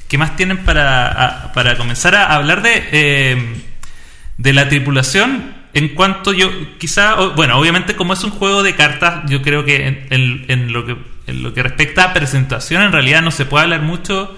[0.07, 3.61] ¿Qué más tienen para, para comenzar a hablar de, eh,
[4.38, 5.53] de la tripulación?
[5.73, 6.49] En cuanto yo,
[6.80, 10.97] quizá, bueno, obviamente como es un juego de cartas, yo creo que en, lo, que,
[11.27, 14.36] en lo que respecta a presentación, en realidad no se puede hablar mucho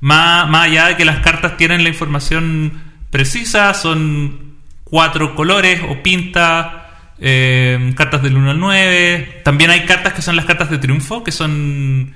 [0.00, 6.02] más, más allá de que las cartas tienen la información precisa, son cuatro colores o
[6.02, 6.82] pinta,
[7.20, 9.42] eh, cartas del 1 al 9.
[9.44, 12.12] También hay cartas que son las cartas de triunfo, que son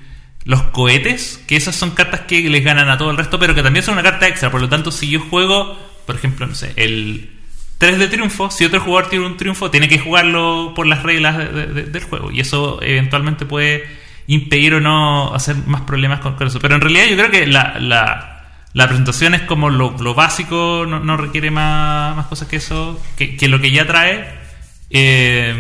[0.47, 3.63] los cohetes, que esas son cartas que les ganan a todo el resto, pero que
[3.63, 4.51] también son una carta extra.
[4.51, 5.77] Por lo tanto, si yo juego,
[6.07, 7.31] por ejemplo, no sé, el
[7.79, 11.37] 3 de triunfo, si otro jugador tiene un triunfo, tiene que jugarlo por las reglas
[11.37, 12.31] de- de- de- del juego.
[12.31, 13.85] Y eso eventualmente puede
[14.29, 16.59] impedir o no hacer más problemas con, con eso.
[16.61, 20.87] Pero en realidad yo creo que la, la, la presentación es como lo, lo básico,
[20.89, 24.46] no, requiere más, más cosas que eso, que lo que ya trae.
[24.89, 25.55] Eh,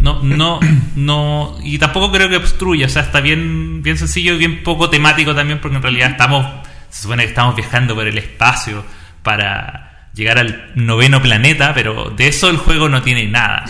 [0.00, 0.60] no, no,
[0.96, 4.90] no, y tampoco creo que obstruya, o sea, está bien, bien sencillo y bien poco
[4.90, 6.44] temático también, porque en realidad estamos,
[6.90, 8.84] se supone que estamos viajando por el espacio
[9.22, 13.64] para llegar al noveno planeta, pero de eso el juego no tiene nada.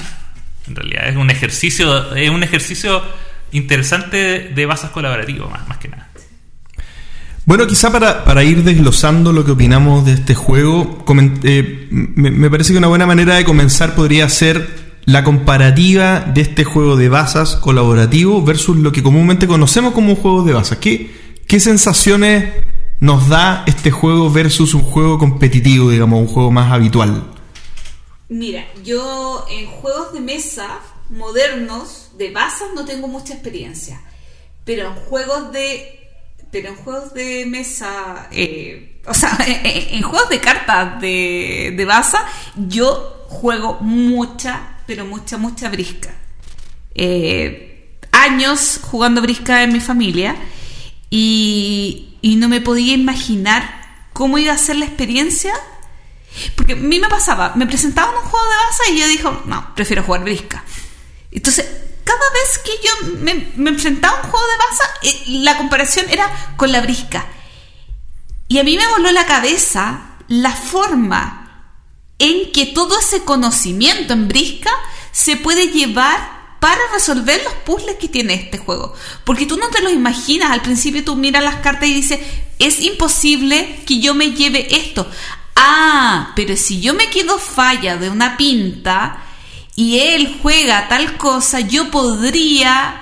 [0.66, 3.02] En realidad es un ejercicio, es un ejercicio
[3.52, 6.08] interesante de, bases colaborativas, más, más que nada.
[7.44, 11.04] Bueno, quizá para, para ir desglosando lo que opinamos de este juego,
[11.42, 16.64] eh, me parece que una buena manera de comenzar podría ser la comparativa de este
[16.64, 20.78] juego de bazas colaborativo versus lo que comúnmente conocemos como un juego de bazas.
[20.78, 21.11] ¿Qué,
[21.46, 22.53] qué sensaciones
[23.00, 27.24] nos da este juego versus un juego competitivo, digamos, un juego más habitual?
[28.28, 30.68] Mira, yo en juegos de mesa
[31.11, 34.00] modernos de bazas no tengo mucha experiencia,
[34.64, 35.98] pero en juegos de
[36.53, 42.24] pero en juegos de mesa, eh, o sea, en, juegos de cartas de, de baza,
[42.68, 46.11] yo juego mucha, pero mucha, mucha brisca.
[46.95, 50.36] Eh, años jugando brisca en mi familia
[51.09, 53.62] y, no me podía imaginar
[54.12, 55.55] cómo iba a ser la experiencia
[56.57, 59.74] porque a mí me pasaba, me presentaban un juego de baza y yo dijo, no,
[59.74, 60.62] prefiero jugar brisca.
[61.30, 61.66] Entonces,
[62.05, 66.05] cada vez que yo me, me enfrentaba a un juego de baza, eh, la comparación
[66.11, 67.24] era con la brisca.
[68.47, 71.41] Y a mí me voló la cabeza la forma
[72.22, 74.70] en que todo ese conocimiento en brisca
[75.10, 78.94] se puede llevar para resolver los puzzles que tiene este juego.
[79.24, 82.20] Porque tú no te los imaginas, al principio tú miras las cartas y dices,
[82.60, 85.10] es imposible que yo me lleve esto.
[85.56, 89.24] Ah, pero si yo me quedo falla de una pinta
[89.74, 93.00] y él juega tal cosa, yo podría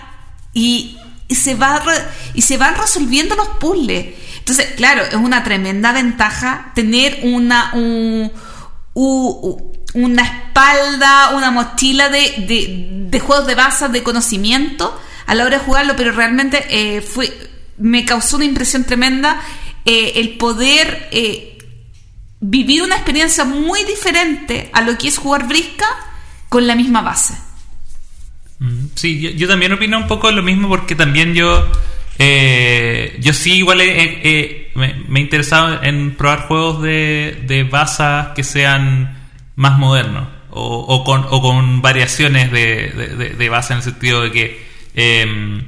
[0.55, 0.97] y,
[1.29, 1.85] se va
[2.33, 4.15] y se van resolviendo los puzzles.
[4.39, 7.73] Entonces, claro, es una tremenda ventaja tener una
[8.95, 15.59] una espalda, una mochila de, de, de juegos de bazas de conocimiento a la hora
[15.59, 17.33] de jugarlo, pero realmente eh, fue
[17.79, 19.41] me causó una impresión tremenda
[19.85, 21.59] eh, el poder eh,
[22.41, 25.87] vivir una experiencia muy diferente a lo que es jugar brisca
[26.49, 27.35] con la misma base.
[28.59, 31.71] Mm, Sí, yo, yo también opino un poco lo mismo porque también yo
[32.19, 37.65] eh, yo sí igual he- he- he- me, he interesado en probar juegos de, de
[37.65, 39.19] bazas que sean
[39.57, 44.23] más modernos o, o con, o con variaciones de, de, de- base en el sentido
[44.23, 45.63] de que eh,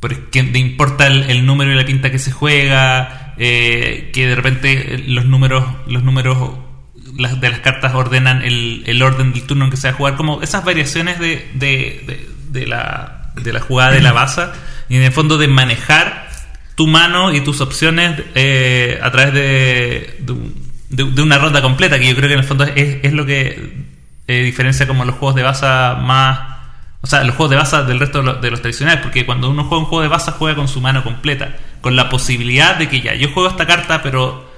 [0.00, 4.34] porque te importa el, el número y la pinta que se juega, eh, que de
[4.36, 6.52] repente los números, los números
[6.94, 10.16] de las cartas ordenan el, el orden del turno en que se va a jugar,
[10.16, 14.52] como esas variaciones de, de- de la, de la jugada de la baza
[14.88, 16.28] y en el fondo de manejar
[16.74, 20.54] tu mano y tus opciones eh, a través de, de, un-
[20.90, 23.24] de- de una ronda completa, que yo creo que en el fondo es, es lo
[23.26, 23.84] que
[24.28, 26.56] eh, diferencia como los juegos de baza más...
[27.02, 29.48] O sea, los juegos de baza del resto de los, de los tradicionales, porque cuando
[29.48, 32.88] uno juega un juego de baza juega con su mano completa, con la posibilidad de
[32.88, 34.50] que ya, yo juego esta carta, pero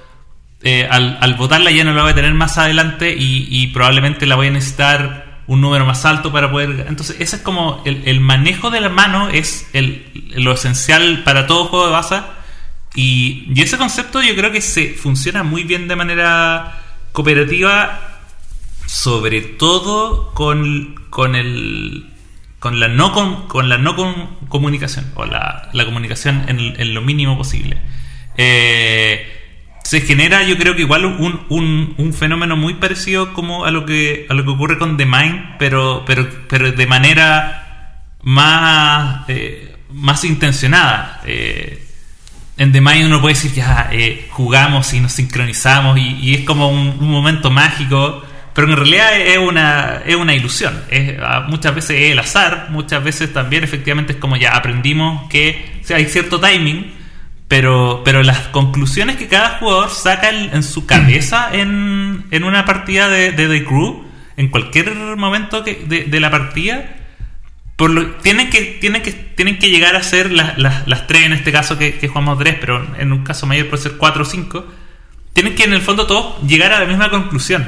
[0.63, 4.25] eh, al, al botarla ya no la voy a tener más adelante y, y probablemente
[4.25, 6.85] la voy a necesitar un número más alto para poder...
[6.87, 11.47] Entonces, ese es como el, el manejo de la mano es el, lo esencial para
[11.47, 12.27] todo juego de baza
[12.95, 16.81] y, y ese concepto yo creo que se funciona muy bien de manera
[17.11, 18.19] cooperativa
[18.85, 22.05] sobre todo con, con el
[22.59, 26.93] con la no con, con la no com- comunicación o la, la comunicación en, en
[26.93, 27.77] lo mínimo posible.
[28.37, 29.38] Eh,
[29.89, 33.87] se genera yo creo que igual un, un, un fenómeno muy parecido como a lo
[33.87, 39.77] que a lo que ocurre con The Mind pero pero pero de manera más eh,
[39.91, 41.21] más intencionada.
[41.25, 41.83] Eh,
[42.57, 46.45] en The Mind uno puede decir ya eh, jugamos y nos sincronizamos y, y es
[46.45, 48.23] como un, momento mágico
[48.53, 50.83] pero en realidad es una, es una ilusión.
[51.19, 55.81] Ah, muchas veces es el azar muchas veces también efectivamente es como ya aprendimos que
[55.89, 56.98] hay cierto timing
[57.49, 63.09] pero, pero las conclusiones que cada jugador saca en, su cabeza en, en una partida
[63.09, 64.05] de, de The Crew
[64.37, 66.95] en cualquier momento de, de la partida
[68.21, 71.77] tienen que tienen que tienen que llegar a ser las, las, tres en este caso
[71.77, 74.65] que, que jugamos tres pero en un caso mayor puede ser cuatro o cinco
[75.33, 77.67] tienen que en el fondo todos llegar a la misma conclusión.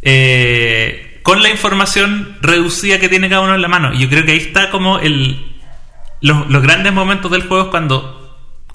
[0.00, 3.92] Eh, con la información reducida que tiene cada uno en la mano.
[3.92, 5.44] Yo creo que ahí está como el
[6.22, 8.25] los, los grandes momentos del juego es cuando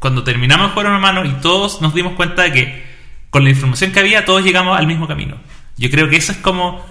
[0.01, 2.83] cuando terminamos de jugar una mano y todos nos dimos cuenta de que
[3.29, 5.37] con la información que había todos llegamos al mismo camino
[5.77, 6.83] yo creo que esa es como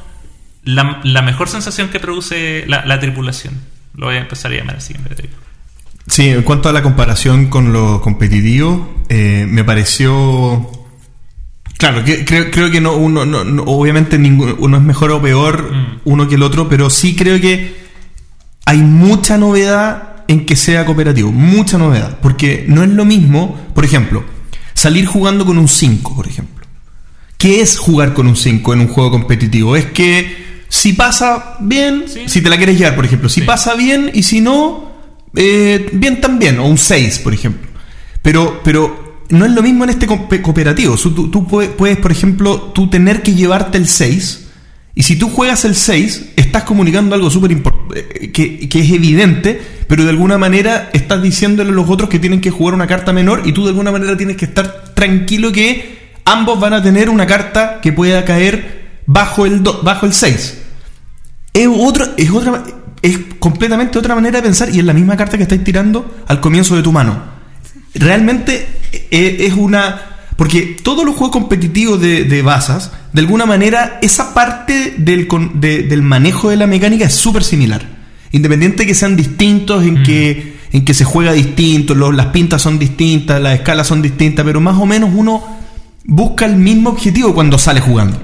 [0.64, 3.54] la, la mejor sensación que produce la, la tripulación.
[3.94, 5.30] Lo voy a empezar a llamar así en vez de.
[6.06, 10.70] Sí, en cuanto a la comparación con lo competitivo, eh, me pareció.
[11.78, 15.22] Claro, que, creo, creo que no, uno, no, no- obviamente ninguno, uno es mejor o
[15.22, 16.00] peor Mm.
[16.04, 17.76] uno que el otro, pero sí creo que
[18.66, 23.84] hay mucha novedad en que sea cooperativo, mucha novedad, porque no es lo mismo, por
[23.84, 24.24] ejemplo,
[24.74, 26.64] salir jugando con un 5, por ejemplo.
[27.36, 29.74] ¿Qué es jugar con un 5 en un juego competitivo?
[29.74, 32.20] Es que si pasa bien, Sí.
[32.26, 33.46] si te la quieres llevar, por ejemplo, si Sí.
[33.46, 34.92] pasa bien y si no,
[35.34, 37.68] eh, bien también, o un 6, por ejemplo.
[38.22, 40.96] Pero, pero no es lo mismo en este cooperativo.
[40.96, 44.49] Tú, tú puedes, puedes, por ejemplo, tú tener que llevarte el 6,
[45.00, 49.58] y si tú juegas el 6, estás comunicando algo súper importante, que, que es evidente,
[49.88, 53.10] pero de alguna manera estás diciéndole a los otros que tienen que jugar una carta
[53.14, 57.08] menor y tú de alguna manera tienes que estar tranquilo que ambos van a tener
[57.08, 60.58] una carta que pueda caer bajo el, do- bajo el 6
[61.54, 61.68] es
[62.16, 62.62] es otra,
[63.02, 66.40] es completamente otra manera de pensar y es la misma carta que estáis tirando al
[66.40, 67.22] comienzo de tu mano.
[67.94, 68.68] Realmente
[69.10, 70.09] eh, es una.
[70.40, 75.60] Porque todos los juegos competitivos de, de basas, de alguna manera, esa parte del, con-
[75.60, 77.86] de- del manejo de la mecánica es súper similar.
[78.32, 82.62] Independiente de que sean distintos, en, que, en que se juega distinto, los- las pintas
[82.62, 85.44] son distintas, las escalas son distintas, pero más o menos uno
[86.04, 88.18] busca el mismo objetivo cuando sale jugando.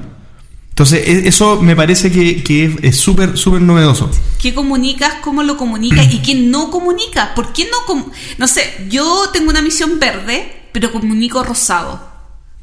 [0.70, 4.10] Entonces, e- eso me parece que, que es- súper, súper novedoso.
[4.40, 5.16] ¿Qué comunicas?
[5.22, 6.06] ¿Cómo lo comunicas?
[6.14, 7.34] ¿Y qué no comunica?
[7.34, 11.98] ¿Por qué no com- No sé, yo tengo una misión verde, pero comunico rosado.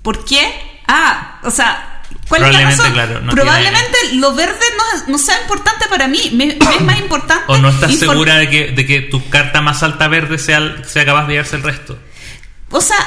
[0.04, 0.54] ¿Por qué?
[0.88, 2.92] Ah, o sea, ¿cuál es la razón?
[2.94, 6.20] claro, no Probablemente lo verde no, no sea importante para mí.
[6.34, 7.44] Me, me es más importante.
[7.48, 11.06] O no estás segura de que, de que tu carta más alta verde sea, sea
[11.06, 11.98] capaz de llevarse el resto.
[12.70, 12.98] O sea,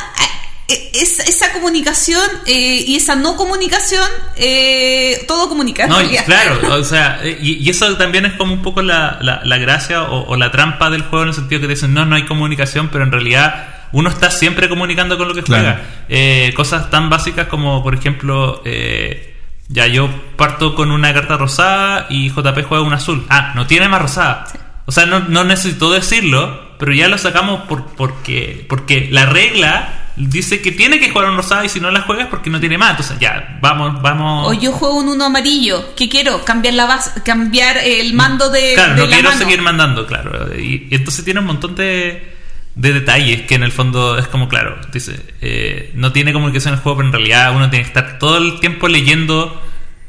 [0.69, 5.87] eh, es- esa comunicación eh, y esa no comunicación, eh, todo comunica.
[5.87, 9.59] No, claro, o sea, y, y eso también es como un poco la, la- la
[9.59, 12.17] gracia o, o la trampa del juego en el sentido que te dicen, no, no
[12.17, 15.63] hay comunicación, pero en realidad uno está siempre comunicando con lo que Claro.
[15.65, 15.83] juega.
[16.09, 19.35] Eh, cosas tan básicas como, por ejemplo, eh,
[19.69, 23.25] ya yo parto con una carta rosada y JP juega una azul.
[23.29, 24.47] Ah, no tiene más rosada.
[24.87, 30.03] O sea, no, no necesito decirlo, pero ya lo sacamos por, porque, porque la regla
[30.15, 32.79] dice que tiene que jugar un rosada y si no la juegas porque no tiene
[32.79, 32.93] más.
[32.93, 34.47] Entonces ya, vamos, vamos.
[34.49, 35.95] O yo juego un uno amarillo.
[35.97, 36.45] ¿Qué quiero?
[36.45, 39.41] Cambiar la base, cambiar el mando de, Claro, de no la quiero mano.
[39.41, 40.55] seguir mandando, claro.
[40.57, 42.36] Y, y entonces tiene un montón de,
[42.77, 46.81] de detalles que en el fondo es como, claro, dice, eh, no tiene comunicación el
[46.81, 49.61] juego, pero en realidad uno tiene que estar todo el tiempo leyendo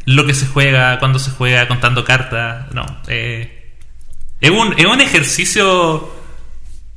[0.06, 2.72] lo que se juega, cuando se juega, contando cartas.
[2.74, 3.72] No, eh,
[4.42, 6.14] es, un, es un ejercicio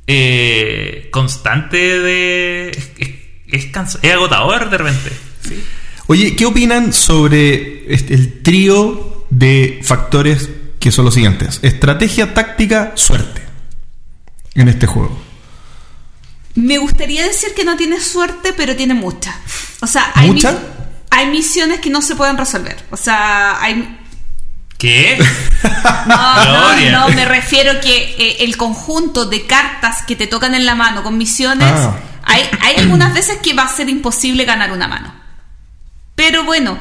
[0.07, 2.69] eh, constante de...
[2.69, 3.09] Es, es,
[3.47, 5.11] es cansa- es agotador de repente.
[5.41, 5.63] Sí.
[6.07, 10.49] Oye, ¿qué opinan sobre este- el trío de factores
[10.79, 11.59] que son los siguientes?
[11.63, 13.41] Estrategia, táctica, suerte.
[14.55, 15.21] En este juego.
[16.55, 19.35] Me gustaría decir que no tiene suerte, pero tiene mucha.
[19.81, 20.51] O sea, hay, ¿Mucha?
[20.51, 20.61] mis-
[21.09, 22.77] hay misiones que no se pueden resolver.
[22.91, 23.97] O sea, hay...
[24.77, 25.17] ¿Qué?
[26.07, 30.65] No, no, no, me refiero que eh, el conjunto de cartas que te tocan en
[30.65, 31.95] la mano con misiones, Ah.
[32.23, 35.13] hay, hay algunas veces que va a ser imposible ganar una mano.
[36.15, 36.79] Pero bueno,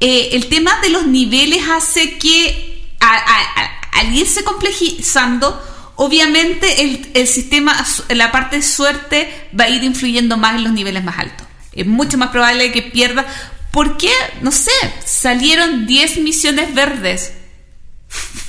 [0.00, 5.58] eh, el tema de los niveles hace que a- a- a- al irse complejizando,
[5.98, 7.76] obviamente el, el sistema,
[8.08, 11.46] la parte de suerte va a ir influyendo más en los niveles más altos.
[11.72, 13.26] Es mucho más probable que pierda.
[13.72, 14.10] ¿Por qué?
[14.40, 14.70] No sé,
[15.04, 17.32] salieron 10 misiones verdes.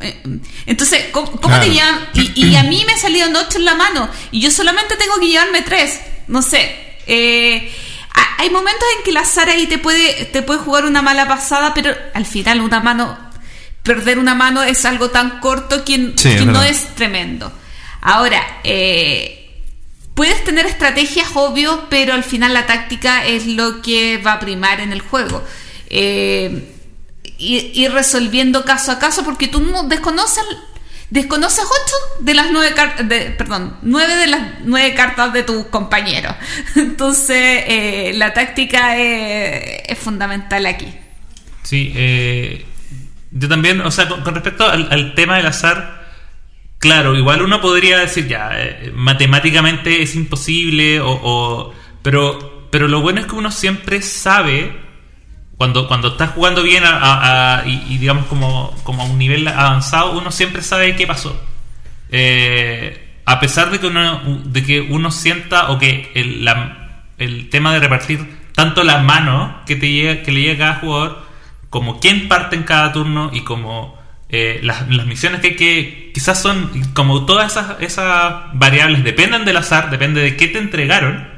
[0.00, 0.22] Eh,
[0.66, 1.64] Entonces, ¿cómo, cómo Claro.
[1.64, 2.06] te llaman?
[2.14, 5.26] Y, y a mí me salieron 8 en la mano y yo solamente tengo que
[5.26, 6.00] llevarme 3.
[6.28, 6.72] No sé.
[7.08, 7.72] Eh,
[8.14, 11.26] ha- hay momentos en que el azar ahí te puede, te puede jugar una mala
[11.26, 13.18] pasada, pero al final una mano,
[13.88, 17.50] perder una mano es algo tan corto que, Sí, es que no es tremendo.
[18.02, 19.50] Ahora, eh,
[20.14, 24.80] puedes tener estrategias, obvio, pero al final la táctica es lo que va a primar
[24.80, 25.42] en el juego.
[25.88, 26.74] Eh,
[27.38, 30.44] ir, ir resolviendo caso a caso porque tú no desconoces
[31.10, 33.06] desconoces ocho de las nueve cartas
[33.38, 36.34] perdón nueve de las nueve cartas de tus compañeros
[36.76, 40.94] entonces eh, la táctica es, es fundamental aquí
[41.68, 42.64] Sí, eh,
[43.30, 46.06] yo también, o sea, con, respecto al, tema del azar,
[46.78, 53.20] claro, igual uno podría decir ya, eh, matemáticamente es imposible, o, pero, pero lo bueno
[53.20, 54.72] es que uno siempre sabe,
[55.56, 60.12] cuando, cuando estás jugando bien a- a- y, digamos como, como a un nivel avanzado,
[60.18, 61.40] uno siempre sabe qué pasó.
[62.10, 66.48] Eh, a pesar de que uno, de que uno sienta o que el,
[67.18, 70.80] el tema de repartir tanto la mano que, te llega, que le llega a cada
[70.80, 71.27] jugador,
[71.70, 73.98] como quién parte en cada turno y como
[74.30, 79.56] eh, las, las misiones que, que quizás son, como todas esas, esas variables dependen del
[79.56, 81.28] azar, depende de qué te entregaron.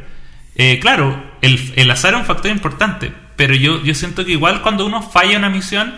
[0.56, 4.62] Eh, claro, el, el azar es un factor importante, pero yo, yo siento que igual
[4.62, 5.94] cuando uno falla una misión,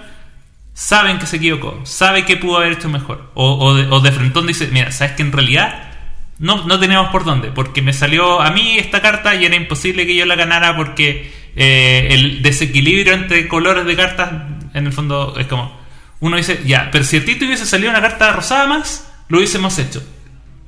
[0.74, 3.30] saben que se equivocó, sabe que pudo haber hecho mejor.
[3.34, 5.90] O, o, de, o de frentón dice, mira, sabes que en realidad
[6.38, 10.06] no, no teníamos por dónde, porque me salió a mí esta carta y era imposible
[10.06, 14.30] que yo la ganara porque eh, el desequilibrio entre colores de cartas,
[14.74, 15.80] en el fondo, es como,
[16.20, 19.38] uno dice, ya, pero si a ti te hubiese salido una carta rosada más, lo
[19.38, 20.02] hubiésemos hecho.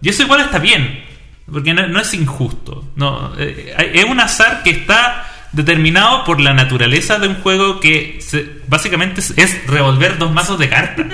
[0.02, 1.04] Y eso igual está bien,
[1.50, 2.90] porque no, es injusto.
[2.96, 8.18] No, eh, es un azar que está determinado por la naturaleza de un juego que
[8.20, 11.06] se- básicamente es, revolver dos mazos de cartas.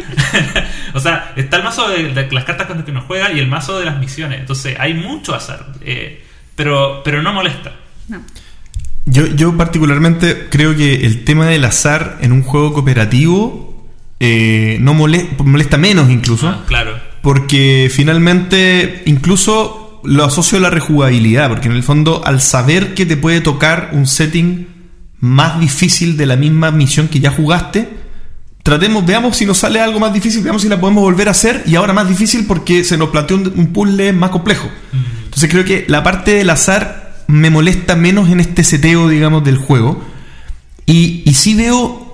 [0.94, 3.46] o sea, está el mazo de, las cartas con las que uno juega y el
[3.48, 4.40] mazo de las misiones.
[4.40, 6.24] Entonces hay mucho azar, eh,
[6.56, 7.72] pero, pero no molesta.
[9.06, 13.88] Yo, yo particularmente creo que el tema del azar en un juego cooperativo
[14.20, 16.48] eh, no mole- molesta menos incluso.
[16.48, 16.92] Ah, claro.
[17.22, 23.04] Porque finalmente incluso lo asocio a la rejugabilidad, porque en el fondo al saber que
[23.06, 24.66] te puede tocar un setting
[25.18, 27.88] más difícil de la misma misión que ya jugaste,
[28.62, 31.62] tratemos, veamos si nos sale algo más difícil, veamos si la podemos volver a hacer
[31.66, 34.68] y ahora más difícil porque se nos planteó un, un puzzle más complejo.
[35.24, 36.99] Entonces creo que la parte del azar
[37.30, 40.02] me molesta menos en este seteo, digamos, del juego.
[40.86, 42.08] Y, y sí veo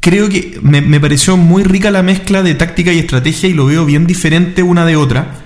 [0.00, 3.66] creo que me, me pareció muy rica la mezcla de táctica y estrategia y lo
[3.66, 5.40] veo bien diferente una de otra.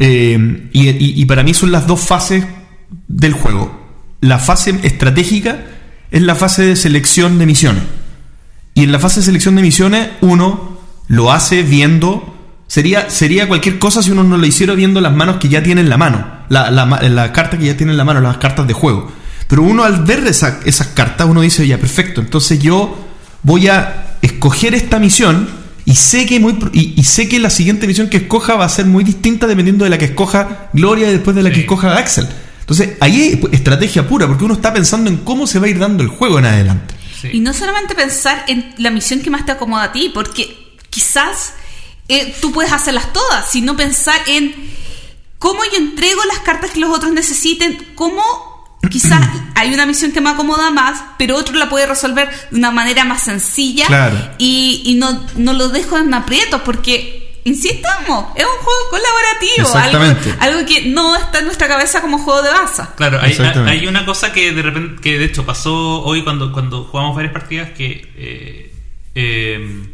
[0.00, 2.44] Eh, y, y- y para mí son las dos fases
[3.06, 3.80] del juego.
[4.20, 5.64] La fase estratégica
[6.10, 7.84] es la fase de selección de misiones.
[8.74, 10.78] Y en la fase de selección de misiones uno
[11.08, 12.33] lo hace viendo...
[12.66, 15.80] Sería, sería cualquier cosa si uno no lo hiciera viendo las manos que ya tiene
[15.82, 16.26] en la mano.
[16.48, 19.12] La, la, la carta que ya tiene en la mano, las cartas de juego.
[19.48, 22.20] Pero uno al ver esa- esas cartas, uno dice, ya, perfecto.
[22.20, 23.06] Entonces yo
[23.42, 25.48] voy a escoger esta misión
[25.84, 28.68] y sé que muy y, y sé que la siguiente misión que escoja va a
[28.70, 31.94] ser muy distinta dependiendo de la que escoja Gloria y después de la que escoja
[31.96, 32.26] Axel.
[32.60, 35.78] Entonces, ahí hay estrategia pura, porque uno está pensando en cómo se va a ir
[35.78, 36.94] dando el juego en adelante.
[37.20, 37.28] Sí.
[37.34, 41.52] Y no solamente pensar en la misión que más te acomoda a ti, porque quizás
[42.08, 44.54] eh, tú puedes hacerlas todas, sino pensar en
[45.38, 48.22] cómo yo entrego las cartas que los otros necesiten, cómo
[48.90, 49.20] quizás
[49.54, 53.04] hay una misión que me acomoda más, pero otro la puede resolver de una manera
[53.04, 54.16] más sencilla Claro.
[54.38, 60.30] y, y no, no lo dejo en aprietos, porque, insistamos, es un juego colaborativo, Exactamente.
[60.40, 62.94] algo, algo que no está en nuestra cabeza como juego de baza.
[62.96, 63.36] Claro, hay,
[63.66, 67.32] hay una cosa que de repente, que de hecho pasó hoy cuando, cuando jugamos varias
[67.32, 68.72] partidas que eh,
[69.14, 69.93] eh,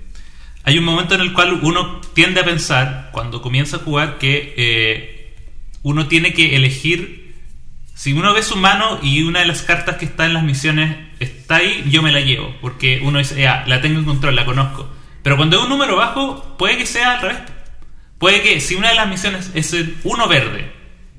[0.71, 4.55] hay un momento en el cual uno tiende a pensar, cuando comienza a jugar, que
[4.57, 5.35] eh,
[5.83, 7.35] uno tiene que elegir,
[7.95, 10.97] si uno ve su mano y una de las cartas que está en las misiones
[11.19, 14.45] está ahí, yo me la llevo, porque uno dice, ya, la tengo en control, la
[14.45, 14.89] conozco.
[15.25, 17.39] Pero cuando es un número bajo, puede que sea al revés.
[18.19, 20.71] Puede que si una de las misiones es el uno verde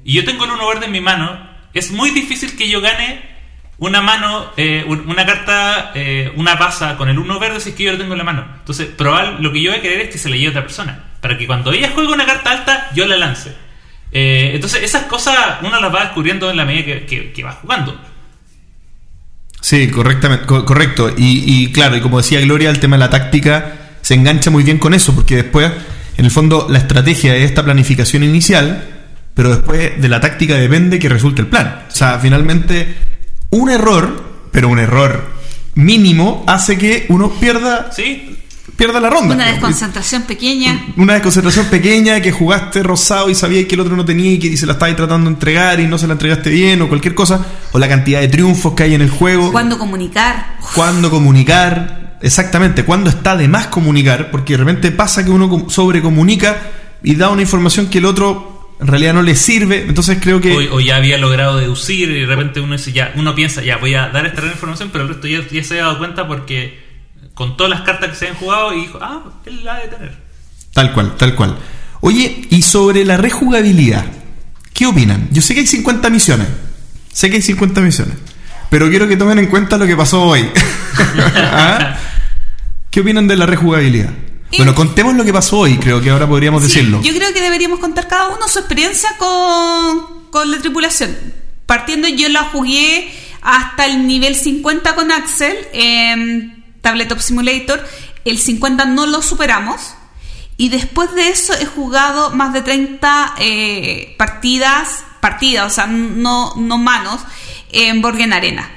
[0.05, 3.21] y yo tengo el uno verde en mi mano, es muy difícil que yo gane
[3.81, 7.75] una mano, eh, un- una carta, eh, una pasa con el uno verde si es
[7.75, 8.45] que yo lo tengo en la mano.
[8.59, 10.61] Entonces, probable, lo que yo voy a querer es que se le lleve a otra
[10.63, 11.03] persona.
[11.19, 13.51] Para que cuando ella juegue una carta alta, yo la lance.
[14.11, 17.99] Eh, entonces, esas cosas uno las va descubriendo en la medida que, va jugando.
[19.61, 21.09] Sí, correctamente, co- correcto.
[21.17, 24.63] Y, y claro, y como decía Gloria, el tema de la táctica se engancha muy
[24.63, 25.71] bien con eso, porque después,
[26.17, 28.83] en el fondo, la estrategia es esta planificación inicial,
[29.33, 31.85] pero después de la táctica depende que resulte el plan.
[31.87, 32.95] O sea, finalmente,
[33.51, 35.23] un error, pero un error
[35.75, 38.37] mínimo, hace que uno pierda, ¿Sí?
[38.75, 39.35] pierda la ronda.
[39.35, 40.87] Una desconcentración pequeña.
[40.97, 44.57] Una desconcentración pequeña que jugaste rosado y sabías que el otro no tenía y que
[44.57, 47.45] se la estabas tratando de entregar y no se la entregaste bien o cualquier cosa,
[47.71, 50.57] o la cantidad de triunfos que hay en el juego Cuándo comunicar.
[50.75, 55.69] cuándo comunicar, exactamente, cuándo está de más comunicar, porque de repente pasa que uno com-
[55.69, 56.57] sobrecomunica
[57.03, 58.50] y da una información que el otro
[58.81, 60.69] en realidad no le sirve, entonces creo que...
[60.69, 63.77] O, o ya había logrado deducir y de repente uno dice, ya, uno piensa, ya
[63.77, 66.27] voy a dar esta gran información, pero el resto ya, ya se había dado cuenta
[66.27, 66.79] porque
[67.35, 69.87] con todas las cartas que se han jugado y dijo, ah, él la ha de
[69.87, 70.11] tener.
[70.73, 71.57] Tal cual, tal cual.
[72.01, 74.05] Oye, y sobre la rejugabilidad,
[74.73, 75.29] ¿qué opinan?
[75.31, 76.47] Yo sé que hay 50 misiones,
[77.13, 78.15] sé que hay 50 misiones,
[78.71, 80.49] pero quiero que tomen en cuenta lo que pasó hoy.
[81.35, 81.97] ¿Ah?
[82.89, 84.09] ¿Qué opinan de la rejugabilidad?
[84.51, 87.01] Y- Bueno, contemos lo que pasó hoy, creo que ahora podríamos Sí, decirlo.
[87.01, 91.15] Yo creo que deberíamos contar cada uno su experiencia con, con la tripulación.
[91.65, 93.11] Partiendo, yo la jugué
[93.41, 97.83] hasta el nivel 50 con Axel en Tabletop Simulator.
[98.25, 99.95] El 50 no lo superamos.
[100.57, 106.53] Y después de eso he jugado más de 30 eh, partidas, partidas, o sea, no,
[106.55, 107.21] no manos,
[107.71, 108.69] en Borgen Arena.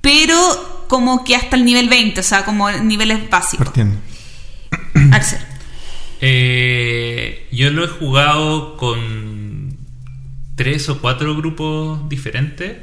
[0.00, 3.66] Pero como que hasta el nivel 20, o sea, como niveles básicos.
[3.66, 3.98] Partiendo.
[5.12, 5.38] Axel.
[6.20, 9.76] Eh, yo lo he jugado con
[10.56, 12.76] tres o cuatro grupos diferentes.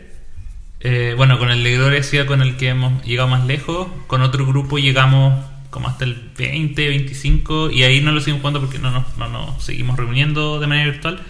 [0.79, 3.87] Eh, bueno, con el de con el que hemos llegado más lejos.
[4.07, 8.61] Con otro grupo llegamos como hasta el 20, 25 y ahí no lo seguimos jugando
[8.61, 11.21] porque no nos, no nos seguimos reuniendo de manera virtual.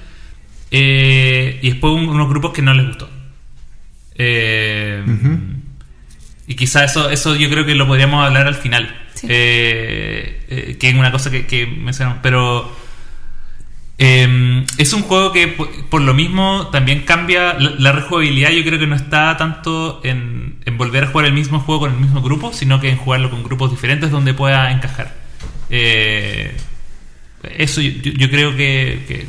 [0.71, 3.09] Eh, y después un- unos grupos que no les gustó.
[4.15, 5.03] Eh.
[6.47, 8.93] Y quizá eso, eso yo creo que lo podríamos hablar al final.
[9.15, 9.27] Sí.
[9.29, 12.19] Eh, eh, que es una cosa que, que mencionamos.
[12.21, 12.71] Pero
[13.97, 17.53] eh, es un juego que por, por lo mismo también cambia.
[17.53, 21.33] La, la rejugabilidad yo creo que no está tanto en, en volver a jugar el
[21.33, 24.71] mismo juego con el mismo grupo, sino que en jugarlo con grupos diferentes donde pueda
[24.71, 25.15] encajar.
[25.69, 26.55] Eh,
[27.57, 29.25] eso yo, yo- yo creo que, que,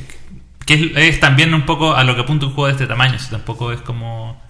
[0.66, 3.18] que es, es también un poco a lo que apunta un juego de este tamaño.
[3.18, 4.42] Si tampoco es como...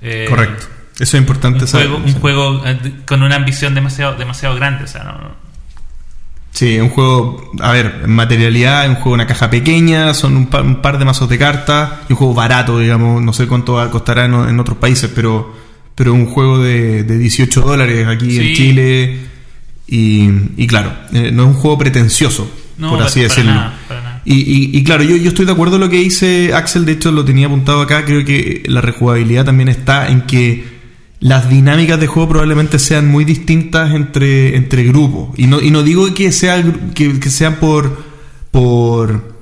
[0.00, 0.66] eh, Correcto.
[0.98, 1.88] Eso es importante un saber.
[1.88, 5.42] juego, un juego eh, con una ambición demasiado demasiado grande o sea no,
[6.54, 10.62] Sí, un juego, a ver, en materialidad, un juego una caja pequeña, son un par,
[10.62, 14.26] un par de mazos de cartas, y un juego barato, digamos, no sé cuánto costará
[14.26, 15.50] en, en otros países, pero
[15.94, 18.54] pero un juego de, de 18 dólares aquí en.
[18.54, 19.20] Chile,
[19.86, 20.28] y,
[20.58, 23.54] y claro, eh, no es un juego pretencioso, No, por así para- para decirlo.
[23.54, 24.22] nada, para nada.
[24.26, 26.92] Y, y- y claro, yo, yo estoy de acuerdo con lo que dice Axel, de
[26.92, 30.71] hecho lo tenía apuntado acá, creo que la rejugabilidad también está en que
[31.22, 35.30] las dinámicas de juego probablemente sean muy distintas entre, entre grupos.
[35.38, 36.60] Y no, y no digo que sea
[36.94, 37.96] que, que sean por,
[38.50, 39.32] por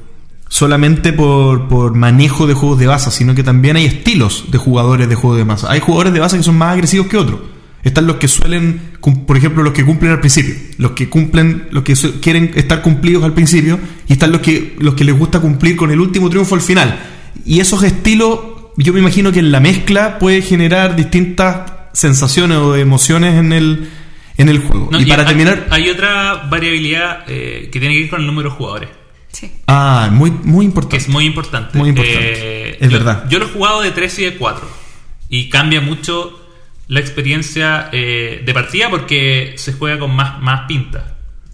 [0.51, 5.09] solamente por, por manejo de juegos de masa, sino que también hay estilos de jugadores
[5.09, 5.73] de juegos de masa.
[5.73, 7.41] Hay jugadores de masa que son más agresivos que otros.
[7.83, 11.83] Están los que suelen, por ejemplo, los que cumplen al principio, los que cumplen, los
[11.83, 15.77] que quieren estar cumplidos al principio, y están los que, los que les gusta cumplir
[15.77, 17.01] con el último triunfo al final.
[17.47, 18.39] Y esos estilos,
[18.83, 23.91] yo me imagino que en la mezcla puede generar distintas sensaciones o emociones en el,
[24.37, 24.89] en el juego.
[24.93, 28.27] No, y para hay- terminar, hay otra variabilidad eh, que tiene que ver con el
[28.27, 28.91] número de jugadores
[29.33, 29.51] Sí.
[29.69, 30.97] ah, muy, muy que importante.
[30.97, 32.85] es muy importante Muy importante.
[32.85, 33.27] Es yo- verdad.
[33.29, 34.69] yo lo he jugado de 3 y de 4
[35.29, 36.37] y cambia mucho
[36.89, 41.05] la experiencia eh, de partida porque se juega con más, más pintas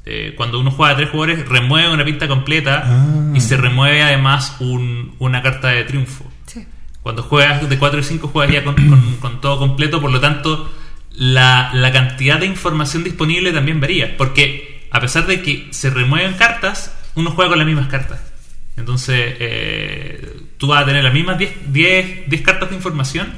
[0.09, 3.32] Eh, cuando uno juega de tres jugadores remueve una pinta completa Ah.
[3.35, 6.24] y se remueve además un- una carta de triunfo.
[7.06, 10.68] Cuando juegas de 4 y 5 jugaría con, con- con todo completo, por lo tanto
[11.12, 16.34] la, la cantidad de información disponible también varía, porque a pesar de que se remueven
[16.34, 18.20] cartas, uno juega con las mismas cartas.
[18.76, 23.32] Entonces eh, tú vas a tener las mismas 10, 10, 10 cartas de información,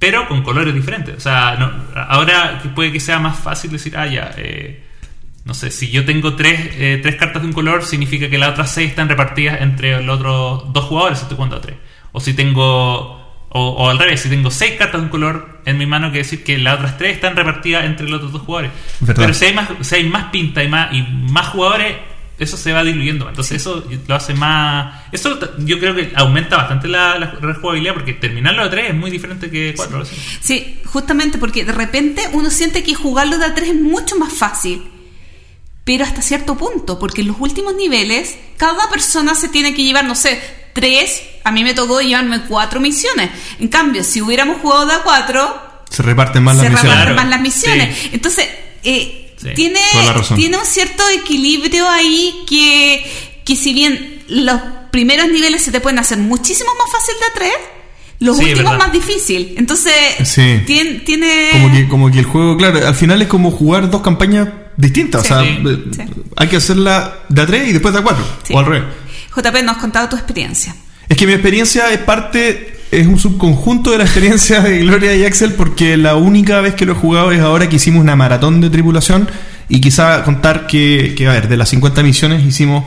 [0.00, 1.16] pero con colores diferentes.
[1.16, 4.82] O sea, no- ahora puede que sea más fácil decir, ah, ya, eh,
[5.44, 8.50] no sé, si yo tengo tres, eh, tres cartas de un color, significa que las
[8.50, 11.76] otras seis están repartidas entre los otros dos jugadores, estoy jugando a tres.
[12.12, 15.78] O si tengo, o, o al revés, si tengo seis cartas de un color en
[15.78, 18.72] mi mano, quiere decir que las otras tres están repartidas entre los otros dos jugadores.
[19.00, 19.22] Verdad.
[19.22, 21.96] Pero si hay más, si hay más pinta y más, y más jugadores,
[22.40, 23.28] eso se va diluyendo.
[23.28, 25.04] Entonces eso lo hace más...
[25.12, 29.10] Eso yo creo que aumenta bastante la, la rejugabilidad porque terminarlo de 3 es muy
[29.10, 30.04] diferente que 4.
[30.40, 34.32] Sí, justamente porque de repente uno siente que jugarlo de a tres es mucho más
[34.32, 34.82] fácil.
[35.84, 40.04] Pero hasta cierto punto, porque en los últimos niveles, cada persona se tiene que llevar,
[40.04, 40.40] no sé,
[40.72, 41.22] tres.
[41.44, 43.30] A mí me tocó llevarme cuatro misiones.
[43.58, 46.92] En cambio, si hubiéramos jugado de a cuatro, Se reparten más las se misiones.
[46.92, 47.98] reparten Claro, más las misiones.
[47.98, 48.10] sí.
[48.12, 48.46] Entonces,
[48.84, 49.80] eh, Sí, tiene,
[50.36, 54.60] tiene un cierto equilibrio ahí que, que si bien los
[54.90, 57.66] primeros niveles se te pueden hacer muchísimo más fácil de a tres,
[58.18, 59.54] los Sí, últimos más difícil.
[59.56, 59.94] Entonces,
[60.24, 60.60] Sí.
[60.66, 61.00] tiene...
[61.06, 64.46] tiene Como que, como que el juego, claro, al final es como jugar dos campañas
[64.76, 65.26] distintas.
[65.26, 65.32] Sí.
[65.32, 65.58] o sea, Sí.
[66.02, 66.06] eh,
[66.36, 68.22] hay que hacerla de a 3 y después de a 4.
[68.46, 68.52] Sí.
[68.52, 68.84] O al revés.
[69.34, 70.74] JP, nos has contado tu experiencia.
[71.08, 75.24] Es que mi experiencia es parte, es un subconjunto de la experiencia de Gloria y
[75.24, 78.60] Axel, porque la única vez que lo he jugado es ahora que hicimos una maratón
[78.60, 79.28] de tripulación.
[79.68, 82.84] Y quizá contar que, a ver, de las 50 misiones hicimos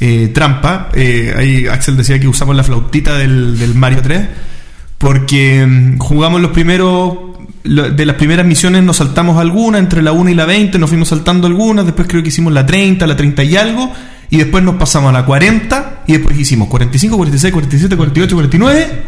[0.00, 0.90] eh, trampa.
[0.92, 4.28] Eh, Axel decía que usamos la flautita del, Mario 3,
[4.98, 7.18] porque mm, jugamos los primeros.
[7.62, 11.08] De las primeras misiones nos saltamos algunas, entre la 1 y la 20 nos fuimos
[11.08, 13.92] saltando algunas, después creo que hicimos la 30, la 30 y algo,
[14.30, 19.02] y después nos pasamos a la 40, y después hicimos 45, 46, 47, 48, 49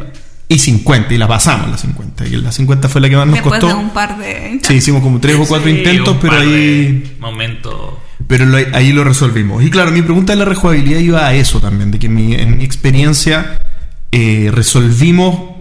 [0.48, 3.34] y 50, y la pasamos la 50, y la 50 fue la que más nos
[3.36, 3.68] Después costó.
[3.76, 4.60] de un par de...
[4.62, 6.50] Sí, hicimos como 3 o 4 Sí, intentos, un pero par ahí...
[6.50, 7.94] de Momentos.
[8.26, 9.62] Pero lo- ahí lo resolvimos.
[9.64, 12.58] Y claro, mi pregunta de la rejugabilidad iba a eso también, de que mi- en
[12.58, 13.58] mi experiencia
[14.10, 15.52] eh, resolvimos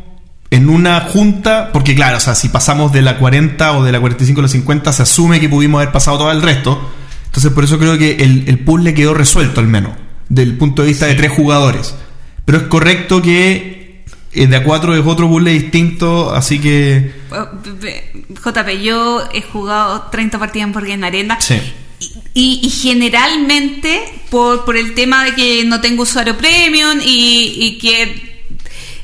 [0.50, 4.00] en una junta, porque claro, o sea, si pasamos de la 40 o de la
[4.02, 6.92] 45 a la 50, se asume que pudimos haber pasado todo el resto.
[7.32, 9.94] Entonces por eso creo que el, el puzzle quedó resuelto al menos,
[10.30, 11.96] del punto de vista de tres jugadores.
[12.44, 14.04] Pero es correcto que
[14.34, 17.14] eh, de a cuatro es otro puzzle distinto, así que...
[18.44, 21.38] JP, yo he jugado 30 partidas en Board Game Arena.
[21.40, 21.56] Sí.
[22.34, 27.54] Y, y- y generalmente, por, por el tema de que no tengo usuario premium y,
[27.58, 28.44] y que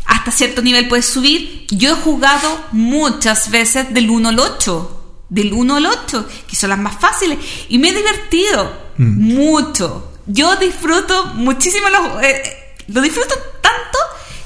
[0.05, 4.96] hasta cierto nivel puedes subir, yo he jugado muchas veces del 1 al 8.
[5.29, 7.37] Del 1 al 8, que son las más fáciles.
[7.69, 9.35] Y me he divertido Mm.
[9.35, 10.13] mucho.
[10.25, 12.23] Yo disfruto muchísimo los.
[12.23, 12.41] eh,
[12.87, 13.97] lo disfruto tanto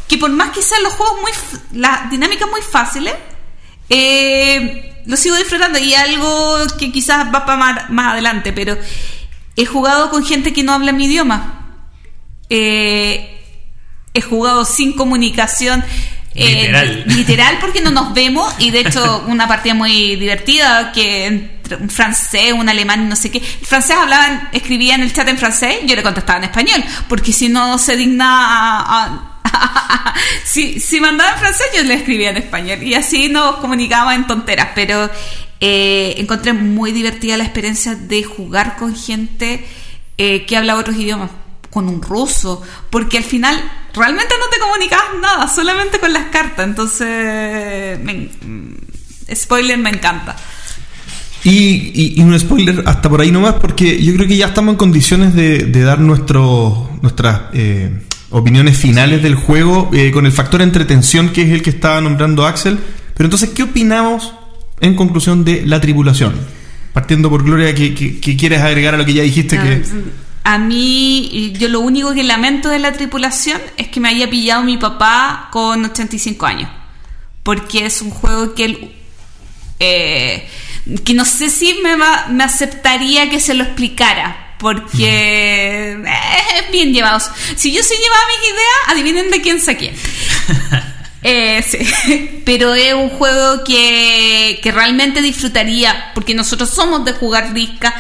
[0.08, 1.32] que por más que sean los juegos muy.
[1.80, 3.14] las dinámicas muy fáciles,
[3.90, 8.78] eh, lo sigo disfrutando y algo que quizás va para más, más adelante, pero
[9.56, 11.88] he jugado con gente que no habla mi idioma.
[12.50, 13.38] Eh,
[14.14, 15.84] he jugado sin comunicación.
[16.36, 17.04] Eh, Literal.
[17.08, 21.50] literal porque no nos vemos y de hecho una partida muy divertida que
[21.80, 23.38] un francés, un alemán, no sé qué.
[23.38, 27.32] El francés hablaban, escribía en el chat en francés, yo le contestaba en español, porque
[27.32, 30.14] si no se digna a- a-
[30.46, 34.28] si, si mandaba en francés yo le escribía en español y así nos comunicábamos en
[34.28, 35.10] tonteras, pero
[35.60, 39.66] eh, encontré muy divertida la experiencia de jugar con gente
[40.18, 41.30] eh, que habla otros idiomas,
[41.70, 43.62] con un ruso, porque al final
[43.94, 47.08] realmente no te comunicabas nada, solamente con las cartas, entonces
[48.02, 48.76] me- mm,
[49.36, 50.36] spoiler me encanta.
[51.44, 51.52] Y,
[51.96, 54.78] y- y un spoiler hasta por ahí nomás, porque yo creo que ya estamos en
[54.78, 57.90] condiciones de, de dar nuestro, nuestras eh,
[58.30, 62.46] opiniones finales del juego eh, con el factor entretención que es el que estaba nombrando
[62.46, 62.78] Axel.
[63.16, 64.34] Pero entonces, ¿qué opinamos
[64.82, 66.36] en conclusión de la tripulación?
[66.94, 69.58] Partiendo por Gloria, ¿qué, qué- qué quieres agregar a lo que ya dijiste?
[69.58, 69.82] que
[70.44, 74.64] A mí, yo lo único que lamento de la tripulación es que me haya pillado
[74.64, 76.70] mi papá con 85 años.
[77.44, 78.92] Porque es un juego que él.
[79.80, 80.48] eh,
[81.06, 84.56] que no sé si me, va- me aceptaría que se lo explicara.
[84.60, 86.04] Porque eh,
[86.66, 87.20] es bien llevado.
[87.56, 89.94] Si yo soy llevaba mis ideas, adivinen de quién saqué.
[91.24, 92.42] Eh, sí.
[92.46, 97.94] Pero es un juego que, que realmente disfrutaría, porque nosotros somos de jugar disca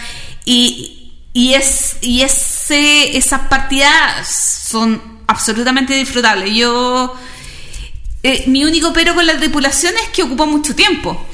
[0.44, 1.01] y,
[1.34, 6.54] y, es, y ese, esas partidas son absolutamente disfrutables.
[6.56, 7.16] Yo,
[8.24, 11.28] eh, mi único pero con la tripulación es que ocupa mucho tiempo.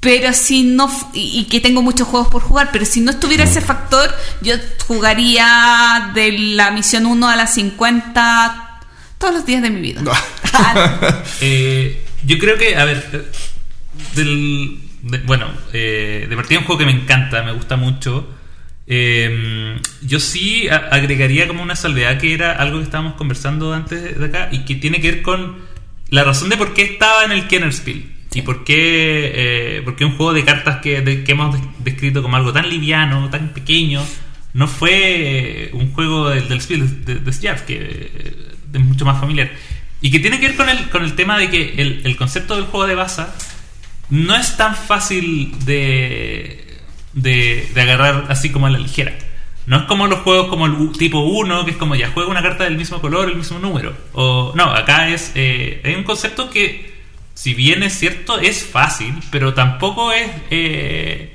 [0.00, 3.10] Pero si no, f- y y que tengo muchos juegos por jugar, pero si no
[3.10, 4.54] estuviera ese factor, yo
[4.86, 8.80] jugaría de la misión 1 a la 50
[9.16, 10.02] todos los días de mi vida.
[11.40, 13.22] Eh, yo creo que, a ver, eh,
[14.14, 18.28] del, de- bueno, eh, de partida un juego que me encanta, me gusta mucho.
[18.86, 24.26] Eh, yo sí agregaría como una salvedad que era algo que estábamos conversando antes de
[24.26, 25.56] acá y que tiene que ver con
[26.10, 30.32] la razón de por qué estaba en el Kennerspiel y por qué, eh, un juego
[30.34, 34.04] de cartas que, que hemos des- descrito como algo tan liviano, tan pequeño,
[34.52, 34.90] no fue
[35.66, 37.32] eh, un juego del, del Spiel de, de
[37.66, 38.36] que eh,
[38.72, 39.50] es mucho más familiar.
[40.00, 41.74] Y que tiene que ver con el, con el tema de que
[42.04, 43.34] el concepto del juego de baza
[44.10, 46.63] no es tan fácil de,
[47.14, 49.12] de, de agarrar así como a la ligera.
[49.66, 52.42] No es como los juegos como el tipo 1, que es como ya juega una
[52.42, 53.96] carta del mismo color, el mismo número.
[54.12, 56.92] O no, acá es eh, un concepto que,
[57.32, 61.30] si bien es cierto, es fácil, pero tampoco es eh,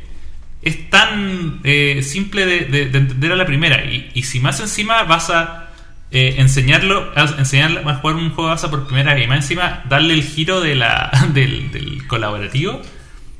[0.61, 3.83] es tan eh, simple de, de- de entender a la primera.
[3.85, 5.69] Y, y si más encima vas a
[6.11, 9.83] eh, enseñarlo, a a jugar un juego de baza por primera vez y más encima
[9.89, 12.79] darle el giro de la, del, del colaborativo,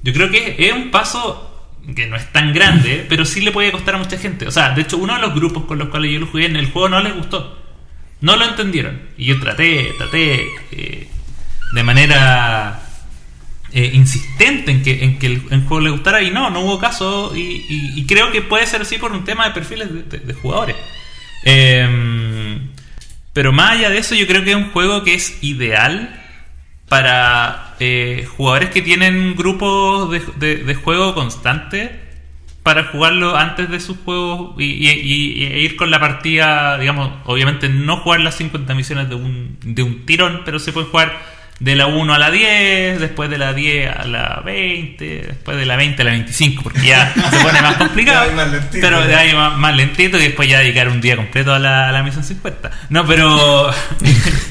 [0.02, 1.49] yo creo que es un paso
[1.96, 4.48] que no es tan grande, pero sí le puede costar a mucha gente.
[4.48, 6.56] O sea, de hecho, uno de los grupos con los cuales yo lo jugué en
[6.56, 7.58] el juego no les gustó.
[8.22, 9.02] No lo entendieron.
[9.18, 11.08] Y yo traté, traté eh,
[11.74, 12.82] de manera
[13.72, 17.34] eh, insistente en que, en que el, juego le gustara y no, no hubo caso.
[17.36, 20.76] Y, creo que puede ser así por un tema de perfiles de, jugadores.
[21.44, 22.60] Eh,
[23.34, 26.22] pero más allá de eso, yo creo que es un juego que es ideal
[26.90, 32.08] para eh, jugadores que tienen grupos de, de- de juego constante
[32.64, 37.10] para jugarlo antes de sus juegos y, y- y- e ir con la partida, digamos,
[37.26, 41.40] obviamente no jugar las 50 misiones de un, de un tirón, pero se puede jugar
[41.62, 45.66] de la 1 a la 10, después de la 10 a la 20, después de
[45.66, 48.32] la 20 a la 25, porque ya se pone más complicado.
[48.34, 51.54] Más lentito, pero de ahí más, más lentito y después ya dedicar un día completo
[51.54, 52.72] a la, a la misión 50.
[52.90, 53.72] No, pero...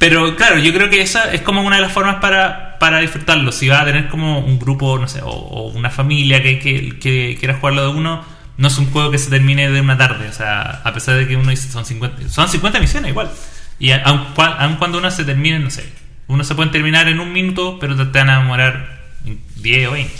[0.00, 3.52] Pero claro, yo creo que esa es como una de las formas para, para disfrutarlo.
[3.52, 7.36] Si vas a tener como un grupo, no sé, o, una familia que, que, que
[7.38, 8.24] quiera jugarlo de uno,
[8.56, 10.26] no es un juego que se termine de una tarde.
[10.26, 13.30] O sea, a pesar de que uno dice son 50, son 50 misiones igual.
[13.78, 15.84] Y aun, aun cuando una se termine, no sé,
[16.28, 19.92] uno se puede terminar en un minuto, pero te van a demorar en 10 o
[19.92, 20.14] 20.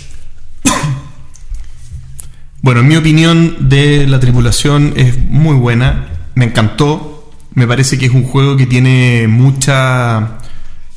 [2.60, 7.09] Bueno, en mi opinión de la tripulación es muy buena, me encantó,
[7.54, 10.38] me parece que es un juego que tiene mucha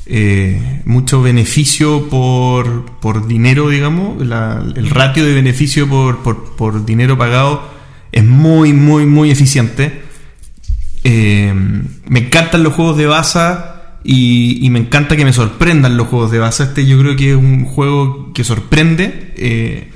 [0.06, 6.84] eh, mucho beneficio por, por dinero, digamos, La- el ratio de beneficio por, por, por
[6.84, 7.68] dinero pagado
[8.12, 10.02] es muy, muy, muy eficiente.
[11.02, 11.52] Eh,
[12.08, 16.30] me encantan los juegos de Baza y, y me encanta que me sorprendan los juegos
[16.30, 16.64] de Baza.
[16.64, 19.32] Este yo creo que es un juego que sorprende.
[19.36, 19.90] Eh,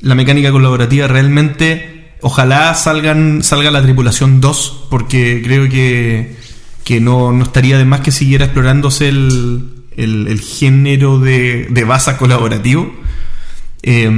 [0.00, 6.36] la mecánica colaborativa realmente, ojalá salgan, salga la tripulación 2, porque creo que,
[6.84, 12.16] que no, no estaría de más que siguiera explorándose el, el, género de, de Baza
[12.16, 12.92] colaborativo.
[13.82, 14.10] Eh,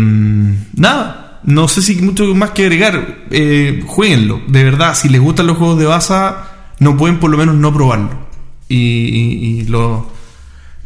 [0.74, 3.24] nada, no sé si mucho más que agregar.
[3.30, 4.94] Eh, jueguenlo, de verdad.
[4.94, 8.26] Si les gustan los juegos de Baza, no pueden por lo menos no probarlo.
[8.68, 8.76] Y-
[9.60, 10.10] y lo,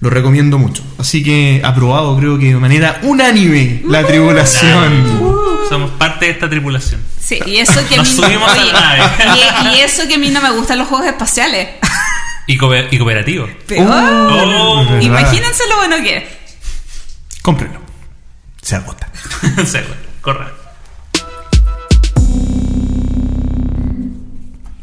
[0.00, 0.82] lo recomiendo mucho.
[0.98, 5.20] Así que aprobado, creo que de manera unánime, la tribulación.
[5.68, 7.00] Somos parte de esta tripulación.
[7.20, 9.02] Sí, y eso que a Nos mí a la nave.
[9.72, 11.68] y, y eso que a mí no me gustan los juegos espaciales.
[12.46, 13.46] Y, cooper- y cooperativo.
[13.66, 13.86] Peor.
[13.88, 15.00] Oh, verdad.
[15.02, 16.24] Imagínense lo bueno que es.
[17.42, 17.78] Cómprenlo.
[18.62, 19.08] Se agota.
[19.64, 20.56] Sí, bueno, correcto.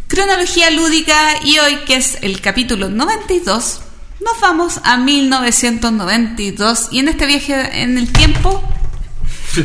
[0.08, 3.82] Cronología lúdica y hoy que es el capítulo 92,
[4.20, 8.64] nos vamos a 1992 y en este viaje en el tiempo,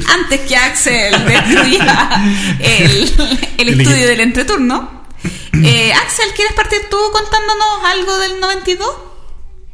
[0.08, 2.22] antes que Axel destruya
[2.60, 3.12] el,
[3.58, 5.02] el estudio del entreturno,
[5.64, 8.88] eh, Axel, ¿quieres partir tú contándonos algo del 92?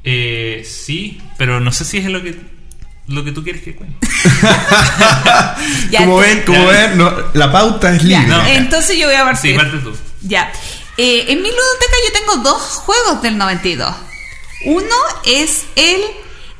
[0.04, 2.58] Eh, sí, pero no sé si es lo que
[3.08, 4.06] lo que tú quieres que cuente.
[5.96, 8.26] Como ven, como ven, no, la pauta es Ya, libre.
[8.36, 8.46] No.
[8.46, 9.52] entonces yo voy a partir.
[9.52, 9.96] Sí, parte tú.
[10.22, 10.52] Ya.
[10.98, 13.94] Eh, en mi ludoteca yo tengo dos juegos del 92.
[14.64, 16.00] Uno es el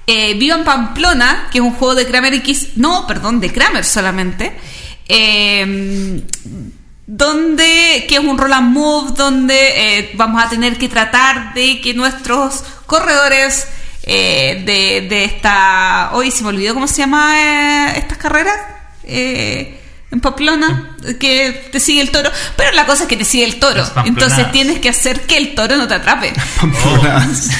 [0.06, 2.76] eh, Viva en Pamplona, que es un juego de Kramer X.
[2.76, 4.52] No, perdón, de Kramer solamente.
[5.08, 6.22] Eh,
[7.08, 11.80] donde, que es un roll and move, donde eh, vamos a tener que tratar de
[11.80, 13.66] que nuestros corredores
[14.02, 16.10] eh, de, de esta.
[16.12, 18.58] Hoy se me olvidó cómo se llama eh, estas carreras.
[19.04, 19.77] Eh,
[20.10, 22.30] en Pamplona, que te sigue el toro.
[22.56, 23.84] Pero la cosa es que te sigue el toro.
[24.06, 26.32] Entonces tienes que hacer que el toro no te atrape.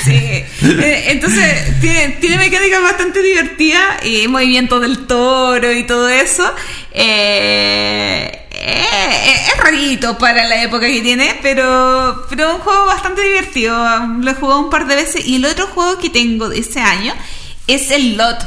[0.05, 0.13] Sí.
[0.13, 6.51] Eh, Entonces, tiene, tiene mecánicas bastante divertidas y movimiento del toro y todo eso.
[6.93, 13.77] Eh, eh, es rarito para la época que tiene, pero, pero un juego bastante divertido.
[14.21, 15.27] Lo he jugado un par de veces.
[15.27, 17.15] Y el otro juego que tengo de ese año
[17.67, 18.43] es el LOT,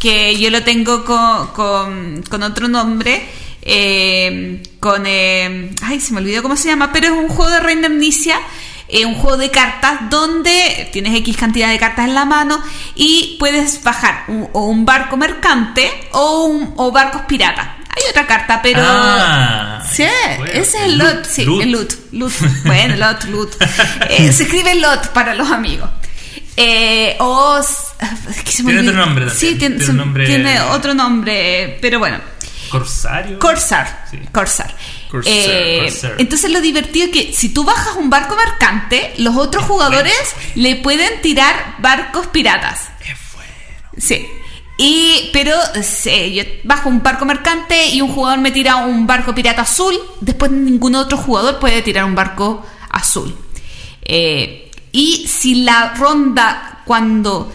[0.00, 3.28] que yo lo tengo con, con, con otro nombre.
[3.62, 5.04] eh, con.
[5.06, 8.40] eh, ay, se me olvidó cómo se llama, pero es un juego de reina amnesia.
[8.88, 12.60] eh, un juego de cartas donde tienes X cantidad de cartas en la mano
[12.96, 17.68] y puedes bajar un, o un barco mercante o, un, o barcos piratas.
[17.92, 18.80] Hay otra carta, pero.
[18.84, 20.04] Ah, sí,
[20.38, 20.52] bueno.
[20.54, 21.24] ese es el Loot, lot.
[21.26, 21.62] Sí, loot.
[21.62, 21.92] el loot.
[22.12, 22.32] loot.
[22.64, 23.50] Bueno, lot, loot.
[24.08, 25.88] Eh, se escribe lot para los amigos.
[26.56, 27.58] Eh, o.
[27.58, 29.30] es Tiene otro nombre también.
[29.52, 32.18] Sí, tiene, Tiene se- un nombre- tiene otro nombre, pero bueno.
[32.70, 33.38] Corsario.
[33.38, 34.06] Corsar.
[34.10, 34.18] Sí.
[34.32, 34.74] Corsar.
[35.10, 36.14] Corsair, Eh, Corsair.
[36.18, 40.14] entonces lo divertido es que si tú bajas un barco mercante, los otros jugadores
[40.54, 42.90] le pueden tirar barcos piratas.
[43.98, 44.24] Sí.
[44.78, 49.34] Y, pero sí, yo bajo un barco mercante y un jugador me tira un barco
[49.34, 53.36] pirata azul, después ningún otro jugador puede tirar un barco azul.
[54.00, 57.52] Eh, y si la ronda, cuando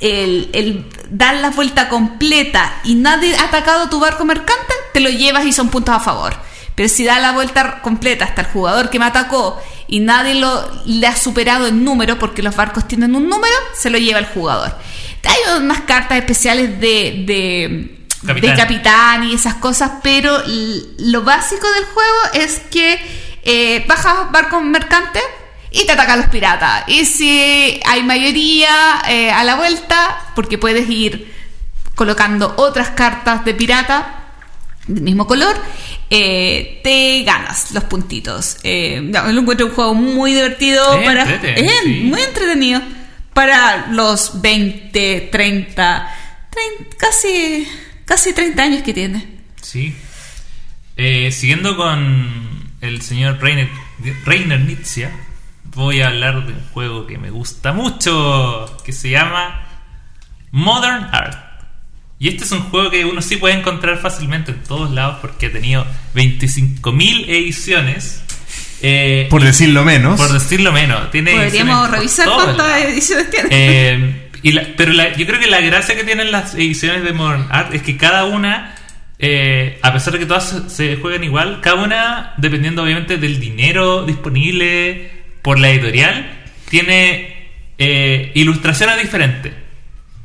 [0.00, 5.10] el, el dar la vuelta completa y nadie ha atacado tu barco mercante, te lo
[5.10, 6.34] llevas y son puntos a favor.
[6.74, 10.70] Pero si da la vuelta completa hasta el jugador que me atacó y nadie lo,
[10.86, 14.26] le ha superado en número, porque los barcos tienen un número, se lo lleva el
[14.26, 14.76] jugador.
[15.24, 18.50] Hay unas cartas especiales de, de, Capitán.
[18.50, 20.42] de capitán y esas cosas, pero
[20.98, 22.98] lo básico del juego es que
[23.42, 25.22] eh, bajas barcos mercantes
[25.74, 26.84] y te atacan los piratas.
[26.86, 31.32] Y si hay mayoría eh, a la vuelta, porque puedes ir
[31.96, 34.20] colocando otras cartas de pirata
[34.86, 35.56] del mismo color,
[36.10, 38.58] eh, te ganas los puntitos.
[38.62, 41.26] Eh, no, lo encuentro un juego muy divertido para.
[41.26, 42.02] sí.
[42.04, 42.80] muy entretenido.
[43.32, 46.14] Para los 20, 30,
[46.50, 47.66] 30 casi,
[48.04, 49.26] casi 30 años que tiene.
[49.60, 49.92] Sí.
[50.96, 53.68] Eh, siguiendo con el señor Reiner,
[54.24, 55.08] Reiner Nietzsche,
[55.74, 59.62] voy a hablar de un juego que me gusta mucho, que se llama
[60.50, 61.38] Modern Art.
[62.18, 65.46] Y este es un juego que uno sí puede encontrar fácilmente en todos lados porque
[65.46, 65.84] ha tenido
[66.14, 68.22] 25.000 ediciones.
[68.82, 70.20] Eh, Por decirlo menos.
[70.20, 71.10] por decirlo menos.
[71.10, 73.48] Tiene Podríamos revisar cuántas ediciones tiene.
[73.50, 77.12] Eh, y la- pero la- yo creo que la gracia que tienen las ediciones de
[77.12, 78.74] Modern Art es que cada una,
[79.18, 84.04] eh, a pesar de que todas se juegan igual, cada una, dependiendo obviamente del dinero
[84.04, 85.13] disponible
[85.44, 86.26] por la editorial,
[86.70, 89.52] tiene eh, ilustraciones diferentes.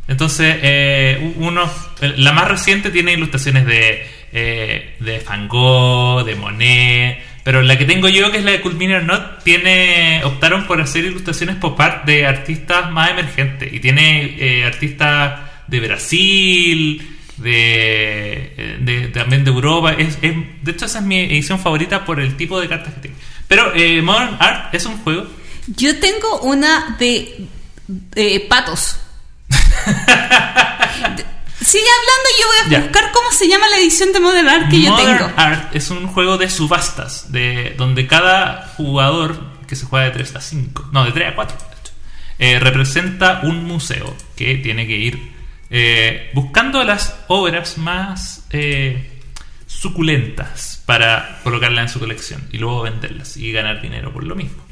[0.07, 1.69] Entonces, eh, uno,
[2.15, 5.49] la más reciente tiene ilustraciones de, eh, de Van
[6.25, 10.21] de Monet, pero la que tengo yo, que es la de Cool Mini Not, tiene,
[10.23, 13.73] optaron por hacer ilustraciones pop art de artistas más emergentes.
[13.73, 19.93] Y tiene eh, artistas de Brasil, de, eh, de- también de Europa.
[19.97, 20.33] Es, es-
[20.63, 23.17] de hecho, esa es mi edición favorita por el tipo de cartas que tiene.
[23.49, 25.27] Pero eh, Modern Art es un juego
[25.67, 27.47] Yo tengo una de,
[27.87, 28.95] de patos.
[31.61, 32.79] Sigue hablando y yo voy a Ya.
[32.79, 35.31] buscar cómo se llama la edición de Modern Art que yo Modern tengo.
[35.35, 40.35] Art es un juego de subastas, de donde cada jugador, que se juega de 3
[40.37, 41.93] a 5, no, de 3 a 4, de hecho,
[42.39, 45.33] eh, representa un museo que tiene que ir
[45.69, 49.19] eh, buscando las obras más eh,
[49.67, 54.65] suculentas para colocarlas en su colección y luego venderlas y ganar dinero por lo mismo.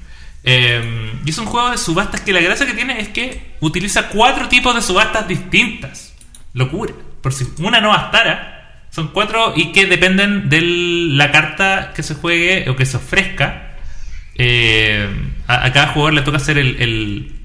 [0.44, 4.08] Eh, y es un juego de subastas que la gracia que tiene es que utiliza
[4.08, 6.16] cuatro tipos de subastas distintas.
[6.56, 6.96] Locura.
[7.22, 12.16] Por si una no bastara, son cuatro y que dependen de la carta que se
[12.16, 13.76] juegue o que se ofrezca.
[14.34, 15.08] Eh,
[15.46, 17.36] a, cada jugador le toca hacer el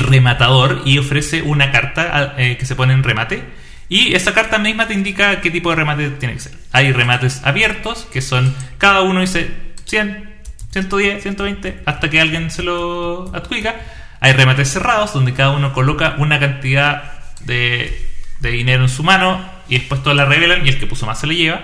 [0.00, 3.42] rematador y ofrece una carta eh, que se pone en remate.
[3.88, 6.52] Y esa carta misma te indica qué tipo de remate tiene que ser.
[6.72, 9.50] Hay remates abiertos, que son cada uno dice
[9.84, 10.34] 100,
[10.72, 13.76] 110, 120, hasta que alguien se lo adjudica.
[14.20, 18.08] Hay remates cerrados, donde cada uno coloca una cantidad de,
[18.40, 21.20] de dinero en su mano y después todos la revelan y el que puso más
[21.20, 21.60] se le lleva.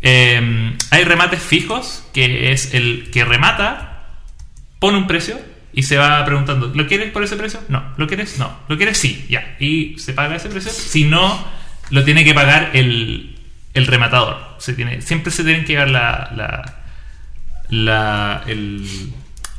[0.00, 4.04] Eh, hay remates fijos, que es el que remata,
[4.78, 5.38] pone un precio
[5.78, 7.60] y se va preguntando, ¿lo quieres por ese precio?
[7.68, 7.82] No.
[7.96, 8.36] ¿Lo quieres?
[8.38, 8.50] No.
[8.68, 8.98] ¿Lo quieres?
[8.98, 9.26] Sí.
[9.28, 9.56] Ya.
[9.60, 10.72] Y se paga ese precio.
[10.72, 11.46] Si no,
[11.90, 13.38] lo tiene que pagar el,
[13.74, 14.56] el rematador.
[14.58, 16.74] Se tiene, siempre se tienen que llevar la, la,
[17.68, 19.12] la, el-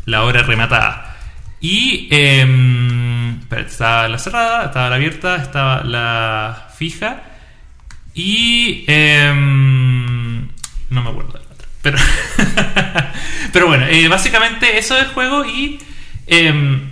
[0.05, 1.15] la hora rematada.
[1.61, 7.23] Y em, espérate, estaba la cerrada, estaba la abierta, estaba la fija.
[8.13, 10.47] Y em,
[10.89, 11.67] no me acuerdo de la otra.
[11.81, 11.97] Pero,
[13.53, 15.79] pero bueno, eh, básicamente eso es el juego y
[16.29, 16.89] em,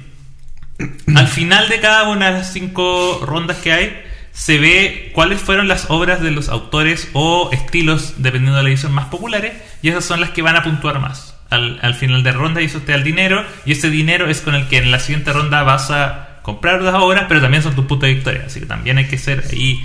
[1.16, 5.68] al final de cada una de las cinco rondas que hay se ve cuáles fueron
[5.68, 10.06] las obras de los autores o estilos, dependiendo de la edición, más populares y esas
[10.06, 11.36] son las que van a puntuar más.
[11.50, 14.42] Al, al final de ronda y eso te da el dinero y ese dinero es
[14.42, 17.76] con el que en la siguiente ronda vas a comprar las obras, pero también son
[17.76, 18.44] tus puntos de victoria.
[18.46, 19.84] Así que también hay que ser ahí,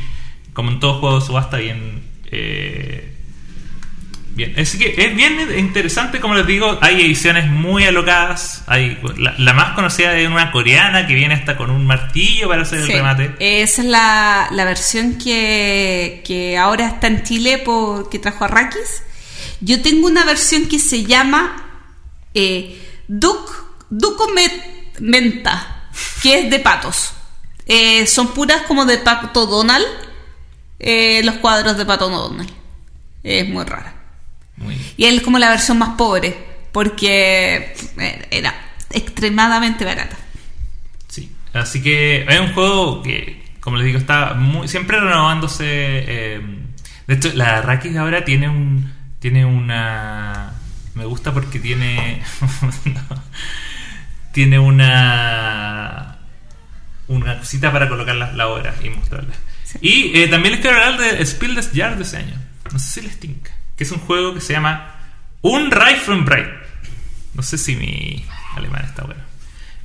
[0.52, 2.02] como en todo juego de subasta, bien...
[2.30, 3.12] eh,
[4.34, 8.62] Bien, así que es bien interesante, como les digo, hay ediciones muy alocadas.
[8.66, 12.62] Hay la, la más conocida es una coreana que viene hasta con un martillo para
[12.62, 13.34] hacer Sí, el remate.
[13.40, 19.02] Esa es la, la versión que, que ahora está en Chile por, que trajo Arrakis.
[19.60, 21.68] Yo tengo una versión que se llama
[22.32, 23.50] eh, Duc,
[23.90, 24.28] Duco
[24.98, 25.90] Menta,
[26.22, 27.12] que es de patos.
[27.66, 29.84] Eh, son puras como de Pato Donald,
[30.78, 32.50] eh, los cuadros de Pato Donald.
[33.22, 34.01] Es muy rara.
[34.56, 34.76] Muy.
[34.96, 36.36] Y él es como la versión más pobre,
[36.72, 38.54] porque eh, era
[38.90, 40.16] extremadamente barata.
[41.08, 45.64] Sí, así que es un juego que, como les digo, está muy, siempre renovándose.
[45.66, 46.40] eh,
[47.06, 50.52] de hecho, la Arrakis ahora tiene un tiene una
[50.94, 52.22] me gusta porque tiene
[52.84, 53.22] no,
[54.32, 56.18] tiene una
[57.08, 59.34] una cosita para colocar la, la obra y mostrarla.
[59.80, 62.34] Y eh, también les quiero hablar de Spiel des Jahres de ese año.
[62.72, 63.52] No sé si les tinca.
[63.82, 64.94] Es un juego que se llama
[65.40, 66.46] Un Reifenbreit.
[67.34, 69.20] No sé si mi alemán está bueno.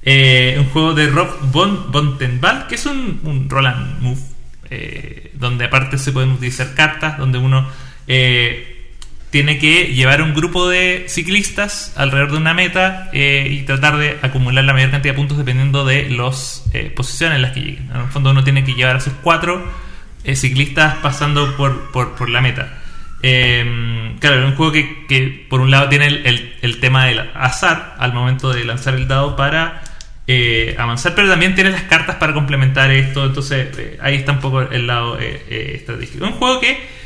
[0.03, 4.21] Eh, un juego de Rob von Bontenbal, que es un, un roll and move,
[4.69, 7.67] eh, donde aparte se pueden utilizar cartas, donde uno
[8.07, 8.91] eh,
[9.31, 14.19] tiene que llevar un grupo de ciclistas alrededor de una meta eh, y tratar de
[14.21, 17.89] acumular la mayor cantidad de puntos dependiendo de las posiciones en las que lleguen.
[17.95, 19.87] En el fondo uno tiene que llevar a sus cuatro
[20.35, 22.77] ciclistas pasando por, por, por la meta.
[23.23, 28.13] Eh, claro, es un juego que, por un lado tiene el, tema del azar al
[28.13, 29.81] momento de lanzar el dado para
[30.27, 34.39] eh, avanzar, pero también tiene las cartas para complementar esto, entonces eh, ahí está un
[34.39, 36.25] poco el lado eh, estratégico.
[36.25, 36.97] Un juego que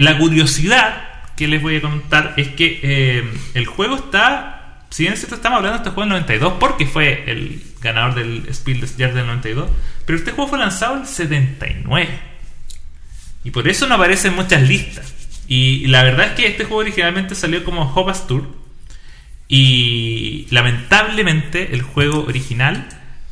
[0.00, 1.10] la curiosidad
[1.40, 3.24] que les voy a contar es que eh,
[3.54, 6.52] el juego está, si bien es cierto estamos hablando de este juego en el 92
[6.60, 9.70] porque fue el ganador del Spiel des Jahres del 92,
[10.04, 12.08] pero este juego fue lanzado en el 79.
[13.42, 15.14] Y por eso no aparece en muchas listas.
[15.50, 18.44] Y la verdad es que este juego originalmente salió como Hopas Tour.
[19.48, 22.88] Y lamentablemente el juego original,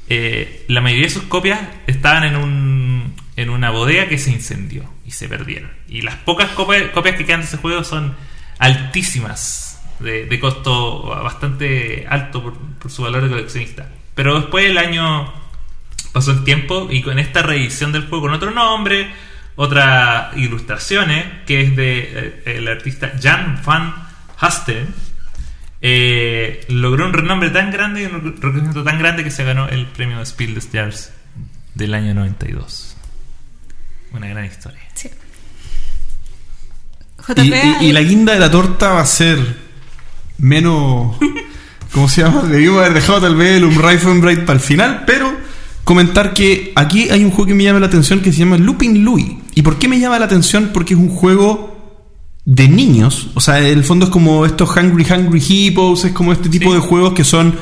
[0.09, 4.93] eh, la mayoría de sus copias estaban en, un, en una bodega que se incendió
[5.07, 5.71] y se perdieron.
[5.89, 8.17] Y las pocas copias, copias que quedan de ese juego son
[8.59, 13.93] altísimas, de, de costo bastante alto por, por su valor de coleccionista.
[14.17, 15.33] Pero después el año
[16.13, 19.09] pasó el tiempo y con esta reedición del juego con otro nombre,
[19.61, 21.99] otras ilustraciones, que es de
[22.47, 23.93] eh, el artista Jan van
[24.39, 24.87] Hasten,
[25.83, 29.87] eh, logró un renombre tan grande y un reconocimiento tan grande que se ganó el
[29.87, 31.13] premio Spiel des Jahres
[31.75, 32.97] del año 92.
[34.13, 34.81] Una gran historia.
[34.95, 35.11] Sí.
[37.29, 39.39] Y, JP, y- y la guinda de la torta va a ser
[40.39, 41.17] menos.
[41.93, 42.43] ¿Cómo se llama?
[42.43, 45.28] Debimos haber dejado tal vez el Umreifenbreit para el final, pero
[45.89, 49.03] comentar que aquí hay un juego que me llama la atención que se llama Looping
[49.05, 49.27] Louis.
[49.55, 50.69] ¿Y por qué me llama la atención?
[50.75, 51.75] Porque es un juego
[52.45, 53.31] de niños.
[53.33, 56.69] O sea, en el fondo es como estos Hungry Hungry Hippos, es como este tipo
[56.71, 56.75] Sí.
[56.75, 57.55] de juegos que son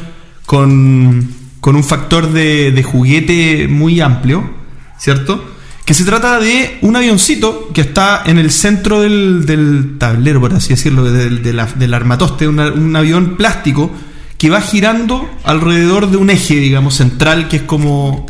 [0.44, 1.28] con,
[1.61, 4.51] con un factor de, de juguete muy amplio,
[4.98, 5.44] ¿cierto?
[5.85, 10.53] Que se trata de un avioncito que está en el centro del, del tablero, por
[10.53, 13.93] así decirlo, del, de la- del armatoste, una- un avión plástico
[14.38, 18.26] que va girando alrededor de un eje, digamos, central, que es como...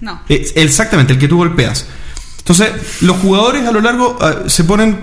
[0.00, 0.20] No.
[0.28, 1.86] Exactamente, el que tú golpeas.
[2.38, 4.98] Entonces, los jugadores a lo largo eh, se ponen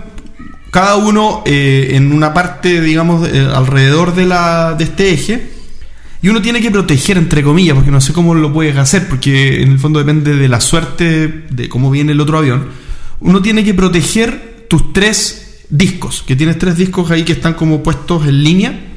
[0.71, 5.51] cada uno eh, en una parte, digamos, eh, alrededor de, la, de este eje.
[6.21, 9.61] Y uno tiene que proteger, entre comillas, porque no sé cómo lo puedes hacer, porque
[9.61, 12.69] en el fondo depende de la suerte de cómo viene el otro avión.
[13.19, 17.83] Uno tiene que proteger tus tres discos, que tienes tres discos ahí que están como
[17.83, 18.94] puestos en línea.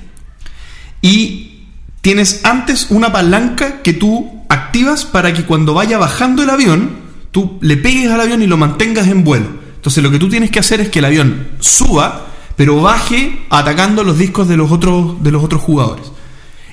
[1.03, 1.65] Y
[2.01, 6.91] tienes antes una palanca que tú activas para que cuando vaya bajando el avión,
[7.31, 9.49] tú le pegues al avión y lo mantengas en vuelo.
[9.77, 12.27] Entonces lo que tú tienes que hacer es que el avión suba,
[12.57, 16.07] pero baje atacando los discos de los otros, de los otros jugadores.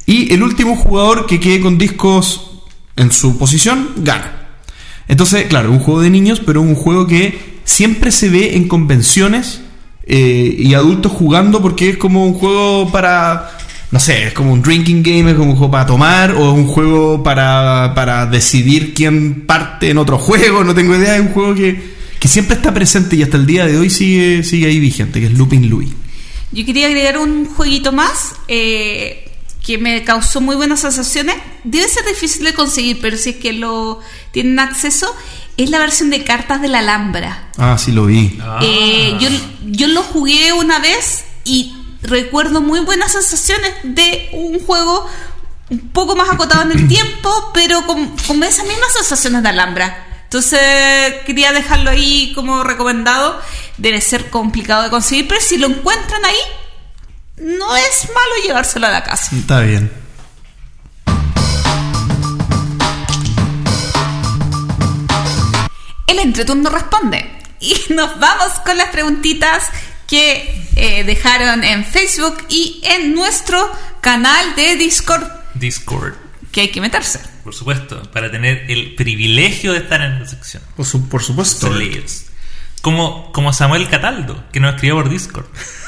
[0.06, 2.52] Y el último jugador que quede con discos
[2.96, 4.46] en su posición gana.
[5.08, 9.62] Entonces, claro, un juego de niños, pero un juego que siempre se ve en convenciones
[10.04, 13.52] eh, y adultos jugando porque es como un juego para,
[13.92, 16.68] no sé, es como un drinking game, es como un juego para tomar o un
[16.68, 21.56] juego para, para decidir quién parte en otro juego, no tengo idea, es un juego
[21.56, 25.20] que, que siempre está presente y hasta el día de hoy sigue, sigue ahí vigente,
[25.20, 25.90] que es Looping Louis.
[26.52, 29.30] Yo quería agregar un jueguito más eh,
[29.66, 31.36] que me causó muy buenas sensaciones.
[31.64, 34.00] Debe ser difícil de conseguir, pero si es que lo
[34.32, 35.14] tienen acceso,
[35.58, 37.50] es la versión de cartas de la Alhambra.
[37.58, 38.38] Ah, sí lo vi.
[38.42, 38.60] Ah.
[38.62, 39.30] Eh, yo,
[39.66, 41.75] yo lo jugué una vez y
[42.06, 45.10] recuerdo muy buenas sensaciones de un juego
[45.70, 50.06] un poco más acotado en el tiempo, pero con, con esas mismas sensaciones de Alhambra.
[50.24, 50.60] Entonces
[51.26, 53.40] quería dejarlo ahí como recomendado.
[53.78, 56.38] Debe ser complicado de conseguir, pero si lo encuentran ahí,
[57.38, 59.36] no es malo llevárselo a la casa.
[59.36, 59.92] Está bien.
[66.08, 67.32] El entreturno responde.
[67.60, 69.70] Y nos vamos con las preguntitas
[70.08, 73.72] que eh, dejaron en Facebook y en nuestro
[74.02, 75.24] canal de Discord,
[75.56, 76.14] Discord,
[76.52, 77.20] que hay que meterse.
[77.44, 80.62] por supuesto, para tener el privilegio de estar en la sección.
[80.76, 81.72] Por, su- por supuesto.
[82.82, 85.46] Como, como Samuel Cataldo, que nos escribió por Discord.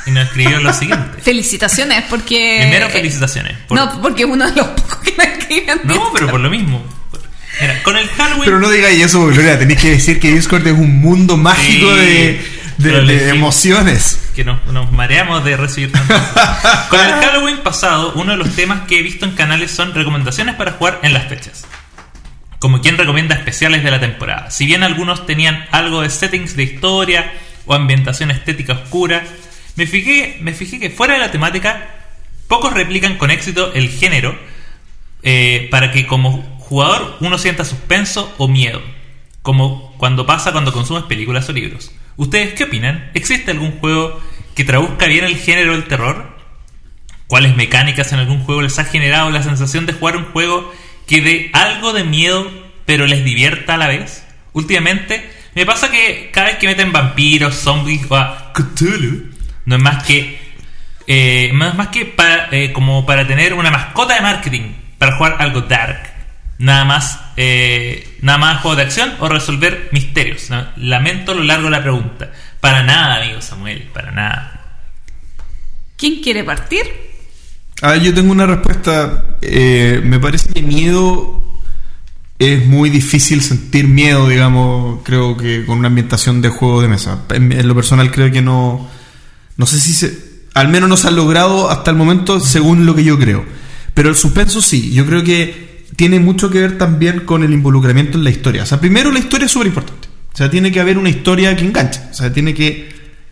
[0.07, 1.21] Y nos escribió lo siguiente.
[1.21, 2.57] Felicitaciones, porque.
[2.61, 3.55] Primero, felicitaciones.
[3.67, 5.81] por- No, porque es uno de los pocos que me escriben.
[5.83, 6.83] No, pero por lo mismo.
[7.61, 8.45] Mira, con el Halloween.
[8.45, 11.99] Pero no digáis eso, Gloria, tenéis que decir que Discord es un mundo mágico Sí,
[12.01, 14.29] de, de- emociones.
[14.35, 15.91] que nos, nos mareamos de recibir.
[16.89, 20.55] Con el Halloween pasado, uno de los temas que he visto en canales son recomendaciones
[20.55, 21.65] para jugar en las fechas.
[22.59, 24.49] Como quien recomienda especiales de la temporada.
[24.51, 27.31] Si bien algunos tenían algo de settings de historia
[27.65, 29.23] o ambientación estética oscura,
[29.75, 31.87] me fijé, me fijé que fuera de la temática,
[32.47, 34.35] pocos replican con éxito el género
[35.23, 38.81] eh, para que como jugador uno sienta suspenso o miedo,
[39.41, 41.91] como cuando pasa cuando consumes películas o libros.
[42.17, 43.11] ¿Ustedes qué opinan?
[43.13, 44.19] ¿Existe algún juego
[44.55, 46.35] que traduzca bien el género del terror?
[47.27, 50.73] ¿Cuáles mecánicas en algún juego les ha generado la sensación de jugar un juego
[51.05, 52.51] que dé algo de miedo
[52.85, 54.25] pero les divierta a la vez?
[54.53, 59.31] Últimamente me pasa que cada vez que meten vampiros, zombies o a Cthulhu,
[59.65, 60.39] no es más que
[61.05, 62.13] eh, no es más que
[62.51, 66.16] eh, como para tener una mascota de marketing para jugar algo dark.
[66.59, 70.49] Nada más, eh, nada más juego de acción o resolver misterios.
[70.49, 72.31] No, Lamento lo largo de la pregunta.
[72.59, 74.81] Para nada, amigo Samuel, para nada.
[75.95, 76.85] ¿Quién quiere partir?
[77.81, 79.37] A ver, yo tengo una respuesta.
[79.41, 81.43] Eh, me parece que miedo
[82.39, 87.23] es muy difícil sentir miedo, digamos, creo que con una ambientación de juego de mesa.
[87.29, 88.89] En, en lo personal creo que no...
[89.57, 90.27] No sé si se...
[90.53, 93.45] Al menos no se ha logrado hasta el momento según lo que yo creo.
[93.93, 95.66] Pero el suspenso sí, yo creo que
[95.97, 98.63] tiene mucho que ver también con el involucramiento en la historia.
[98.63, 100.07] O sea, primero la historia es súper importante.
[100.31, 101.99] O sea, tiene que haber una historia que enganche.
[102.11, 102.89] O sea, tiene que,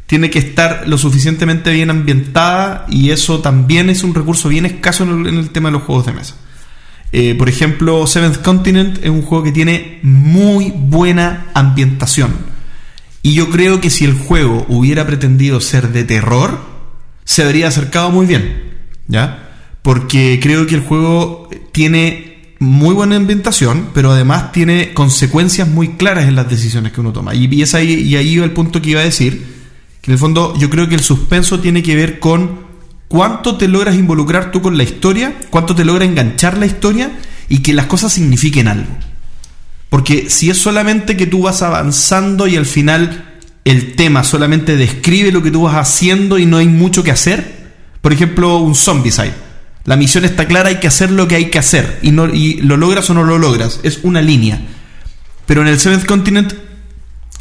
[0.07, 5.03] tiene que estar lo suficientemente bien ambientada y eso también es un recurso bien escaso
[5.03, 6.35] en el, tema de los juegos de mesa.
[7.11, 12.33] Eh, por ejemplo, Seventh Continent es un juego que tiene muy buena ambientación.
[13.21, 16.59] Y yo creo que si el juego hubiera pretendido ser de terror,
[17.25, 18.73] se habría acercado muy bien.
[19.07, 19.51] ¿Ya?
[19.83, 22.34] Porque creo que el juego tiene
[22.65, 27.33] muy buena ambientación, pero además tiene consecuencias muy claras en las decisiones que uno toma.
[27.35, 29.55] Y, y es ahí, y ahí el punto que iba a decir.
[30.01, 32.65] Que en el fondo yo creo que el suspenso tiene que ver con
[33.07, 37.11] cuánto te logras involucrar tú con la historia, cuánto te logra enganchar la historia
[37.49, 38.89] y que las cosas signifiquen algo.
[39.89, 45.31] Porque si es solamente que tú vas avanzando y al final el tema solamente describe
[45.31, 49.44] lo que tú vas haciendo y no hay mucho que hacer, por ejemplo, un Zombicide.
[49.85, 52.55] La misión está clara, hay que hacer lo que hay que hacer y, no, y
[52.55, 54.59] lo logras o no lo logras, es una línea.
[55.45, 56.53] Pero en el Seventh Continent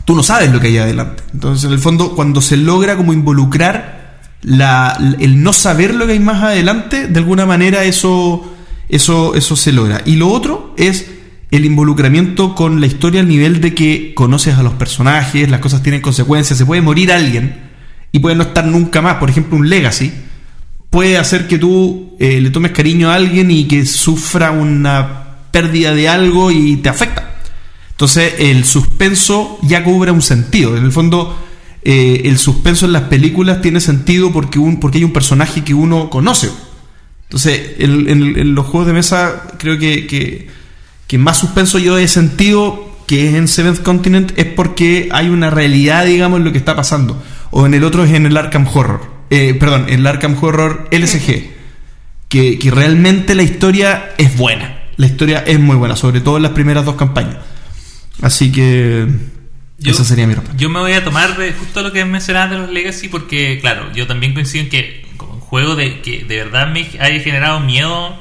[0.04, 1.22] tú no sabes lo que hay adelante.
[1.32, 6.12] Entonces, en el fondo, cuando se logra como involucrar la, el no saber lo que
[6.12, 8.54] hay más adelante, de alguna manera eso,
[8.90, 10.02] eso, eso se logra.
[10.04, 11.06] Y lo otro es
[11.50, 15.82] el involucramiento con la historia al nivel de que conoces a los personajes, las cosas
[15.82, 17.70] tienen consecuencias, se puede morir alguien
[18.12, 19.16] y puede no estar nunca más.
[19.16, 20.12] Por ejemplo, un legacy
[20.94, 25.92] puede hacer que tú eh, le tomes cariño a alguien y que sufra una pérdida
[25.92, 27.34] de algo y te afecta.
[27.90, 30.76] Entonces el suspenso ya cobra un sentido.
[30.76, 31.36] En el fondo,
[31.82, 35.74] eh, el suspenso en las películas tiene sentido porque, un, porque hay un personaje que
[35.74, 36.48] uno conoce.
[37.24, 40.46] Entonces, en, en- en los juegos de mesa creo que, que,
[41.08, 45.50] que más suspenso yo he sentido que es en Seventh Continent es porque hay una
[45.50, 47.20] realidad, digamos, en lo que está pasando.
[47.50, 49.13] O en el otro es en el Arkham Horror.
[49.36, 51.52] Eh, perdón, el Arkham Horror LSG.
[52.28, 54.80] Que, que realmente la historia es buena.
[54.96, 57.36] La historia es muy buena, sobre todo en las primeras dos campañas.
[58.22, 59.06] Así que
[59.78, 60.60] Yo- esa sería mi respuesta.
[60.60, 63.92] Yo me voy a tomar de justo lo que mencionabas de los Legacy porque, claro,
[63.92, 67.60] yo también coincido en que como un juego de que de verdad me haya generado
[67.60, 68.16] miedo,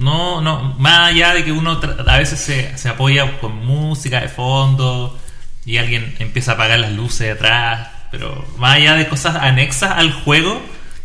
[0.00, 4.28] no, no, más allá de que uno a veces se, se apoya con música de
[4.28, 5.18] fondo
[5.64, 9.92] y alguien empieza a apagar las luces de atrás, pero más allá de cosas anexas
[9.94, 10.62] al juego,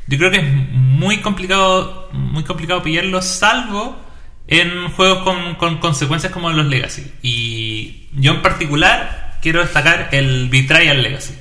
[0.08, 4.02] yo creo que es muy complicado, muy complicado pillarlo, salvo
[4.48, 7.12] en juegos con, con consecuencias como los Legacy.
[7.22, 11.34] Y yo en particular quiero destacar el Betrayal Legacy,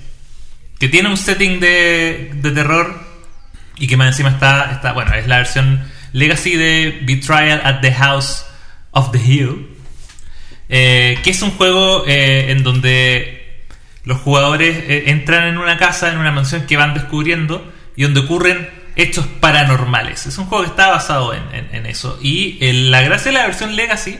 [0.80, 3.00] que tiene un setting de, de terror
[3.78, 7.92] y que más encima está, está, bueno, es la versión Legacy de Betrayal at the
[7.92, 8.44] House
[8.90, 9.68] of the Hill,
[10.68, 13.39] eh, que es un juego eh, en donde
[14.04, 18.20] los jugadores eh, entran en una casa, en una mansión que van descubriendo y donde
[18.20, 20.26] ocurren hechos paranormales.
[20.26, 22.18] Es un juego que está basado en, eso.
[22.22, 24.18] Y eh, la gracia de la versión Legacy,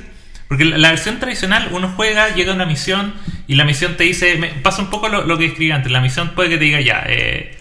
[0.48, 3.14] porque la, versión tradicional uno juega, llega a una misión
[3.46, 6.30] y la misión te dice, me- pasa un poco lo, que escribí antes, la misión
[6.30, 7.58] puede que te diga ya, eh,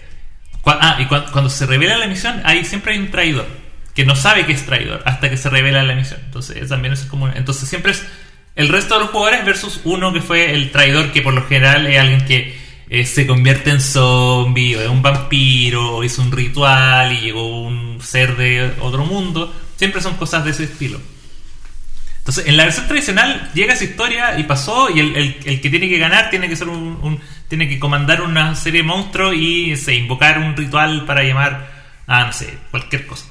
[0.66, 3.46] ah, y cua- cuando se revela la misión, ahí siempre hay un traidor
[3.94, 6.20] que no sabe que es traidor hasta que se revela la misión.
[6.24, 8.06] Entonces también eso es como, entonces siempre es
[8.56, 11.86] el resto de los jugadores versus uno que fue el traidor que por lo general
[11.86, 12.58] es alguien que
[12.90, 17.62] eh, se convierte en zombie, o es un vampiro, o hizo un ritual y llegó
[17.62, 19.54] un ser de otro mundo.
[19.76, 21.00] Siempre son cosas de ese estilo.
[22.18, 25.88] Entonces, en la versión tradicional llega esa historia y pasó, y el, el- que tiene
[25.88, 29.74] que ganar tiene que ser un, un- tiene que comandar una serie de monstruos y
[29.76, 31.70] se invocar un ritual para llamar
[32.06, 33.26] a no sé, cualquier cosa.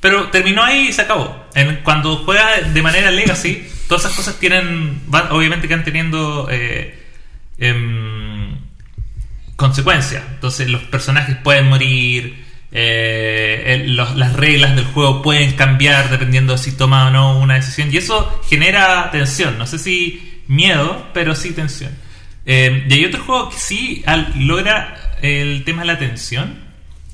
[0.00, 1.46] Pero terminó ahí y se acabó.
[1.82, 6.98] Cuando juega de manera legacy, todas esas cosas tienen, van- obviamente que van teniendo eh,
[7.58, 8.56] em,
[9.56, 10.22] consecuencias.
[10.34, 16.72] Entonces los personajes pueden morir, eh, las reglas del juego pueden cambiar dependiendo de si
[16.72, 17.88] toma o no una decisión.
[17.92, 19.58] Y eso genera tensión.
[19.58, 21.90] No sé si miedo, pero sí tensión.
[22.46, 24.04] Eh, y hay otro juego que sí
[24.36, 26.58] logra el tema de la tensión,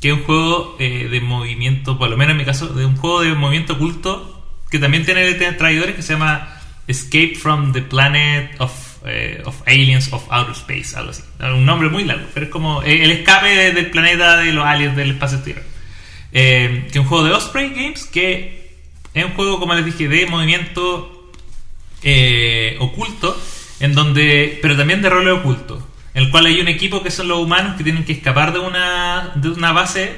[0.01, 2.97] que es un juego eh, de movimiento, por lo menos en mi caso, de un
[2.97, 4.31] juego de movimiento oculto,
[4.71, 6.54] que también tiene traidores, que se llama
[6.87, 8.73] Escape from the Planet of,
[9.07, 11.23] eh, of Aliens of Outer Space, algo así.
[11.41, 14.97] Un nombre muy largo, pero es como el escape de- del planeta de los aliens
[14.97, 15.65] del espacio exterior.
[16.33, 18.71] Eh, que es un juego de Osprey Games, que
[19.15, 21.31] es un juego, como les dije, de movimiento
[22.03, 23.41] eh, oculto,
[23.81, 27.29] en donde, pero también de rol oculto, en el cual hay un equipo que son
[27.29, 30.13] los humanos que tienen que escapar de una, de una base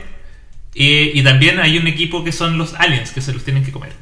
[0.75, 3.93] y también hay un equipo que son los aliens que se los tienen que comer.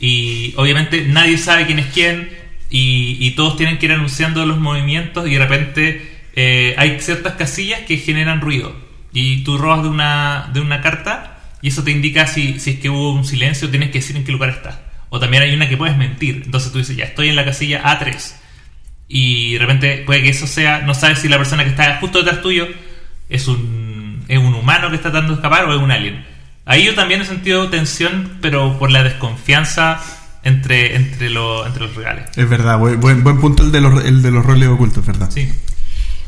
[0.00, 2.30] Y obviamente nadie sabe quién es quién
[2.70, 7.80] y, todos tienen que ir anunciando los movimientos y de repente eh, hay ciertas casillas
[7.80, 8.74] que generan ruido
[9.12, 12.78] y tú robas de una, de una carta y eso te indica si, si es
[12.80, 14.80] que hubo un silencio, tienes que decir en qué lugar estás.
[15.08, 16.42] O también hay una que puedes mentir.
[16.44, 18.34] Entonces tú dices, ya estoy en la casilla A3.
[19.08, 22.18] Y de repente puede que eso sea, no sabes si la persona que está justo
[22.18, 22.68] detrás tuyo
[23.28, 26.26] es un, es un humano que está tratando de escapar o es un alien.
[26.66, 30.00] Ahí yo también he sentido tensión, pero por la desconfianza
[30.42, 32.26] entre, entre, lo- entre los reales.
[32.36, 35.06] Es verdad, buen, buen, buen punto el de, los, el de los roles ocultos, es
[35.06, 35.30] verdad.
[35.32, 35.50] Sí.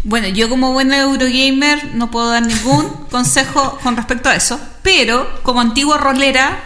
[0.05, 5.41] Bueno, yo como buena Eurogamer no puedo dar ningún consejo con respecto a eso, pero
[5.43, 6.61] como antigua rolera,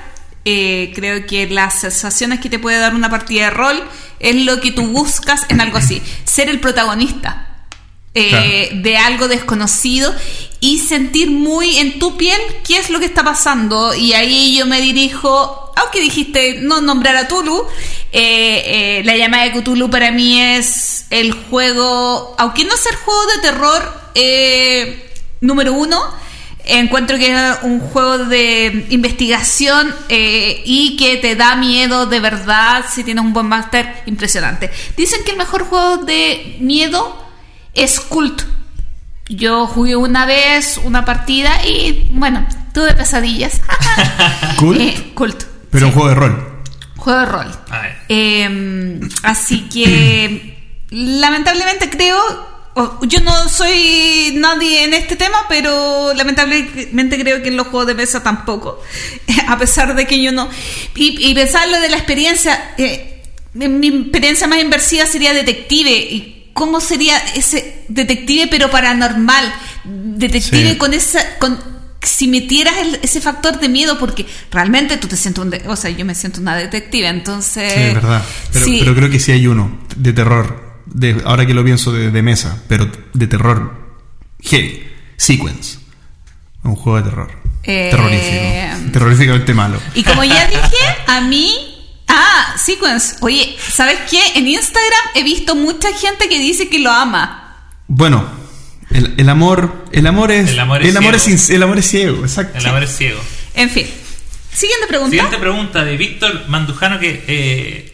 [0.44, 3.82] eh, creo que las sensaciones que te puede dar una partida de rol
[4.18, 7.46] es lo que tú buscas en algo así, ser el protagonista.
[8.14, 10.12] eh, de algo desconocido
[10.60, 14.66] y sentir muy en tu piel qué es lo que está pasando y ahí yo
[14.66, 17.66] me dirijo aunque dijiste no nombrar a Tulu
[18.12, 22.98] eh, eh, la llamada de Cthulhu para mí es el juego aunque no sea el
[22.98, 25.10] juego de terror eh,
[25.40, 25.98] número uno
[26.64, 33.02] encuentro que es un juego de investigación y que te da miedo de verdad si
[33.02, 37.16] tienes un buen máster impresionante dicen que el mejor juego de miedo
[37.72, 38.59] es Cult.
[39.32, 43.60] Yo jugué una vez una partida y bueno, tuve pesadillas.
[44.58, 45.44] Cult, Eh, Cult.
[45.70, 46.62] pero un juego de rol.
[46.96, 47.46] juego de rol.
[48.08, 50.56] Eh, así que
[50.90, 52.18] lamentablemente creo,
[53.02, 57.94] yo no soy nadie en este tema, pero lamentablemente creo que en los juegos de
[57.94, 58.80] mesa tampoco,
[59.48, 60.48] a pesar de que yo no...
[60.96, 63.22] Y, y pensar lo de la experiencia, eh,
[63.54, 65.90] mi mi experiencia más inversiva sería detective.
[65.90, 69.52] ¿Y cómo sería ese detective pero paranormal?
[69.84, 70.78] Detective Sí.
[70.78, 71.38] con esa...
[71.38, 71.58] Con,
[72.02, 75.50] si metieras el- ese factor de miedo, porque realmente tú te sientes un...
[75.50, 77.72] de- o sea, yo me siento una detective, entonces...
[77.74, 78.22] Sí, es verdad.
[78.52, 78.76] Pero, sí.
[78.80, 80.80] pero creo que sí hay uno de terror.
[80.86, 83.78] De, ahora que lo pienso de, de mesa, pero de terror.
[84.42, 84.82] Heavy.
[85.16, 85.78] Sequence.
[86.64, 87.30] Un juego de terror.
[87.62, 88.92] Eh, Terrorífico.
[88.92, 89.78] Terroríficamente malo.
[89.94, 91.69] Y como ya dije, a mí.
[92.54, 93.16] Ah, Sequence.
[93.20, 94.20] Oye, ¿sabes qué?
[94.34, 97.56] En Instagram he visto mucha gente que dice que lo ama.
[97.88, 98.28] Bueno,
[98.90, 99.84] el, el amor.
[99.92, 100.50] El amor es.
[100.50, 101.38] El amor es ciego.
[101.38, 102.58] sin- el amor es ciego, exacto.
[102.58, 103.20] El amor es ciego.
[103.54, 103.86] En fin.
[104.52, 105.10] Siguiente pregunta.
[105.10, 107.92] Siguiente pregunta de Víctor Mandujano que eh,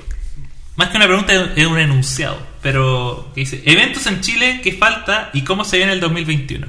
[0.76, 5.30] más que una pregunta es un enunciado, pero que dice, eventos en Chile, ¿qué falta
[5.34, 6.66] y cómo se viene el 2021?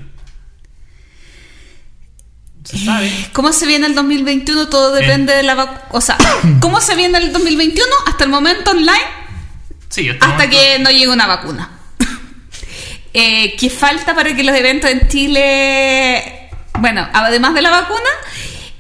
[2.67, 3.09] ¿Se sabe?
[3.31, 4.67] ¿Cómo se viene el 2021?
[4.67, 5.81] Todo depende de la vacuna.
[5.91, 6.17] O sea,
[6.59, 7.87] ¿cómo se viene el 2021?
[8.07, 8.99] Hasta el momento online,
[9.89, 11.69] Sí, hasta, momento- que no llegue una vacuna.
[13.13, 16.49] eh, ¿Qué falta para que los eventos en Chile,
[16.79, 18.09] bueno, además de la vacuna,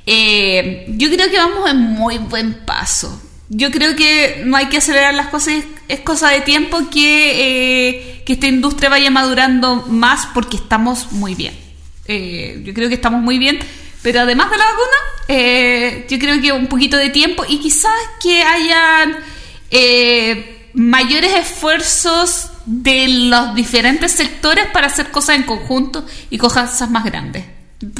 [0.05, 3.21] eh, yo creo que vamos en muy buen paso.
[3.49, 7.87] Yo creo que no hay que acelerar las cosas, es, es cosa de tiempo que,
[7.87, 11.66] eh, que esta industria vaya madurando más porque estamos muy bien.
[12.07, 13.59] Eh, yo creo que estamos muy bien,
[14.01, 14.97] pero además de la vacuna,
[15.27, 19.17] eh, yo creo que un poquito de tiempo y quizás que hayan
[19.71, 27.03] eh, mayores esfuerzos de los diferentes sectores para hacer cosas en conjunto y cosas más
[27.03, 27.45] grandes.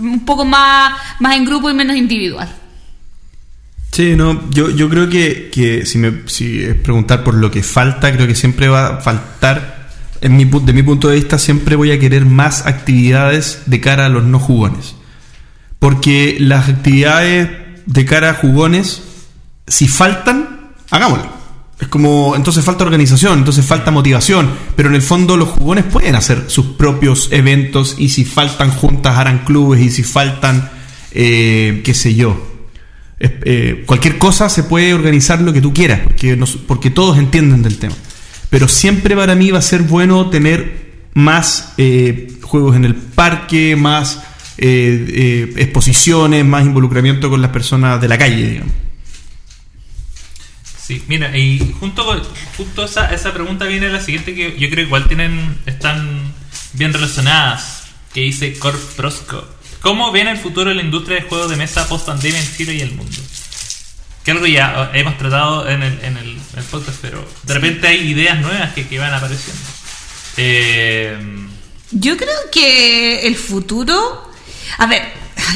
[0.02, 2.50] Un poco más, más en grupo y menos individual.
[3.92, 7.64] Sí, no, yo, yo creo que, que si, me, si es preguntar por lo que
[7.64, 9.77] falta, creo que siempre va a faltar
[10.22, 14.06] en mi, de mi punto de vista, siempre voy a querer más actividades de cara
[14.06, 14.95] a los no jugones.
[15.80, 17.49] Porque las actividades
[17.85, 19.02] de cara a jugones,
[19.68, 21.38] si faltan, hagámoslo.
[21.80, 26.15] Es como, entonces falta organización, entonces falta motivación, pero en el fondo los jugones pueden
[26.15, 30.72] hacer sus propios eventos y si faltan juntas harán clubes y si faltan,
[31.11, 32.41] eh, qué sé yo,
[33.19, 37.77] eh, cualquier cosa se puede organizar lo que tú quieras, porque, porque todos entienden del
[37.77, 37.95] tema.
[38.49, 43.76] Pero siempre para mí va a ser bueno tener más eh, juegos en el parque,
[43.76, 44.24] más
[44.57, 48.74] eh, eh, exposiciones, más involucramiento con las personas de la calle, digamos.
[50.88, 52.22] Sí, mira, y junto con
[52.56, 56.34] justo esa, esa pregunta viene la siguiente que yo creo igual tienen están
[56.74, 59.45] bien relacionadas, que dice Corp Prosco.
[59.82, 62.76] ¿Cómo viene el futuro de la industria de juegos de mesa post pandemia en Chile
[62.76, 63.18] y el mundo?
[64.28, 67.88] Que algo ya hemos tratado en el, en el, en el podcast, pero de repente
[67.88, 69.62] hay ideas nuevas que, que van apareciendo.
[70.36, 71.18] Eh,
[71.91, 74.30] Yo creo que el futuro.
[74.80, 75.14] A ver,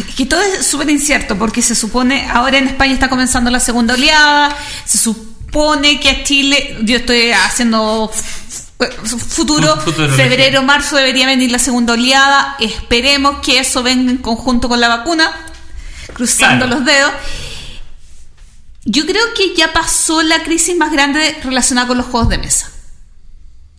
[0.08, 2.30] es que todo es súper incierto porque se supone.
[2.32, 4.56] Ahora en España está comenzando la segunda oleada.
[4.86, 6.78] Se supone que a Chile.
[6.84, 8.10] Yo estoy haciendo.
[9.28, 12.56] Futuro, Fu- futuro, febrero, marzo debería venir la segunda oleada.
[12.60, 15.30] Esperemos que eso venga en conjunto con la vacuna,
[16.14, 16.80] cruzando Claro.
[16.80, 17.12] los dedos.
[18.86, 22.72] Yo creo que ya pasó la crisis más grande relacionada con los juegos de mesa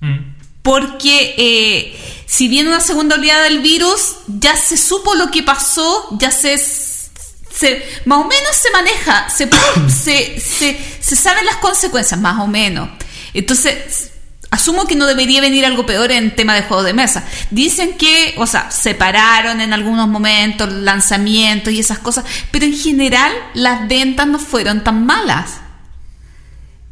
[0.01, 0.19] mm,
[0.63, 6.09] porque eh, si viene una segunda oleada del virus, ya se supo lo que pasó,
[6.19, 9.51] ya se, se más o menos se maneja, se,
[9.89, 12.89] se, se, se saben las consecuencias, más o menos.
[13.35, 14.12] Entonces,
[14.53, 17.25] asumo que no debería venir algo peor en tema de juegos de mesa.
[17.51, 23.33] Dicen que, o sea, separaron en algunos momentos lanzamientos y esas cosas, pero en general
[23.55, 25.55] las ventas no fueron tan malas.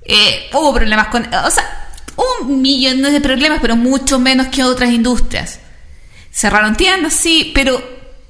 [0.03, 1.23] Eh, hubo problemas con.
[1.33, 5.61] O sea, hubo millones de problemas, pero mucho menos que otras industrias.
[6.33, 7.83] Cerraron tiendas, sí, pero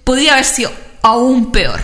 [0.05, 1.81] podría haber sido aún peor.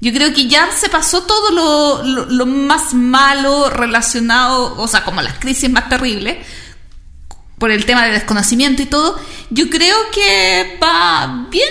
[0.00, 5.04] Yo creo que ya se pasó todo lo, lo- lo más malo relacionado, o sea,
[5.04, 6.38] como las crisis más terribles,
[7.60, 9.20] por el tema de desconocimiento y todo.
[9.50, 11.68] Yo creo que va bien.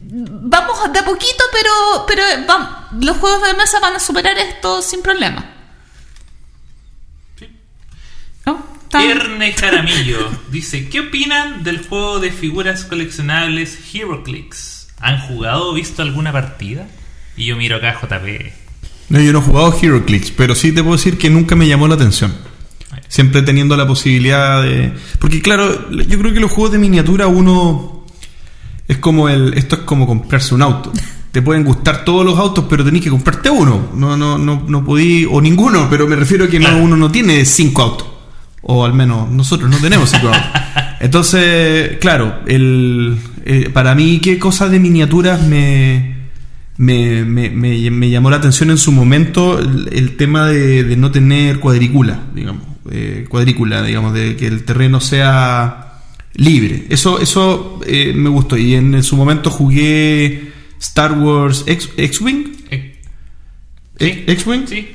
[0.00, 4.82] Vamos de a poquito, pero, pero va- los juegos de mesa van a superar esto
[4.82, 5.44] sin problema.
[7.38, 7.48] sí.
[8.46, 8.64] ¿No?
[8.82, 14.88] Está- Erne Jaramillo dice: ¿Qué opinan del juego de figuras coleccionables HeroClix?
[15.00, 16.86] ¿Han jugado o visto alguna partida?
[17.36, 18.52] Y yo miro acá a JP.
[19.08, 21.88] No, yo no he jugado HeroClix, pero sí te puedo decir que nunca me llamó
[21.88, 22.36] la atención.
[23.08, 24.92] Siempre teniendo la posibilidad de...
[25.18, 28.04] Porque claro, yo creo que los juegos de miniatura uno...
[28.88, 29.54] Es como el...
[29.54, 30.92] Esto es como comprarse un auto.
[31.32, 33.88] Te pueden gustar todos los autos, pero tenés que comprarte uno.
[33.94, 35.26] No, no, no, no podí...
[35.30, 38.08] O ninguno, pero me refiero a que no, uno no tiene cinco autos.
[38.62, 40.42] O al menos nosotros no tenemos cinco autos.
[41.00, 46.28] Entonces, claro, el, eh, para mí, ¿qué cosas de miniaturas me,
[46.78, 49.58] me, me, me- me llamó la atención en su momento?
[49.58, 52.62] El, el tema de, de no tener cuadrícula, digamos.
[52.90, 56.00] Eh, cuadrícula, digamos, de que el terreno sea
[56.34, 56.86] libre.
[56.90, 58.56] Eso, eso eh, me gustó.
[58.56, 62.44] Y en, su momento jugué Star Wars X-Wing.
[62.70, 63.00] Eh.
[63.98, 64.66] ¿X-Wing?
[64.66, 64.88] Sí.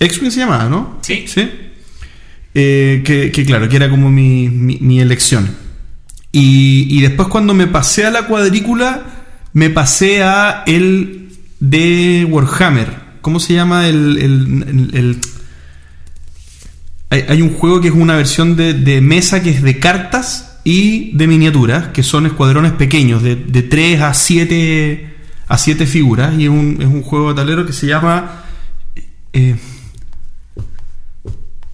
[0.00, 0.98] X-Wing se llamaba, ¿no?
[1.02, 1.24] Sí.
[1.26, 1.48] Sí.
[2.54, 5.48] Eh, que, que claro, que era como mi, mi, mi elección.
[6.32, 9.04] Y, y después cuando me pasé a la cuadrícula,
[9.52, 11.28] me pasé a el
[11.60, 13.02] de Warhammer.
[13.20, 14.18] ¿Cómo se llama el...
[14.18, 15.18] el- el- el-
[17.12, 20.58] Hay, hay un juego que es una versión de, de mesa que es de cartas
[20.64, 25.14] y de miniaturas, que son escuadrones pequeños, de, de 3 a 7
[25.46, 26.34] a 7 figuras.
[26.38, 28.44] Y es un, es un juego de tablero que se llama...
[29.34, 29.56] eh,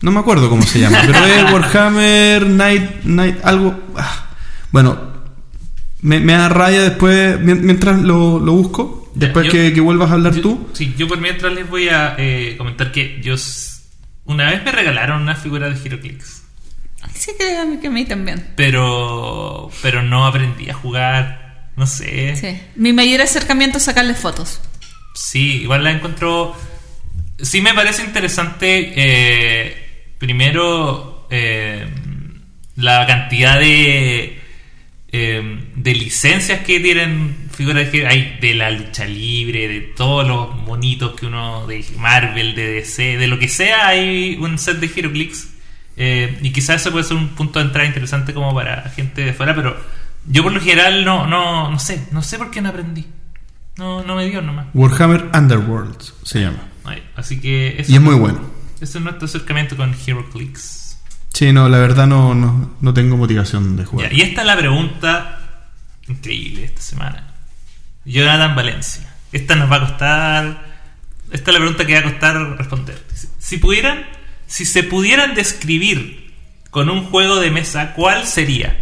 [0.01, 3.74] no me acuerdo cómo se llama, pero es Warhammer Night, Night algo.
[3.97, 4.27] ah.
[4.70, 4.97] Bueno,
[6.02, 9.81] me, me da rabia después, mien- mientras lo, lo busco, Ya, después yo- que, que
[9.81, 10.69] vuelvas a hablar Yo- tú.
[10.73, 13.36] Sí, yo por mientras les voy a eh, comentar que yo
[14.28, 16.44] una vez me regalaron una figura de HeroClix,
[17.14, 17.32] Sí,
[17.66, 18.52] mí, que a mí también.
[18.56, 22.36] pero pero no aprendí a jugar, no sé.
[22.36, 22.60] Sí.
[22.76, 24.60] Mi mayor acercamiento es sacarle fotos.
[25.14, 26.55] Sí, igual la encuentro.
[27.40, 28.92] Sí, me parece interesante.
[28.96, 31.86] eh, primero, eh,
[32.76, 34.40] la cantidad de.
[35.12, 40.56] eh, de licencias que tienen figuras que hay de la lucha libre, de todos los
[40.56, 41.66] monitos que uno.
[41.66, 45.48] de Marvel, de DC, de lo que sea, hay un set de HeroClix.
[45.97, 49.32] Eh, y quizás eso puede ser un punto de entrada interesante como para gente de
[49.35, 49.76] fuera, pero
[50.26, 53.05] yo por lo general no, no, no sé, no sé por qué no aprendí.
[53.76, 54.66] No, no me dio nomás.
[54.74, 56.62] Warhammer Underworld se llama.
[56.85, 58.40] Ay, así que eso Y es muy bueno.
[58.80, 60.98] Ese es nuestro acercamiento con HeroClix.
[61.35, 64.12] Sí, no, la verdad no, no, no tengo motivación de Ya, jugar.
[64.12, 65.68] y esta es la pregunta
[66.09, 67.27] increíble esta semana.
[68.09, 69.02] Jonathan Valencia.
[69.32, 70.68] Esta nos va a costar.
[71.30, 72.98] Esta es la pregunta que va a costar responder.
[73.39, 74.06] Si- pudieran.
[74.47, 76.32] Si se pudieran describir
[76.70, 78.74] con un juego de mesa, ¿cuál sería?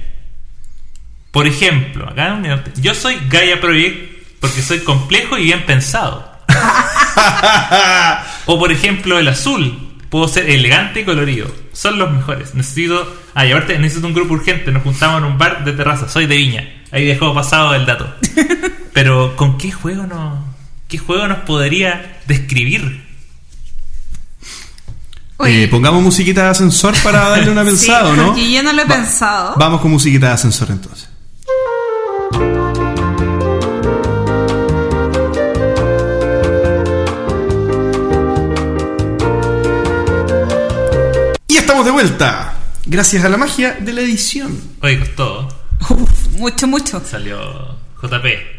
[1.33, 2.41] Por ejemplo, acá
[2.77, 6.31] yo soy Gaia Project porque soy complejo y bien pensado.
[8.47, 9.83] o por ejemplo, el azul.
[10.09, 11.53] Puedo ser elegante y colorido.
[11.73, 12.55] Son los mejores.
[12.55, 13.13] Necesito.
[13.35, 14.71] Ah, y aparte necesito un grupo urgente.
[14.71, 16.09] Nos juntamos en un bar de terraza.
[16.09, 16.69] Soy de Viña.
[16.93, 18.15] Ahí dejó pasado el dato.
[18.97, 20.43] Pero, ¿con qué juego no,
[20.89, 23.05] qué juego nos podría describir?
[25.45, 28.27] Eh, pongamos musiquita de ascensor para darle una pensada, ¿o ¿no?
[28.29, 29.55] porque yo no lo he Va- pensado.
[29.59, 31.11] Vamos con musiquita de ascensor entonces.
[41.49, 42.55] Y estamos de vuelta.
[42.87, 44.59] Gracias a la magia de la edición.
[44.83, 45.49] Oye, costó.
[45.91, 47.03] Uf, mucho, mucho.
[47.05, 47.39] Salió
[48.03, 48.56] JP.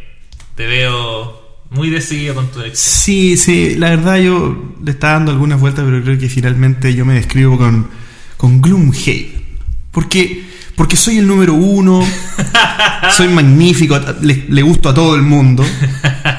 [0.57, 1.39] Te veo
[1.69, 2.83] muy decidido con tu elección.
[2.83, 7.05] Sí, sí, la verdad yo le estaba dando algunas vueltas, pero creo que finalmente yo
[7.05, 7.87] me describo con,
[8.37, 9.43] con Gloomhaven.
[9.91, 12.03] Porque, porque soy el número uno,
[13.15, 15.63] soy magnífico, le, le gusto a todo el mundo,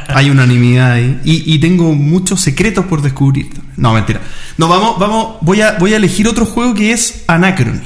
[0.08, 3.48] hay unanimidad ahí, y, y tengo muchos secretos por descubrir.
[3.76, 4.20] No, mentira.
[4.56, 7.82] No, vamos, vamos, voy a, voy a elegir otro juego que es Anachrony.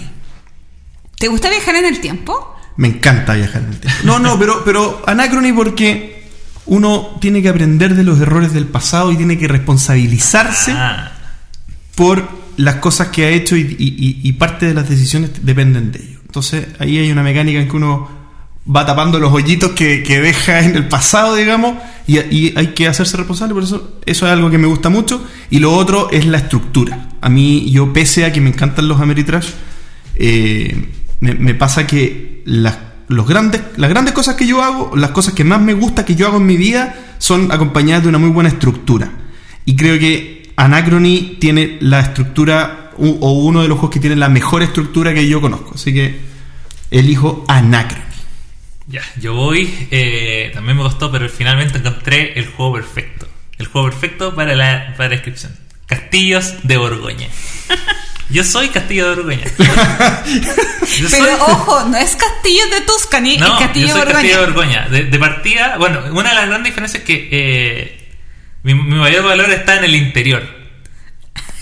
[1.19, 2.57] ¿Te gusta viajar en el tiempo?
[2.77, 3.99] Me encanta viajar en el tiempo.
[4.05, 6.12] No, no, pero, pero Anachrony porque
[6.67, 11.13] uno tiene que aprender de los errores del pasado y tiene que responsabilizarse Ah,
[11.95, 15.91] por las cosas que ha hecho y, y- y- y parte de las decisiones dependen
[15.93, 16.19] de ello.
[16.27, 18.09] Entonces ahí hay una mecánica en que uno
[18.75, 21.75] va tapando los hoyitos que, que deja en el pasado, digamos,
[22.07, 25.25] y, y hay que hacerse responsable, por eso eso es algo que me gusta mucho.
[25.51, 27.09] Y lo otro es la estructura.
[27.21, 29.49] A mí, yo pese a que me encantan los Ameritrash,
[30.15, 30.89] eh,
[31.21, 32.77] me, me pasa que las,
[33.13, 36.15] los grandes, las grandes cosas que yo hago, las cosas que más me gusta que
[36.15, 39.11] yo hago en mi vida, son acompañadas de una muy buena estructura.
[39.65, 44.29] Y creo que Anachrony tiene la estructura, o uno de los juegos que tiene la
[44.29, 45.73] mejor estructura que yo conozco.
[45.75, 46.19] Así que
[46.91, 48.03] elijo Anachrony.
[48.89, 49.73] ya, yo voy.
[49.91, 53.29] eh, también me costó, pero finalmente encontré el juego perfecto.
[53.59, 55.53] El juego perfecto para la, para la descripción.
[55.87, 57.29] Castillos de Borgoña.
[58.31, 59.45] Yo soy Castillo de Borgoña.
[60.87, 64.41] Soy- Pero ojo, no es Castillo de Tuscany, No, es Castillo yo soy de Castillo
[64.41, 64.81] de Borgoña.
[64.83, 64.89] Borgoña.
[64.89, 68.09] De, de partida, bueno, una de las grandes diferencias es que eh,
[68.63, 70.43] mi, mi mayor valor está en el interior.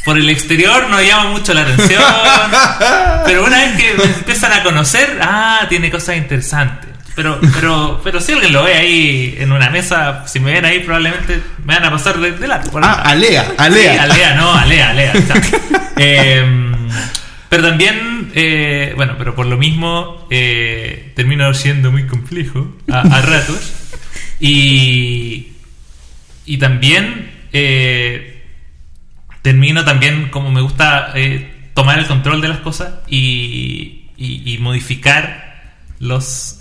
[0.04, 2.02] Por el exterior no llama mucho la atención,
[3.26, 6.89] pero una vez que me empiezan a conocer, ah, tiene cosas interesantes.
[7.20, 10.78] Pero, pero, pero si alguien lo ve ahí en una mesa, si me ven ahí
[10.80, 12.80] probablemente me van a pasar de, de largo.
[12.82, 13.02] Ah.
[13.04, 13.92] Alea, Alea.
[13.92, 15.12] Sí, Alea, no, Alea, Alea.
[15.98, 16.72] eh,
[17.50, 23.20] pero también, eh, bueno, pero por lo mismo eh, termino siendo muy complejo a, a
[23.20, 23.70] ratos.
[24.40, 25.48] Y,
[26.46, 28.44] y también eh,
[29.42, 31.12] termino también como me gusta
[31.74, 35.49] tomar el control de las cosas y, y- y modificar
[36.00, 36.56] los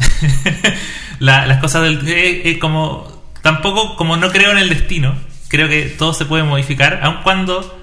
[1.19, 3.07] la- las cosas del eh, eh, como
[3.41, 5.15] tampoco como no creo en el destino
[5.47, 7.77] creo que todo se puede modificar aun cuando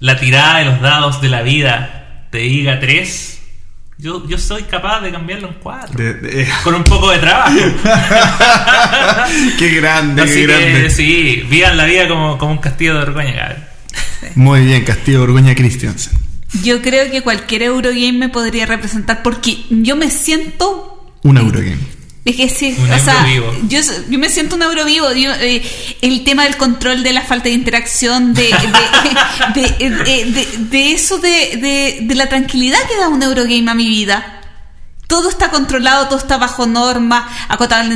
[0.00, 3.36] la tirada de los dados de la vida te diga tres
[3.98, 7.54] yo, yo soy capaz de cambiarlo en cuatro De- de- con un poco de trabajo
[9.58, 10.82] qué grande, así qué grande.
[10.84, 13.70] que sí vivan la vida como, como un castillo de cabrón.
[14.34, 16.12] Muy bien, Castillo Borgoña Christiansen.
[16.62, 20.89] Yo creo que cualquier Eurogame me podría representar porque yo me siento
[21.22, 21.78] Un Eurogame.
[22.24, 23.26] Es que sí, Un o sea.
[23.66, 23.80] Yo,
[24.10, 25.10] yo me siento un euro vivo.
[25.12, 25.62] yo, eh,
[26.02, 28.50] el tema del control de la falta de interacción, de,
[29.54, 33.70] de, de, de- de- de eso, de, de- de la tranquilidad que da un Eurogame
[33.70, 34.42] a mi vida.
[35.06, 37.90] Todo está controlado, todo está bajo norma, acotado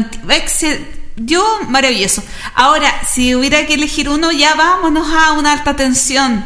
[1.17, 2.25] Yo, maravilloso.
[2.57, 6.45] Ahora, si hubiera que elegir uno, ya vámonos a una alta tensión.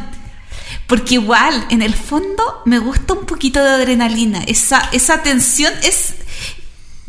[0.85, 4.43] Porque igual, en el fondo, me gusta un poquito de adrenalina.
[4.45, 6.13] Esa, esa tensión es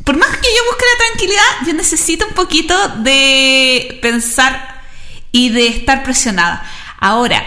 [0.05, 4.82] por más que yo busque la tranquilidad, yo necesito un poquito de pensar
[5.32, 6.64] y de estar presionada.
[6.98, 7.43] Ahora,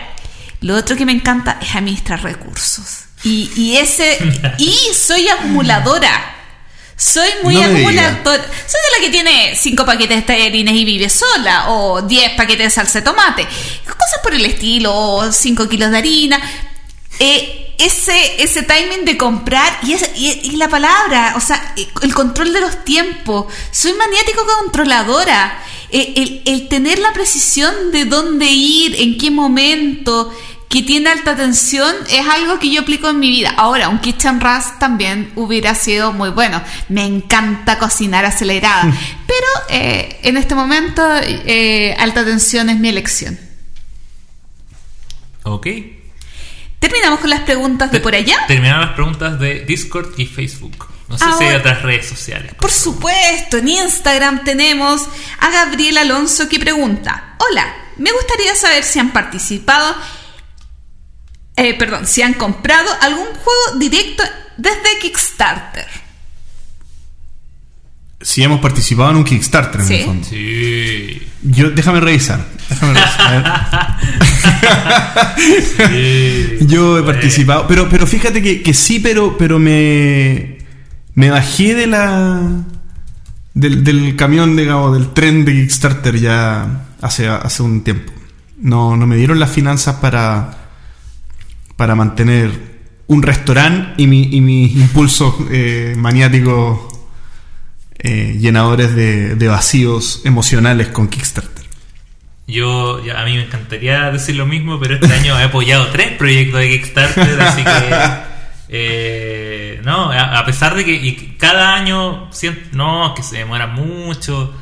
[0.61, 3.05] lo otro que me encanta es administrar recursos.
[3.23, 4.17] Y, y ese
[4.57, 6.30] y soy acumuladora.
[6.95, 8.23] Soy muy No acumuladora.
[8.23, 12.67] Soy de la que tiene cinco paquetes de tallarines y vive sola, o 10 paquetes
[12.67, 13.45] de salsa de tomate,
[13.84, 16.41] cosas por el estilo, o 5 kilos de harina.
[17.19, 22.14] Eh, ese, ese timing de comprar y, ese- y, y la palabra, o sea, el
[22.14, 23.52] control de los tiempos.
[23.72, 25.60] Soy maniático controladora.
[25.90, 30.34] Eh, el, el tener la precisión de dónde ir, en qué momento,
[30.69, 33.53] que tiene alta tensión es algo que yo aplico en mi vida.
[33.57, 36.64] Ahora, un kitchen rush también hubiera sido muy bueno.
[36.90, 38.91] Me encanta cocinar acelerada,
[39.27, 43.40] pero eh, en este momento eh, alta tensión es mi elección.
[45.44, 45.68] Ok.
[46.84, 48.35] Terminamos con las preguntas de por allá.
[48.45, 50.89] Terminaron las preguntas de Discord y Facebook.
[51.07, 52.55] No sé si hay otras redes sociales.
[52.55, 55.07] Por supuesto, en Instagram tenemos
[55.39, 59.95] a Gabriel Alonso que pregunta, hola, me gustaría saber si han participado,
[61.55, 64.22] eh, perdón, si han comprado algún juego directo
[64.57, 66.02] desde Kickstarter.
[68.24, 69.94] Si hemos participado en un Kickstarter en Sí.
[69.95, 70.28] el fondo.
[70.28, 71.22] Sí.
[71.44, 72.44] Yo, déjame revisar.
[72.70, 73.98] Déjame revisar.
[75.38, 76.58] Sí.
[76.68, 77.06] Yo he Bueno.
[77.06, 80.58] participado, pero, pero fíjate que, que sí, pero, pero me,
[81.16, 82.41] me bajé de la
[83.54, 88.12] del, del camión, digamos, del tren de Kickstarter ya hace, hace un tiempo.
[88.60, 90.70] No, no me dieron las finanzas para,
[91.76, 92.74] para mantener
[93.08, 96.93] un restaurante y, mi, y mis impulsos eh, maniáticos
[97.99, 101.64] eh, llenadores de, de vacíos emocionales con Kickstarter.
[102.45, 106.60] Yo, a mí me encantaría decir lo mismo, pero este año he apoyado tres proyectos
[106.60, 107.95] de Kickstarter, así que.
[108.70, 114.53] eh, no, a, pesar de que y cada año siento, no, que se demora mucho,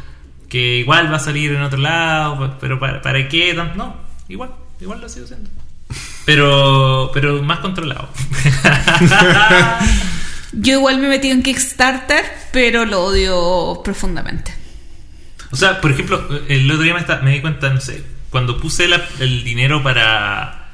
[0.47, 3.53] que igual va a salir en otro lado, pero ¿para, para qué?
[3.53, 3.95] No,
[4.27, 5.49] igual, igual lo sigo haciendo.
[6.25, 8.09] Pero, pero más controlado.
[10.53, 14.53] Yo igual me metí en Kickstarter, pero lo odio profundamente.
[15.51, 19.05] O sea, por ejemplo, el otro día me, di cuenta, no sé, cuando puse la-
[19.19, 20.69] el dinero para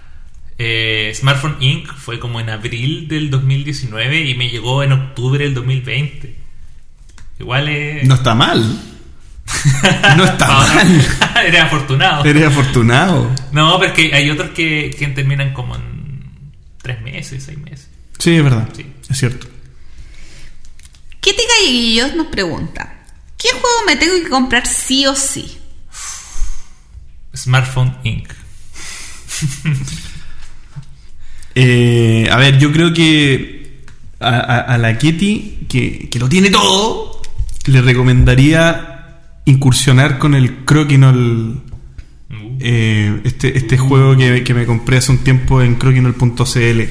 [0.59, 1.91] eh, Smartphone Inc.
[1.93, 6.35] fue como en abril del 2019 y me llegó en octubre del 2020.
[7.39, 8.07] Igual es...
[8.07, 8.63] No está mal.
[10.17, 11.05] No está mal.
[11.45, 12.25] Eres afortunado.
[12.25, 13.31] Eres afortunado.
[13.51, 16.51] No, pero es que hay otros que, que terminan como en
[16.81, 17.89] tres meses, seis meses.
[18.19, 18.67] Sí, es verdad.
[18.75, 18.85] Sí.
[19.09, 19.47] Es cierto.
[21.27, 23.03] Kitty Galleguillos nos pregunta,
[23.37, 25.57] ¿qué juego me tengo que comprar sí o sí?
[27.35, 28.29] Smartphone Inc.
[31.59, 33.81] Eh, a ver, yo creo que
[34.19, 37.19] a, a- a la Kitty, que, que lo tiene todo,
[37.65, 41.55] le recomendaría incursionar con el Crokinole.
[42.29, 46.81] Uh, eh, este, este juego que, que me compré hace un tiempo en crokinole.cl.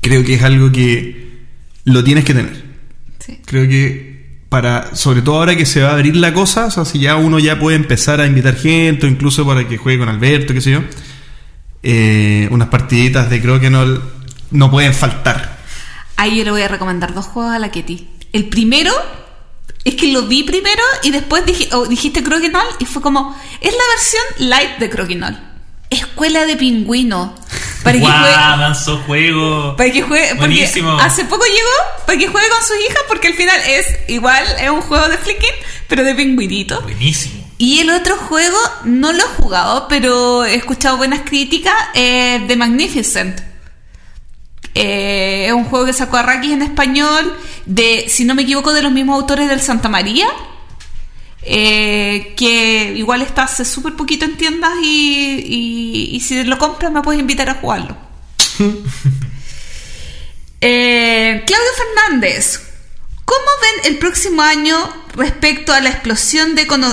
[0.00, 1.46] Creo que es algo que
[1.84, 2.67] lo tienes que tener.
[3.28, 3.40] Sí.
[3.44, 4.18] Creo que
[4.48, 7.16] para, sobre todo ahora que se va a abrir la cosa, o sea, si ya
[7.16, 10.60] uno ya puede empezar a invitar gente, o incluso para que juegue con Alberto, qué
[10.60, 10.80] sé yo,
[11.82, 14.00] eh, unas partiditas de Crokinole
[14.50, 15.58] no pueden faltar.
[16.16, 18.08] Ahí yo le voy a recomendar dos juegos a la Kitty.
[18.32, 18.92] El primero
[19.84, 23.72] es que lo vi primero y después dije, oh, dijiste Crokinole y fue como, es
[23.72, 25.38] la versión light de Crokinole.
[25.90, 27.34] Escuela de pingüino.
[27.82, 28.12] Para juegue,
[28.58, 29.76] Lanzó juego.
[29.76, 30.98] para que juegue, Buenísimo.
[30.98, 34.68] hace poco llegó para que juegue con sus hijas porque al final es igual, es
[34.70, 35.54] un juego de flicking,
[35.86, 36.80] pero de pingüinito.
[36.82, 37.44] Buenísimo.
[37.58, 42.56] Y el otro juego no lo he jugado, pero he escuchado buenas críticas eh, de
[42.56, 43.40] Magnificent.
[44.74, 47.36] Eh, es un juego que sacó Arrakis en español,
[47.66, 50.26] de, si no me equivoco, de los mismos autores del Santa María.
[51.50, 56.92] Eh, que igual está hace súper poquito en tiendas y, y- y si lo compras
[56.92, 57.96] me puedes invitar a jugarlo.
[60.60, 62.60] Eh, Claudio Fernández,
[63.24, 64.76] ¿cómo ven el próximo año
[65.14, 66.92] respecto a la explosión de cono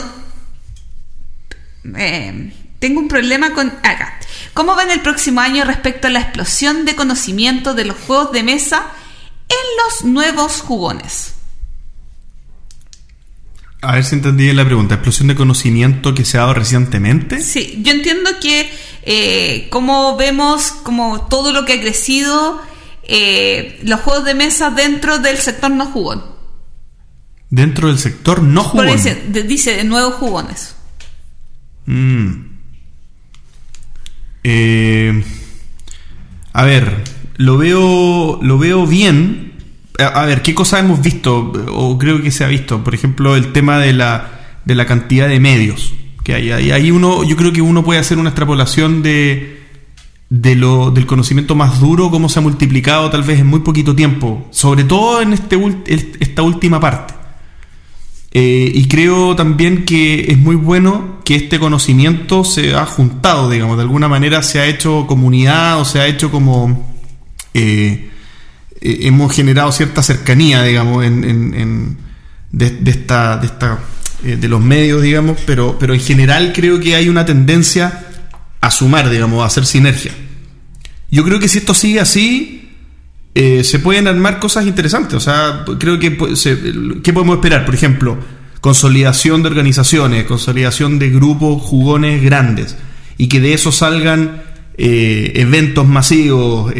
[1.98, 4.20] eh, tengo un problema con acá.
[4.54, 8.44] ¿Cómo ven el próximo año respecto a la explosión de conocimiento de los juegos de
[8.44, 8.86] mesa
[9.50, 11.35] en los nuevos jugones?
[13.86, 14.96] A ver si entendí bien la pregunta.
[14.96, 17.42] ¿Explosión de conocimiento que se ha dado recientemente?
[17.42, 18.72] Sí, yo entiendo que
[19.04, 22.60] eh, como vemos como todo lo que ha crecido
[23.04, 26.24] eh, los juegos de mesa dentro del sector no jugón.
[27.52, 28.88] Dentro del sector no jugón.
[28.88, 30.76] dice, de, dice nuevos jugones.
[31.86, 32.32] Mm.
[34.44, 35.24] Eh,
[36.54, 37.04] a ver,
[37.36, 39.54] lo veo, lo veo bien.
[40.00, 41.54] A, ver, ¿qué cosas hemos visto?
[41.70, 42.84] O creo que se ha visto.
[42.84, 45.94] Por ejemplo, el tema de la, de la cantidad de medios
[46.24, 46.52] que hay.
[46.52, 49.62] Ahí, ahí uno, yo creo que uno puede hacer una extrapolación de,
[50.30, 53.96] de lo, del conocimiento más duro, cómo se ha multiplicado tal vez en muy poquito
[53.96, 54.48] tiempo.
[54.52, 55.58] Sobre todo en este,
[56.20, 57.14] esta última parte.
[58.32, 63.78] Eh, y creo también que es muy bueno que este conocimiento se ha juntado, digamos,
[63.78, 66.94] de alguna manera se ha hecho comunidad o se ha hecho como...
[67.54, 68.10] eh,
[68.82, 71.98] eh, hemos generado cierta cercanía, digamos, en, en-
[72.52, 73.80] de, esta, de, esta
[74.24, 78.06] eh, de los medios, digamos, pero, pero en general creo que hay una tendencia
[78.62, 80.12] a sumar, digamos, a hacer sinergia.
[81.12, 82.72] yo creo que si esto sigue así,
[83.36, 85.16] eh, se pueden armar cosas interesantes.
[85.16, 86.18] O sea, creo que
[87.04, 87.66] ¿qué podemos esperar?
[87.66, 88.18] Por ejemplo,
[88.62, 92.78] consolidación de organizaciones, consolidación de grupos jugones grandes
[93.18, 94.42] y que de eso salgan
[94.78, 96.74] eventos masivos,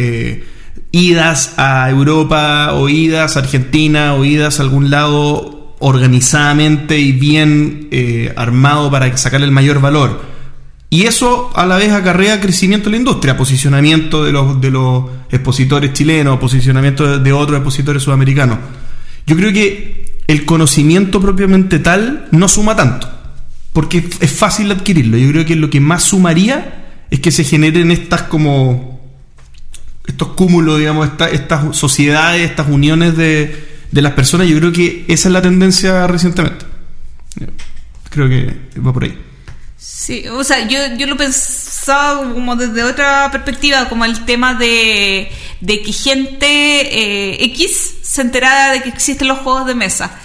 [0.96, 7.88] idas a Europa o idas a Argentina o idas a algún lado organizadamente y bien
[7.90, 10.22] eh, armado para sacar el mayor valor.
[10.88, 15.04] Y eso a la vez acarrea crecimiento de la industria, posicionamiento de los, de los
[15.30, 18.58] expositores chilenos, posicionamiento de, de otros expositores sudamericanos.
[19.26, 23.10] Yo creo que el conocimiento propiamente tal no suma tanto,
[23.74, 25.18] porque es fácil adquirirlo.
[25.18, 28.85] Yo creo que lo que más sumaría es que se generen estas como
[30.06, 34.46] estos cúmulos, digamos, esta- estas sociedades, estas uniones de, de las personas.
[34.48, 36.64] Yo creo que esa es la tendencia recientemente.
[38.10, 39.22] Creo que va por ahí.
[39.76, 45.30] Sí, o sea, yo, yo lo pensaba como desde otra perspectiva, como el tema de,
[45.60, 50.18] de que gente eh, X se enterara de que existen los juegos de mesa.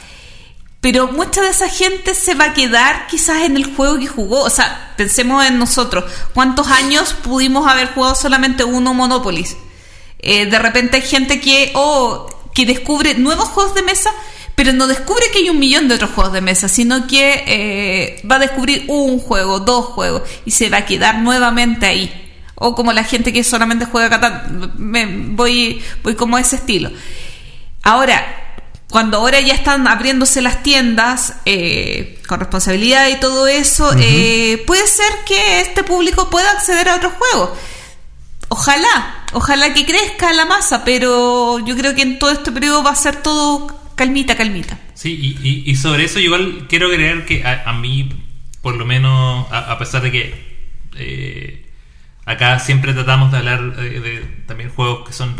[0.79, 4.41] Pero mucha de esa gente se va a quedar quizás en el juego que jugó.
[4.43, 6.05] O sea, pensemos en nosotros.
[6.33, 9.57] ¿Cuántos años pudimos haber jugado solamente uno Monopolis?
[10.21, 14.11] Eh, de repente hay gente que, oh, que descubre nuevos juegos de mesa,
[14.55, 18.21] pero no descubre que hay un millón de otros juegos de mesa, sino que eh,
[18.29, 22.31] va a descubrir un juego, dos juegos, y se va a quedar nuevamente ahí.
[22.55, 26.91] O como la gente que solamente juega Catán, me, voy, voy como a ese estilo.
[27.81, 28.51] Ahora,
[28.91, 34.85] cuando ahora ya están abriéndose las tiendas eh, con responsabilidad y todo eso, eh, puede
[34.85, 37.51] ser que este público pueda acceder a otros juegos.
[38.49, 42.91] Ojalá, ojalá que crezca la masa, pero yo creo que en todo este periodo va
[42.91, 44.77] a ser todo calmita, calmita.
[44.93, 48.09] Sí, y, sobre eso igual quiero creer que a, mí,
[48.61, 50.51] por lo menos, a, pesar de que
[50.97, 51.65] eh,
[52.25, 55.35] acá siempre tratamos de hablar eh, de, también juegos que son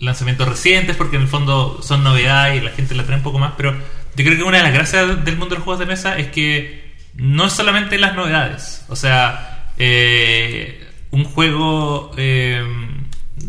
[0.00, 3.38] lanzamientos recientes, porque en el fondo son novedades y la gente la trae un poco
[3.38, 3.72] más, pero
[4.16, 6.28] yo creo que una de las gracias del mundo de los juegos de mesa es
[6.28, 10.79] que no es solamente las novedades, o sea, eh,
[11.10, 12.12] un juego...
[12.16, 12.64] eh,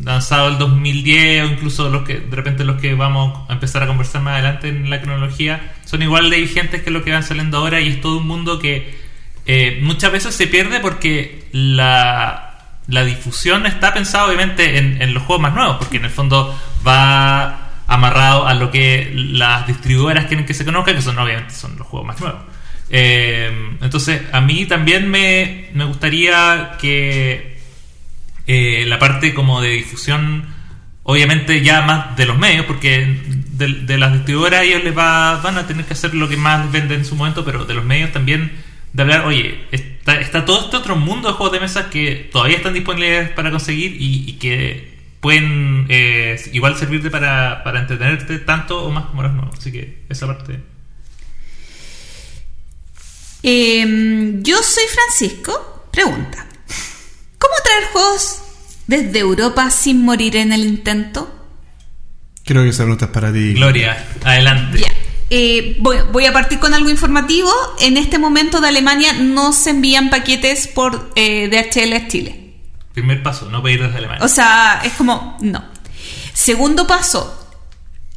[0.04, 3.88] lanzado el 2010 o incluso los que de repente los que vamos a empezar a
[3.88, 7.58] conversar más adelante en la cronología son igual de vigentes que lo que van saliendo
[7.58, 8.96] ahora y es todo un mundo que
[9.46, 15.24] eh, muchas veces se pierde porque la, la difusión está pensada obviamente en, en los
[15.24, 16.58] juegos más nuevos porque en el fondo
[16.88, 21.78] va amarrado a lo que las distribuidoras quieren que se conozca que son obviamente son
[21.78, 22.42] los juegos más nuevos.
[22.90, 23.50] Eh,
[23.82, 27.51] entonces a mí también me, me gustaría que
[28.48, 30.46] eh, la parte como de difusión,
[31.04, 33.20] obviamente ya más de los medios, porque
[33.52, 36.72] de, las distribuidoras ellos les va, van a tener que hacer lo que más les
[36.72, 38.52] vende en su momento, pero de los medios también
[38.94, 42.58] de hablar, oye, está, está todo este otro mundo de juegos de mesa que todavía
[42.58, 44.92] están disponibles para conseguir y, y que
[45.22, 49.58] pueden eh, igual servirte para, para entretenerte tanto o más como los nuevos.
[49.58, 50.60] Así que esa parte...
[53.44, 55.88] Eh, yo soy Francisco.
[55.92, 56.48] Pregunta.
[57.42, 58.38] ¿Cómo traer juegos
[58.86, 61.34] desde Europa sin morir en el intento?
[62.46, 63.56] Creo que esa pregunta es para ti.
[63.56, 64.84] Gloria, adelante.
[65.32, 67.52] Eh, voy, voy a partir con algo informativo.
[67.80, 72.54] En este momento de Alemania no se envían paquetes por eh, DHL a Chile.
[72.94, 74.24] Primer paso, no pedir desde Alemania.
[74.24, 75.64] O sea, es como, no.
[76.34, 77.50] Segundo paso,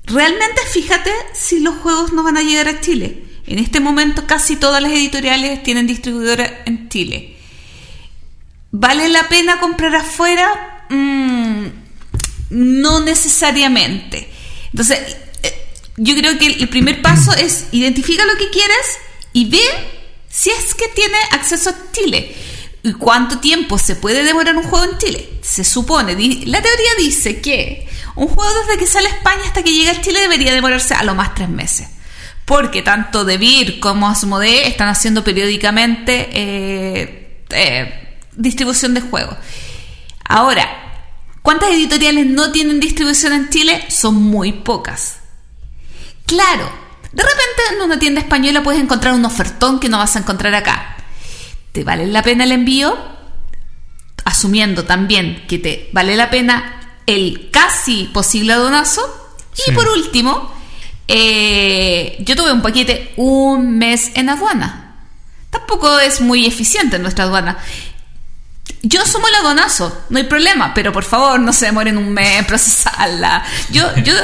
[0.05, 3.25] realmente fíjate si los juegos no van a llegar a Chile.
[3.47, 7.34] En este momento casi todas las editoriales tienen distribuidora en Chile.
[8.77, 10.85] ¿Vale la pena comprar afuera?
[10.91, 11.67] Mm,
[12.51, 14.29] no necesariamente.
[14.73, 18.99] Entonces, eh, yo creo que el primer paso es identifica lo que quieres
[19.33, 19.63] y ve
[20.29, 22.35] si es que tiene acceso a Chile.
[22.83, 25.31] ¿Y cuánto tiempo se puede demorar un juego en Chile?
[25.41, 26.15] Se supone,
[26.45, 30.01] la teoría dice que un juego desde que sale a España hasta que llega a
[30.01, 31.87] Chile debería demorarse a lo más tres meses.
[32.45, 38.04] Porque tanto De Beer como Asmodee están haciendo periódicamente eh, eh,
[38.37, 39.37] distribución de juegos.
[40.25, 40.69] Ahora,
[41.43, 43.85] ¿cuántas editoriales no tienen distribución en Chile?
[43.89, 45.19] Son muy pocas.
[46.27, 46.71] Claro,
[47.13, 50.55] de repente en una tienda española puedes encontrar un ofertón que no vas a encontrar
[50.55, 50.97] acá.
[51.73, 52.97] ¿Te vale la pena el envío?
[54.25, 59.03] Asumiendo también que te vale la pena el casi posible donazo.
[59.67, 60.53] Y por último,
[61.07, 64.97] eh, yo tuve un paquete un mes en aduana.
[65.51, 67.59] Tampoco es muy eficiente nuestra aduana.
[68.83, 72.39] Yo asumo el aduanazo, no hay problema, pero por favor no se demoren un mes
[72.39, 73.43] en procesarla.
[73.71, 74.15] Yo, yo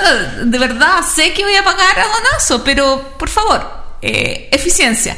[0.45, 3.71] de verdad sé que voy a pagar aduanazo, pero por favor,
[4.03, 5.17] eh, eficiencia.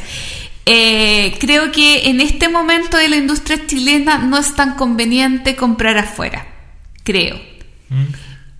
[0.65, 5.97] Eh, creo que en este momento de la industria chilena no es tan conveniente comprar
[5.97, 6.45] afuera.
[7.03, 7.35] Creo.
[7.89, 8.03] Mm.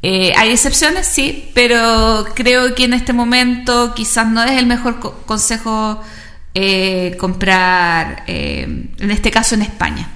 [0.01, 4.99] Eh, hay excepciones, sí, pero creo que en este momento quizás no es el mejor
[4.99, 6.01] co- consejo
[6.53, 10.09] eh, comprar, en este caso en España.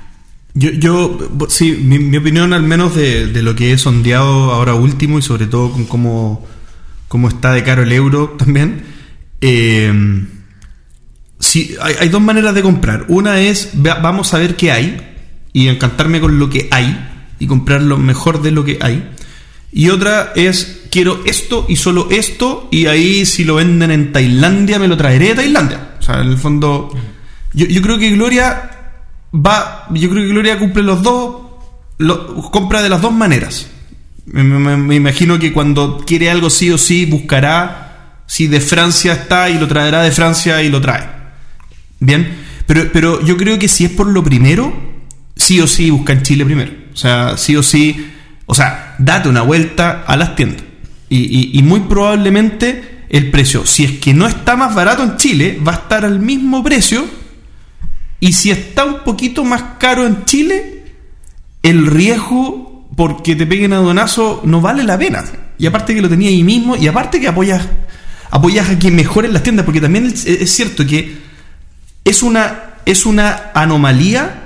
[0.59, 1.19] Yo, yo
[1.49, 5.21] sí, mi, mi opinión al menos de, de lo que he sondeado ahora último y
[5.21, 6.47] sobre todo con cómo,
[7.07, 8.84] cómo está de caro el euro también.
[9.39, 10.25] eh,
[11.39, 13.05] sí, hay, hay dos maneras de comprar.
[13.07, 14.97] Una es, vamos a ver qué hay
[15.53, 17.07] y encantarme con lo que hay
[17.38, 19.11] y comprar lo mejor de lo que hay.
[19.71, 24.79] Y otra es, quiero esto y solo esto y ahí si lo venden en Tailandia
[24.79, 25.97] me lo traeré de Tailandia.
[25.99, 26.89] O sea, en el fondo,
[27.53, 28.71] yo, yo creo que Gloria
[29.34, 31.36] va, yo creo que Gloria cumple los dos,
[31.98, 33.68] lo, compra de las dos maneras.
[34.26, 39.58] Me, imagino que cuando quiere algo sí o sí buscará si de Francia está y
[39.58, 41.08] lo traerá de Francia y lo trae.
[41.99, 44.74] Bien, pero, pero yo creo que si es por lo primero,
[45.36, 46.72] sí o sí busca en Chile primero.
[46.94, 48.12] O sea, sí o sí,
[48.45, 50.64] o sea, date una vuelta a las tiendas.
[51.10, 55.16] Y, y- y muy probablemente el precio, si es que no está más barato en
[55.16, 57.06] Chile, va a estar al mismo precio.
[58.19, 60.84] Y si está un poquito más caro en Chile,
[61.61, 65.23] el riesgo porque te peguen aduanazo no vale la pena.
[65.57, 67.68] Y aparte que lo tenía ahí mismo, y aparte que apoyas,
[68.31, 71.18] apoyas a que mejoren las tiendas, porque también es, es cierto que
[72.03, 74.44] es una, es una anomalía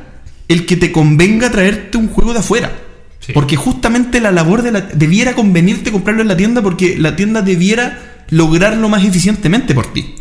[0.47, 2.71] el que te convenga traerte un juego de afuera.
[3.19, 3.33] Sí.
[3.33, 7.41] Porque justamente la labor de la, debiera convenirte comprarlo en la tienda porque la tienda
[7.41, 10.15] debiera lograrlo más eficientemente por ti.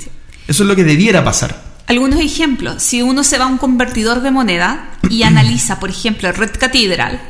[0.47, 1.70] Eso es lo que debiera pasar.
[1.87, 6.31] Algunos ejemplos, si uno se va a un convertidor de moneda y analiza, por ejemplo,
[6.33, 7.21] Red Cathedral,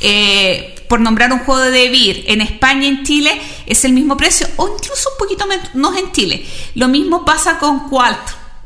[0.00, 4.16] eh, por nombrar un juego de DeVir, en España y en Chile es el mismo
[4.16, 6.44] precio o incluso un poquito menos en Chile.
[6.74, 8.18] Lo mismo pasa con Qualt,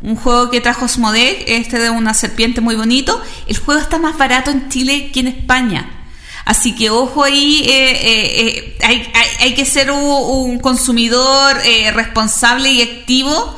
[0.02, 3.20] un juego que trajo Smodec, este de una serpiente muy bonito.
[3.46, 5.98] El juego está más barato en Chile que en España.
[6.44, 11.56] Así que ojo ahí, eh, eh, eh, hay, hay- hay que ser un, un consumidor
[11.64, 13.56] eh, responsable y activo,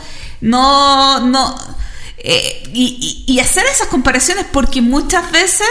[0.48, 1.56] no, no,
[2.18, 5.66] eh, y, y- hacer esas comparaciones porque muchas veces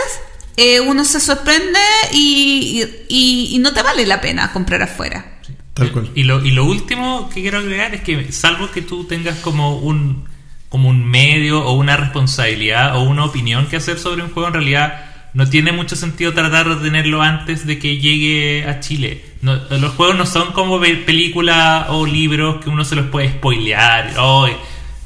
[0.57, 1.79] eh, uno se sorprende
[2.11, 5.25] y, y- y no te vale la pena comprar afuera.
[5.73, 6.11] Tal cual.
[6.13, 9.77] Y lo, y lo último que quiero agregar es que salvo que tú tengas como
[9.77, 10.31] un
[10.69, 14.53] como un medio o una responsabilidad o una opinión que hacer sobre un juego, en
[14.55, 19.23] realidad no tiene mucho sentido tratar de tenerlo antes de que llegue a Chile.
[19.41, 24.47] Los juegos no son como películas o libros que uno se los puede spoilear oh,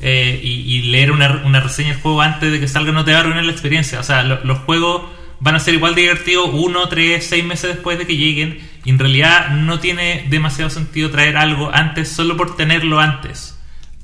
[0.02, 3.18] eh, y, leer una, una reseña del juego antes de que salga no te va
[3.18, 3.99] a arruinar la experiencia.
[3.99, 5.04] O sea, lo- los juegos
[5.40, 8.90] van a ser igual de divertidos uno, tres, seis meses después de que lleguen y
[8.90, 13.58] en realidad no tiene demasiado sentido traer algo antes solo por tenerlo antes.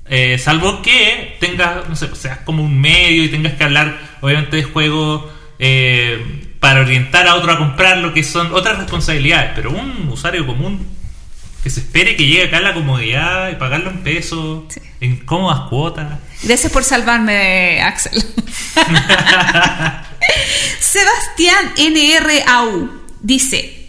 [0.10, 4.58] Eh, salvo que tengas, no sé, seas como un medio y tengas que hablar, obviamente,
[4.58, 5.26] de juegos
[5.60, 9.52] eh, para orientar a otro a comprarlo, que son otras responsabilidades.
[9.56, 10.86] Pero un usuario común
[11.64, 14.82] que se espere que llegue acá la comodidad y pagarlo en pesos, Sí.
[15.00, 16.20] en cómodas cuotas.
[16.44, 18.12] Gracias por salvarme, Axel.
[20.80, 22.90] Sebastián NRAU
[23.22, 23.88] dice,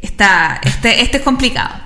[0.00, 1.81] está, este, este es complicado.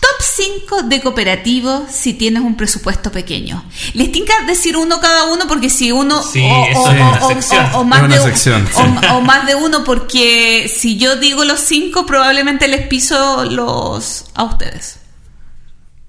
[0.00, 3.64] Top 5 de cooperativo si tienes un presupuesto pequeño.
[3.94, 6.40] Les tinca decir uno cada uno porque si uno Sí,
[6.74, 9.06] o más de, sección, o- sí.
[9.12, 14.44] o más de uno porque si yo digo los cinco probablemente les piso los a
[14.44, 15.00] ustedes.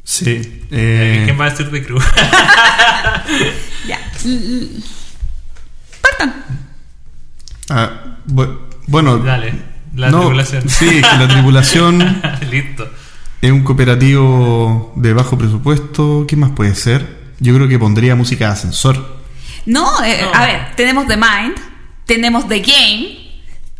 [0.04, 0.64] Sí.
[0.72, 2.04] eh, ¿Quién va a decir de Cruz?
[3.88, 4.00] Ya.
[6.02, 6.46] Partan.
[7.70, 7.90] ah,
[8.28, 9.18] bu- bueno.
[9.20, 9.54] Dale,
[9.96, 10.70] la no, tripulación.
[10.70, 12.22] Sí, que la tripulación
[12.52, 12.90] Listo.
[13.42, 16.26] Es un cooperativo de bajo presupuesto.
[16.28, 17.20] ¿Qué más puede ser?
[17.40, 19.20] Yo creo que pondría música de ascensor.
[19.66, 20.34] No, eh, No.
[20.34, 21.56] a ver, tenemos The Mind,
[22.06, 23.18] tenemos The Game,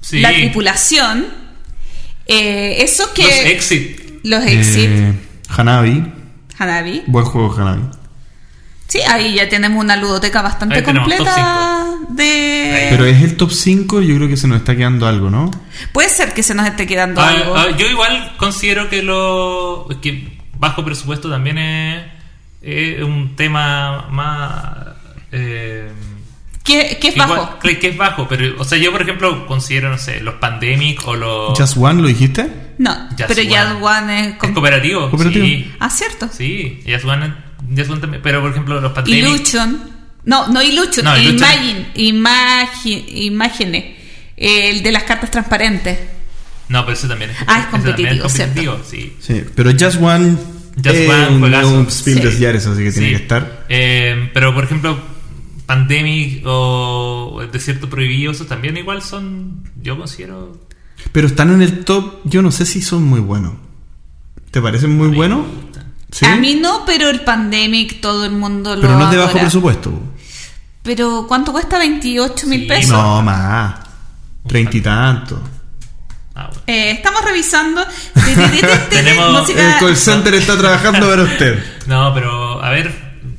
[0.02, 0.20] Sí.
[0.22, 1.26] la tripulación,
[2.26, 3.24] eh, eso que...
[3.24, 4.00] Los exit.
[4.24, 5.14] Los Exit, Eh,
[5.50, 6.12] Hanabi.
[6.58, 7.04] Hanabi.
[7.08, 7.84] Buen juego Hanabi.
[8.88, 11.79] Sí, ahí ya tenemos una ludoteca bastante Ahí tenemos top completa
[12.10, 12.88] de...
[12.92, 15.52] Pero es el top 5, yo creo que se nos está quedando algo, ¿no?
[15.94, 17.56] Puede ser que se nos esté quedando Ah, algo.
[17.56, 22.04] ah, yo igual considero que lo que bajo presupuesto también es,
[22.62, 24.78] es un tema más
[25.32, 25.90] eh,
[26.64, 27.60] ¿Qué, qué es igual- bajo?
[27.60, 31.16] que es bajo pero o sea yo por ejemplo considero no sé los pandemic o
[31.16, 32.48] los Just One, ¿lo dijiste?
[32.78, 33.86] No, Just pero ya One.
[33.86, 34.28] One es...
[34.44, 35.46] es cooperativo, Cooperativo.
[35.46, 36.28] sí Ah, cierto.
[36.32, 37.34] sí Just One,
[37.76, 39.99] Just One también pero por ejemplo los pandemic Illusion.
[40.30, 43.98] No, no Illusion, No, Imagine, Imagine, Imagine,
[44.38, 45.98] el de las cartas transparentes.
[46.68, 50.38] no pero ese también es, Ah, es competitivo, competitivo, sí Sí, pero Just One
[50.76, 52.46] Just Eh, One, un, Spiel Sí.
[52.46, 53.66] así que tiene que estar.
[53.70, 55.00] Eh, pero por ejemplo,
[55.66, 60.60] Pandemic o El Desierto Prohibido, esos también igual son, yo considero...
[61.12, 63.54] Pero están en el top, yo no sé si son muy buenos.
[64.52, 65.46] ¿Te parecen muy buenos?
[66.12, 66.26] Sí.
[66.26, 69.30] A mí no, pero el Pandemic todo el mundo lo Pero no es de bajo
[69.30, 69.44] adora.
[69.44, 70.02] presupuesto.
[70.84, 71.78] Pero ¿cuánto cuesta?
[71.78, 72.92] 28 mil Sí, pesos.
[72.92, 73.76] No, más.
[74.48, 75.42] Treinta y tanto.
[76.36, 76.62] Ah, bueno.
[76.68, 77.86] Eh, estamos revisando.
[78.90, 81.64] Tenemos- Música- El call center está trabajando para usted.
[81.88, 82.94] No, pero a ver,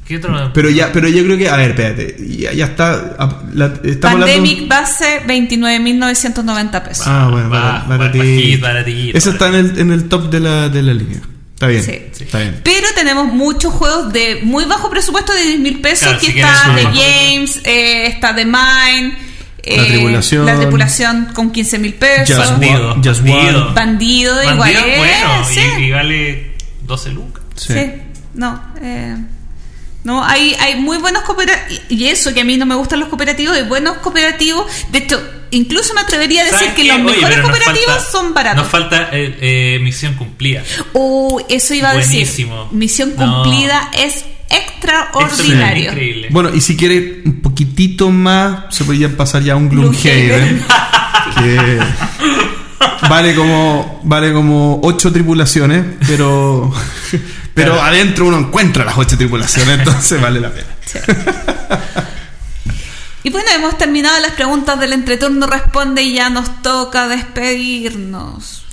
[0.05, 0.51] ¿qué otro?
[0.53, 4.19] Pero ya, pero yo creo que, a ver, espérate, ya, ya está, ah, la- estamos
[4.21, 4.75] Pandemic hablando...
[4.75, 7.07] base 29.990 pesos.
[7.07, 9.17] Ah, bueno, baratito.
[9.17, 11.21] Ese está en el, en el top de la, de la línea.
[11.61, 12.23] Está bien, Sí.
[12.25, 12.59] está bien.
[12.65, 16.09] Pero tenemos muchos juegos de muy bajo presupuesto de 10 mil pesos.
[16.09, 19.19] Claro, que si está The Games, eh, está The Mine.
[19.67, 20.47] La Tripulación.
[20.47, 22.35] La tripulación con 15 mil pesos.
[22.35, 22.95] Just Bandido.
[22.95, 23.75] Bandido.
[23.75, 25.61] Bandido, Bandido igual es es, bueno sí.
[25.81, 26.53] y, y vale
[26.87, 27.43] 12 lucas.
[27.57, 27.75] Sí.
[27.75, 27.93] Sí.
[28.33, 29.17] No, eh,
[30.05, 31.83] no, hay, hay muy buenos cooperativos.
[31.89, 34.65] Y eso que a mí no me gustan los cooperativos, hay buenos cooperativos.
[34.91, 35.21] De hecho,
[35.51, 36.89] incluso me atrevería a decir ¿Sabes que qué?
[36.89, 38.63] los Oye, mejores cooperativos falta- son baratos.
[38.63, 40.63] Nos falta eh, eh, misión cumplida.
[40.95, 42.57] Oh, eso iba a Buenísimo.
[42.65, 42.77] decir.
[42.79, 43.43] Misión No.
[43.43, 45.91] cumplida es extraordinario.
[45.91, 46.29] Increíble.
[46.31, 50.65] Bueno, y si quiere un poquitito más, se podrían pasar ya a un Gloomhaven.
[51.37, 51.79] que
[53.09, 56.73] vale como vale como ocho tripulaciones, pero
[57.61, 57.87] pero Claro.
[57.89, 60.67] adentro uno encuentra las ocho tripulaciones, entonces vale la pena.
[60.87, 60.99] Sí.
[63.23, 68.65] Y bueno, hemos terminado las preguntas del entreturno responde y ya nos toca despedirnos.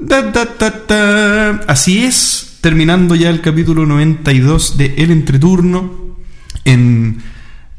[0.00, 1.50] Da, da, da, da.
[1.68, 6.16] Así es, terminando ya el capítulo 92 de El Entreturno,
[6.64, 7.22] en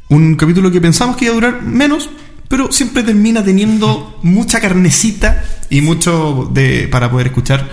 [0.08, 2.10] un capítulo que pensamos que iba a durar menos,
[2.48, 7.68] pero siempre termina teniendo mucha carnecita y mucho de, para poder escuchar,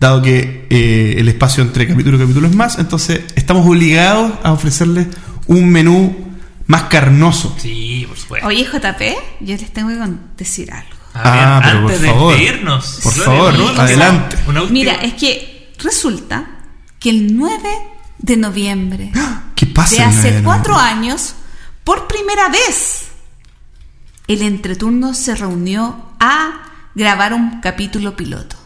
[0.00, 4.52] dado que eh, el espacio entre capítulo y capítulo es más, entonces estamos obligados a
[4.52, 5.08] ofrecerles
[5.46, 6.14] un menú
[6.66, 7.54] más carnoso.
[7.58, 8.46] Sí, por supuesto.
[8.48, 9.02] Oye, JP,
[9.40, 10.90] yo les tengo que decir algo.
[11.14, 14.36] A Ah, ver, pero por antes de favor, despedirnos, por favor, adelante.
[14.70, 16.46] Mira, es que resulta
[16.98, 17.62] que el 9
[18.18, 19.12] de noviembre
[19.54, 19.96] ¿Qué pasa?
[19.96, 21.34] de hace de cuatro años,
[21.84, 23.06] por primera vez,
[24.28, 26.62] el entreturno se reunió a
[26.94, 28.56] grabar un capítulo piloto.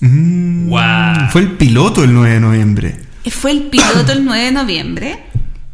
[0.00, 1.30] Mm, Guau.
[1.30, 2.96] Fue el piloto el 9 de noviembre.
[3.30, 5.24] Fue el piloto el 9 de noviembre,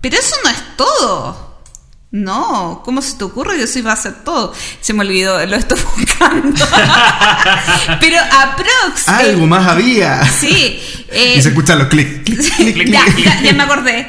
[0.01, 1.45] pero eso no es todo.
[2.11, 4.53] No, ¿cómo se te ocurre que eso iba a ser todo?
[4.81, 6.65] Se me olvidó, lo estoy buscando.
[8.01, 9.09] pero aprox.
[9.09, 10.25] Algo eh, más había.
[10.25, 10.79] Sí.
[11.11, 12.23] eh, Y se escuchan los clics.
[12.25, 12.89] clic, clic, clic.
[12.93, 14.07] ya, ya, ya me acordé.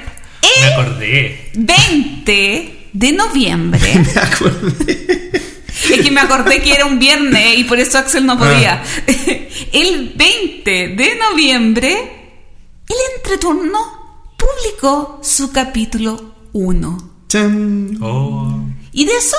[0.62, 1.52] Me acordé.
[1.56, 3.82] 20 de noviembre.
[4.16, 5.42] Me acordé.
[5.92, 8.82] Es que me acordé que era un viernes y por eso Axel no podía.
[9.74, 11.92] El 20 de noviembre,
[12.88, 13.80] el entreturno
[14.38, 17.12] publicó su capítulo 1.
[17.28, 17.98] Chan.
[18.02, 18.64] Oh.
[18.92, 19.38] Y de eso,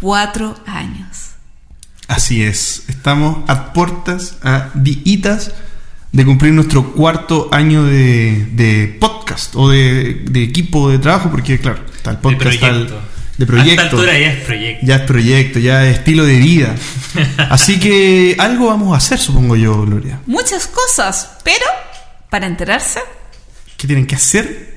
[0.00, 1.30] cuatro años.
[2.08, 2.84] Así es.
[2.88, 5.52] Estamos a puertas, a diitas
[6.10, 11.58] de cumplir nuestro cuarto año de, de podcast o de, de equipo de trabajo, porque
[11.58, 12.92] claro, está el podcast, está el-
[13.46, 13.82] proyecto.
[13.84, 13.84] de A proyecto.
[13.84, 14.86] esta altura ya es proyecto.
[14.86, 16.74] Ya es proyecto, ya es estilo de vida.
[17.50, 20.20] Así que algo vamos a hacer, supongo yo, Gloria.
[20.26, 21.64] Muchas cosas, pero
[22.30, 23.00] para enterarse,
[23.76, 24.72] ¿Qué tienen que hacer?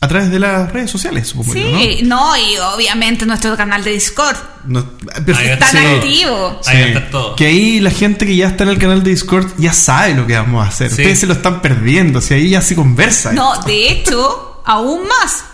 [0.00, 1.78] A través de las redes sociales, supongo yo, ¿no?
[1.78, 4.36] sí, no, y obviamente nuestro canal de Discord.
[4.66, 4.80] No,
[5.14, 5.58] Ahí.
[5.58, 5.78] Tan Sí.
[5.78, 6.60] activo.
[6.66, 7.36] Ahí va a estar todo.
[7.36, 10.26] Que ahí la gente que ya está en el canal de Discord ya sabe lo
[10.26, 10.88] que vamos a hacer.
[10.88, 11.00] Sí.
[11.02, 12.20] Ustedes se lo están perdiendo.
[12.20, 13.32] Si ahí ya se conversa.
[13.32, 15.44] No, de hecho, aún más.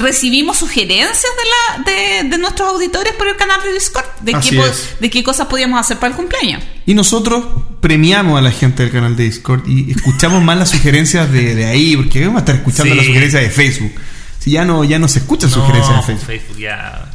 [0.00, 1.82] Recibimos sugerencias de, la,
[2.22, 4.62] de, de nuestros auditores por el canal de Discord de qué,
[5.00, 6.62] de qué cosas podíamos hacer para el cumpleaños.
[6.86, 7.44] Y nosotros
[7.80, 11.66] premiamos a la gente del canal de Discord y escuchamos más las sugerencias de, de
[11.66, 12.96] ahí, porque vamos a estar escuchando Sí.
[12.96, 13.92] las sugerencias de Facebook.
[14.38, 16.26] Si ya no, ya no se escuchan No, sugerencias de Facebook.
[16.26, 17.06] Facebook ya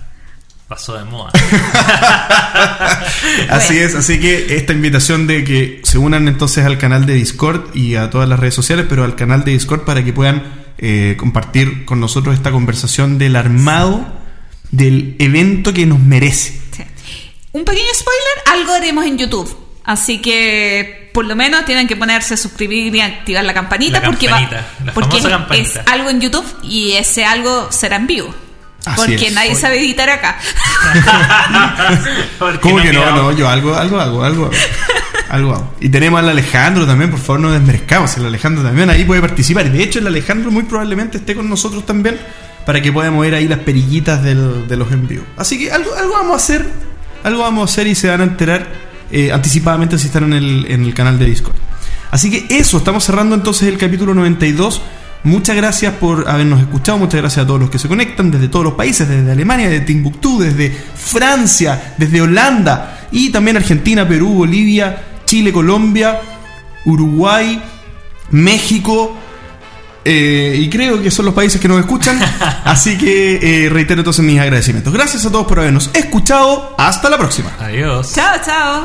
[0.68, 1.32] pasó de moda.
[3.50, 3.88] Así Bueno.
[3.88, 7.96] es, así que esta invitación de que se unan entonces al canal de Discord y
[7.96, 11.86] a todas las redes sociales, pero al canal de Discord para que puedan eh, compartir
[11.86, 14.06] con nosotros esta conversación del armado
[14.72, 16.60] del evento que nos merece.
[16.76, 16.84] Sí.
[17.54, 19.58] Un pequeño spoiler, algo haremos en YouTube.
[19.86, 24.08] Así que por lo menos tienen que ponerse a suscribir y activar la campanita, La
[24.08, 25.84] porque, campanita, la porque famosa es campanita.
[25.92, 28.34] algo en YouTube y ese algo será en vivo.
[28.86, 29.34] Así porque es.
[29.34, 29.60] nadie Oye.
[29.62, 30.38] sabe editar acá.
[32.62, 33.06] ¿Cómo que no?
[33.16, 34.52] No, yo algo, algo hago, algo hago.
[35.30, 35.74] Algo.
[35.80, 38.16] Y tenemos al Alejandro también, por favor no desmerezcamos.
[38.18, 39.72] El Alejandro también ahí puede participar.
[39.72, 42.18] De hecho el Alejandro muy probablemente esté con nosotros también
[42.66, 45.24] para que podamos ver ahí las perillitas del- de los envíos.
[45.38, 46.66] Así que algo, algo vamos a hacer.
[47.24, 48.68] Algo vamos a hacer y se van a enterar
[49.12, 51.56] eh, anticipadamente si están en el, en el canal de Discord.
[52.12, 54.82] Así que eso, estamos cerrando entonces el capítulo 92.
[55.24, 58.64] Muchas gracias por habernos escuchado, muchas gracias a todos los que se conectan desde todos
[58.64, 60.72] los países, desde Alemania, desde Timbuktu, desde
[61.16, 66.22] Francia, desde Holanda y también Argentina, Perú, Bolivia, Chile, Colombia,
[66.86, 67.62] Uruguay,
[68.32, 69.18] México,
[70.08, 72.20] eh, y creo que son los países que nos escuchan.
[72.64, 74.94] Así que eh, reitero entonces mis agradecimientos.
[74.94, 76.76] Gracias a todos por habernos escuchado.
[76.78, 77.52] Hasta la próxima.
[77.60, 78.14] Adiós.
[78.14, 78.84] Chao, chao.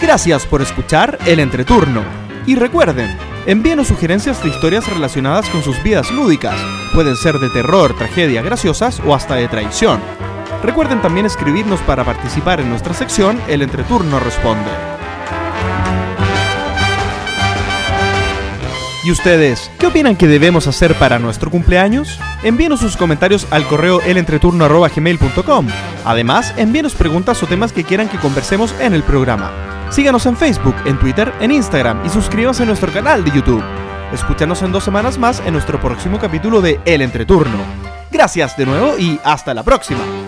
[0.00, 2.04] Gracias por escuchar el entreturno.
[2.46, 3.16] Y recuerden,
[3.46, 6.54] envíenos sugerencias de historias relacionadas con sus vidas lúdicas.
[6.92, 10.00] Pueden ser de terror, tragedia, graciosas o hasta de traición.
[10.64, 14.70] Recuerden también escribirnos para participar en nuestra sección El Entreturno Responde.
[19.04, 22.18] ¿Y ustedes qué opinan que debemos hacer para nuestro cumpleaños?
[22.42, 25.66] Envíenos sus comentarios al correo elentreturno.gmail.com.
[26.06, 29.52] Además, envíenos preguntas o temas que quieran que conversemos en el programa.
[29.90, 33.62] Síganos en Facebook, en Twitter, en Instagram y suscríbanse a nuestro canal de YouTube.
[34.14, 37.58] Escúchanos en dos semanas más en nuestro próximo capítulo de El Entreturno.
[38.10, 40.23] Gracias de nuevo y hasta la próxima.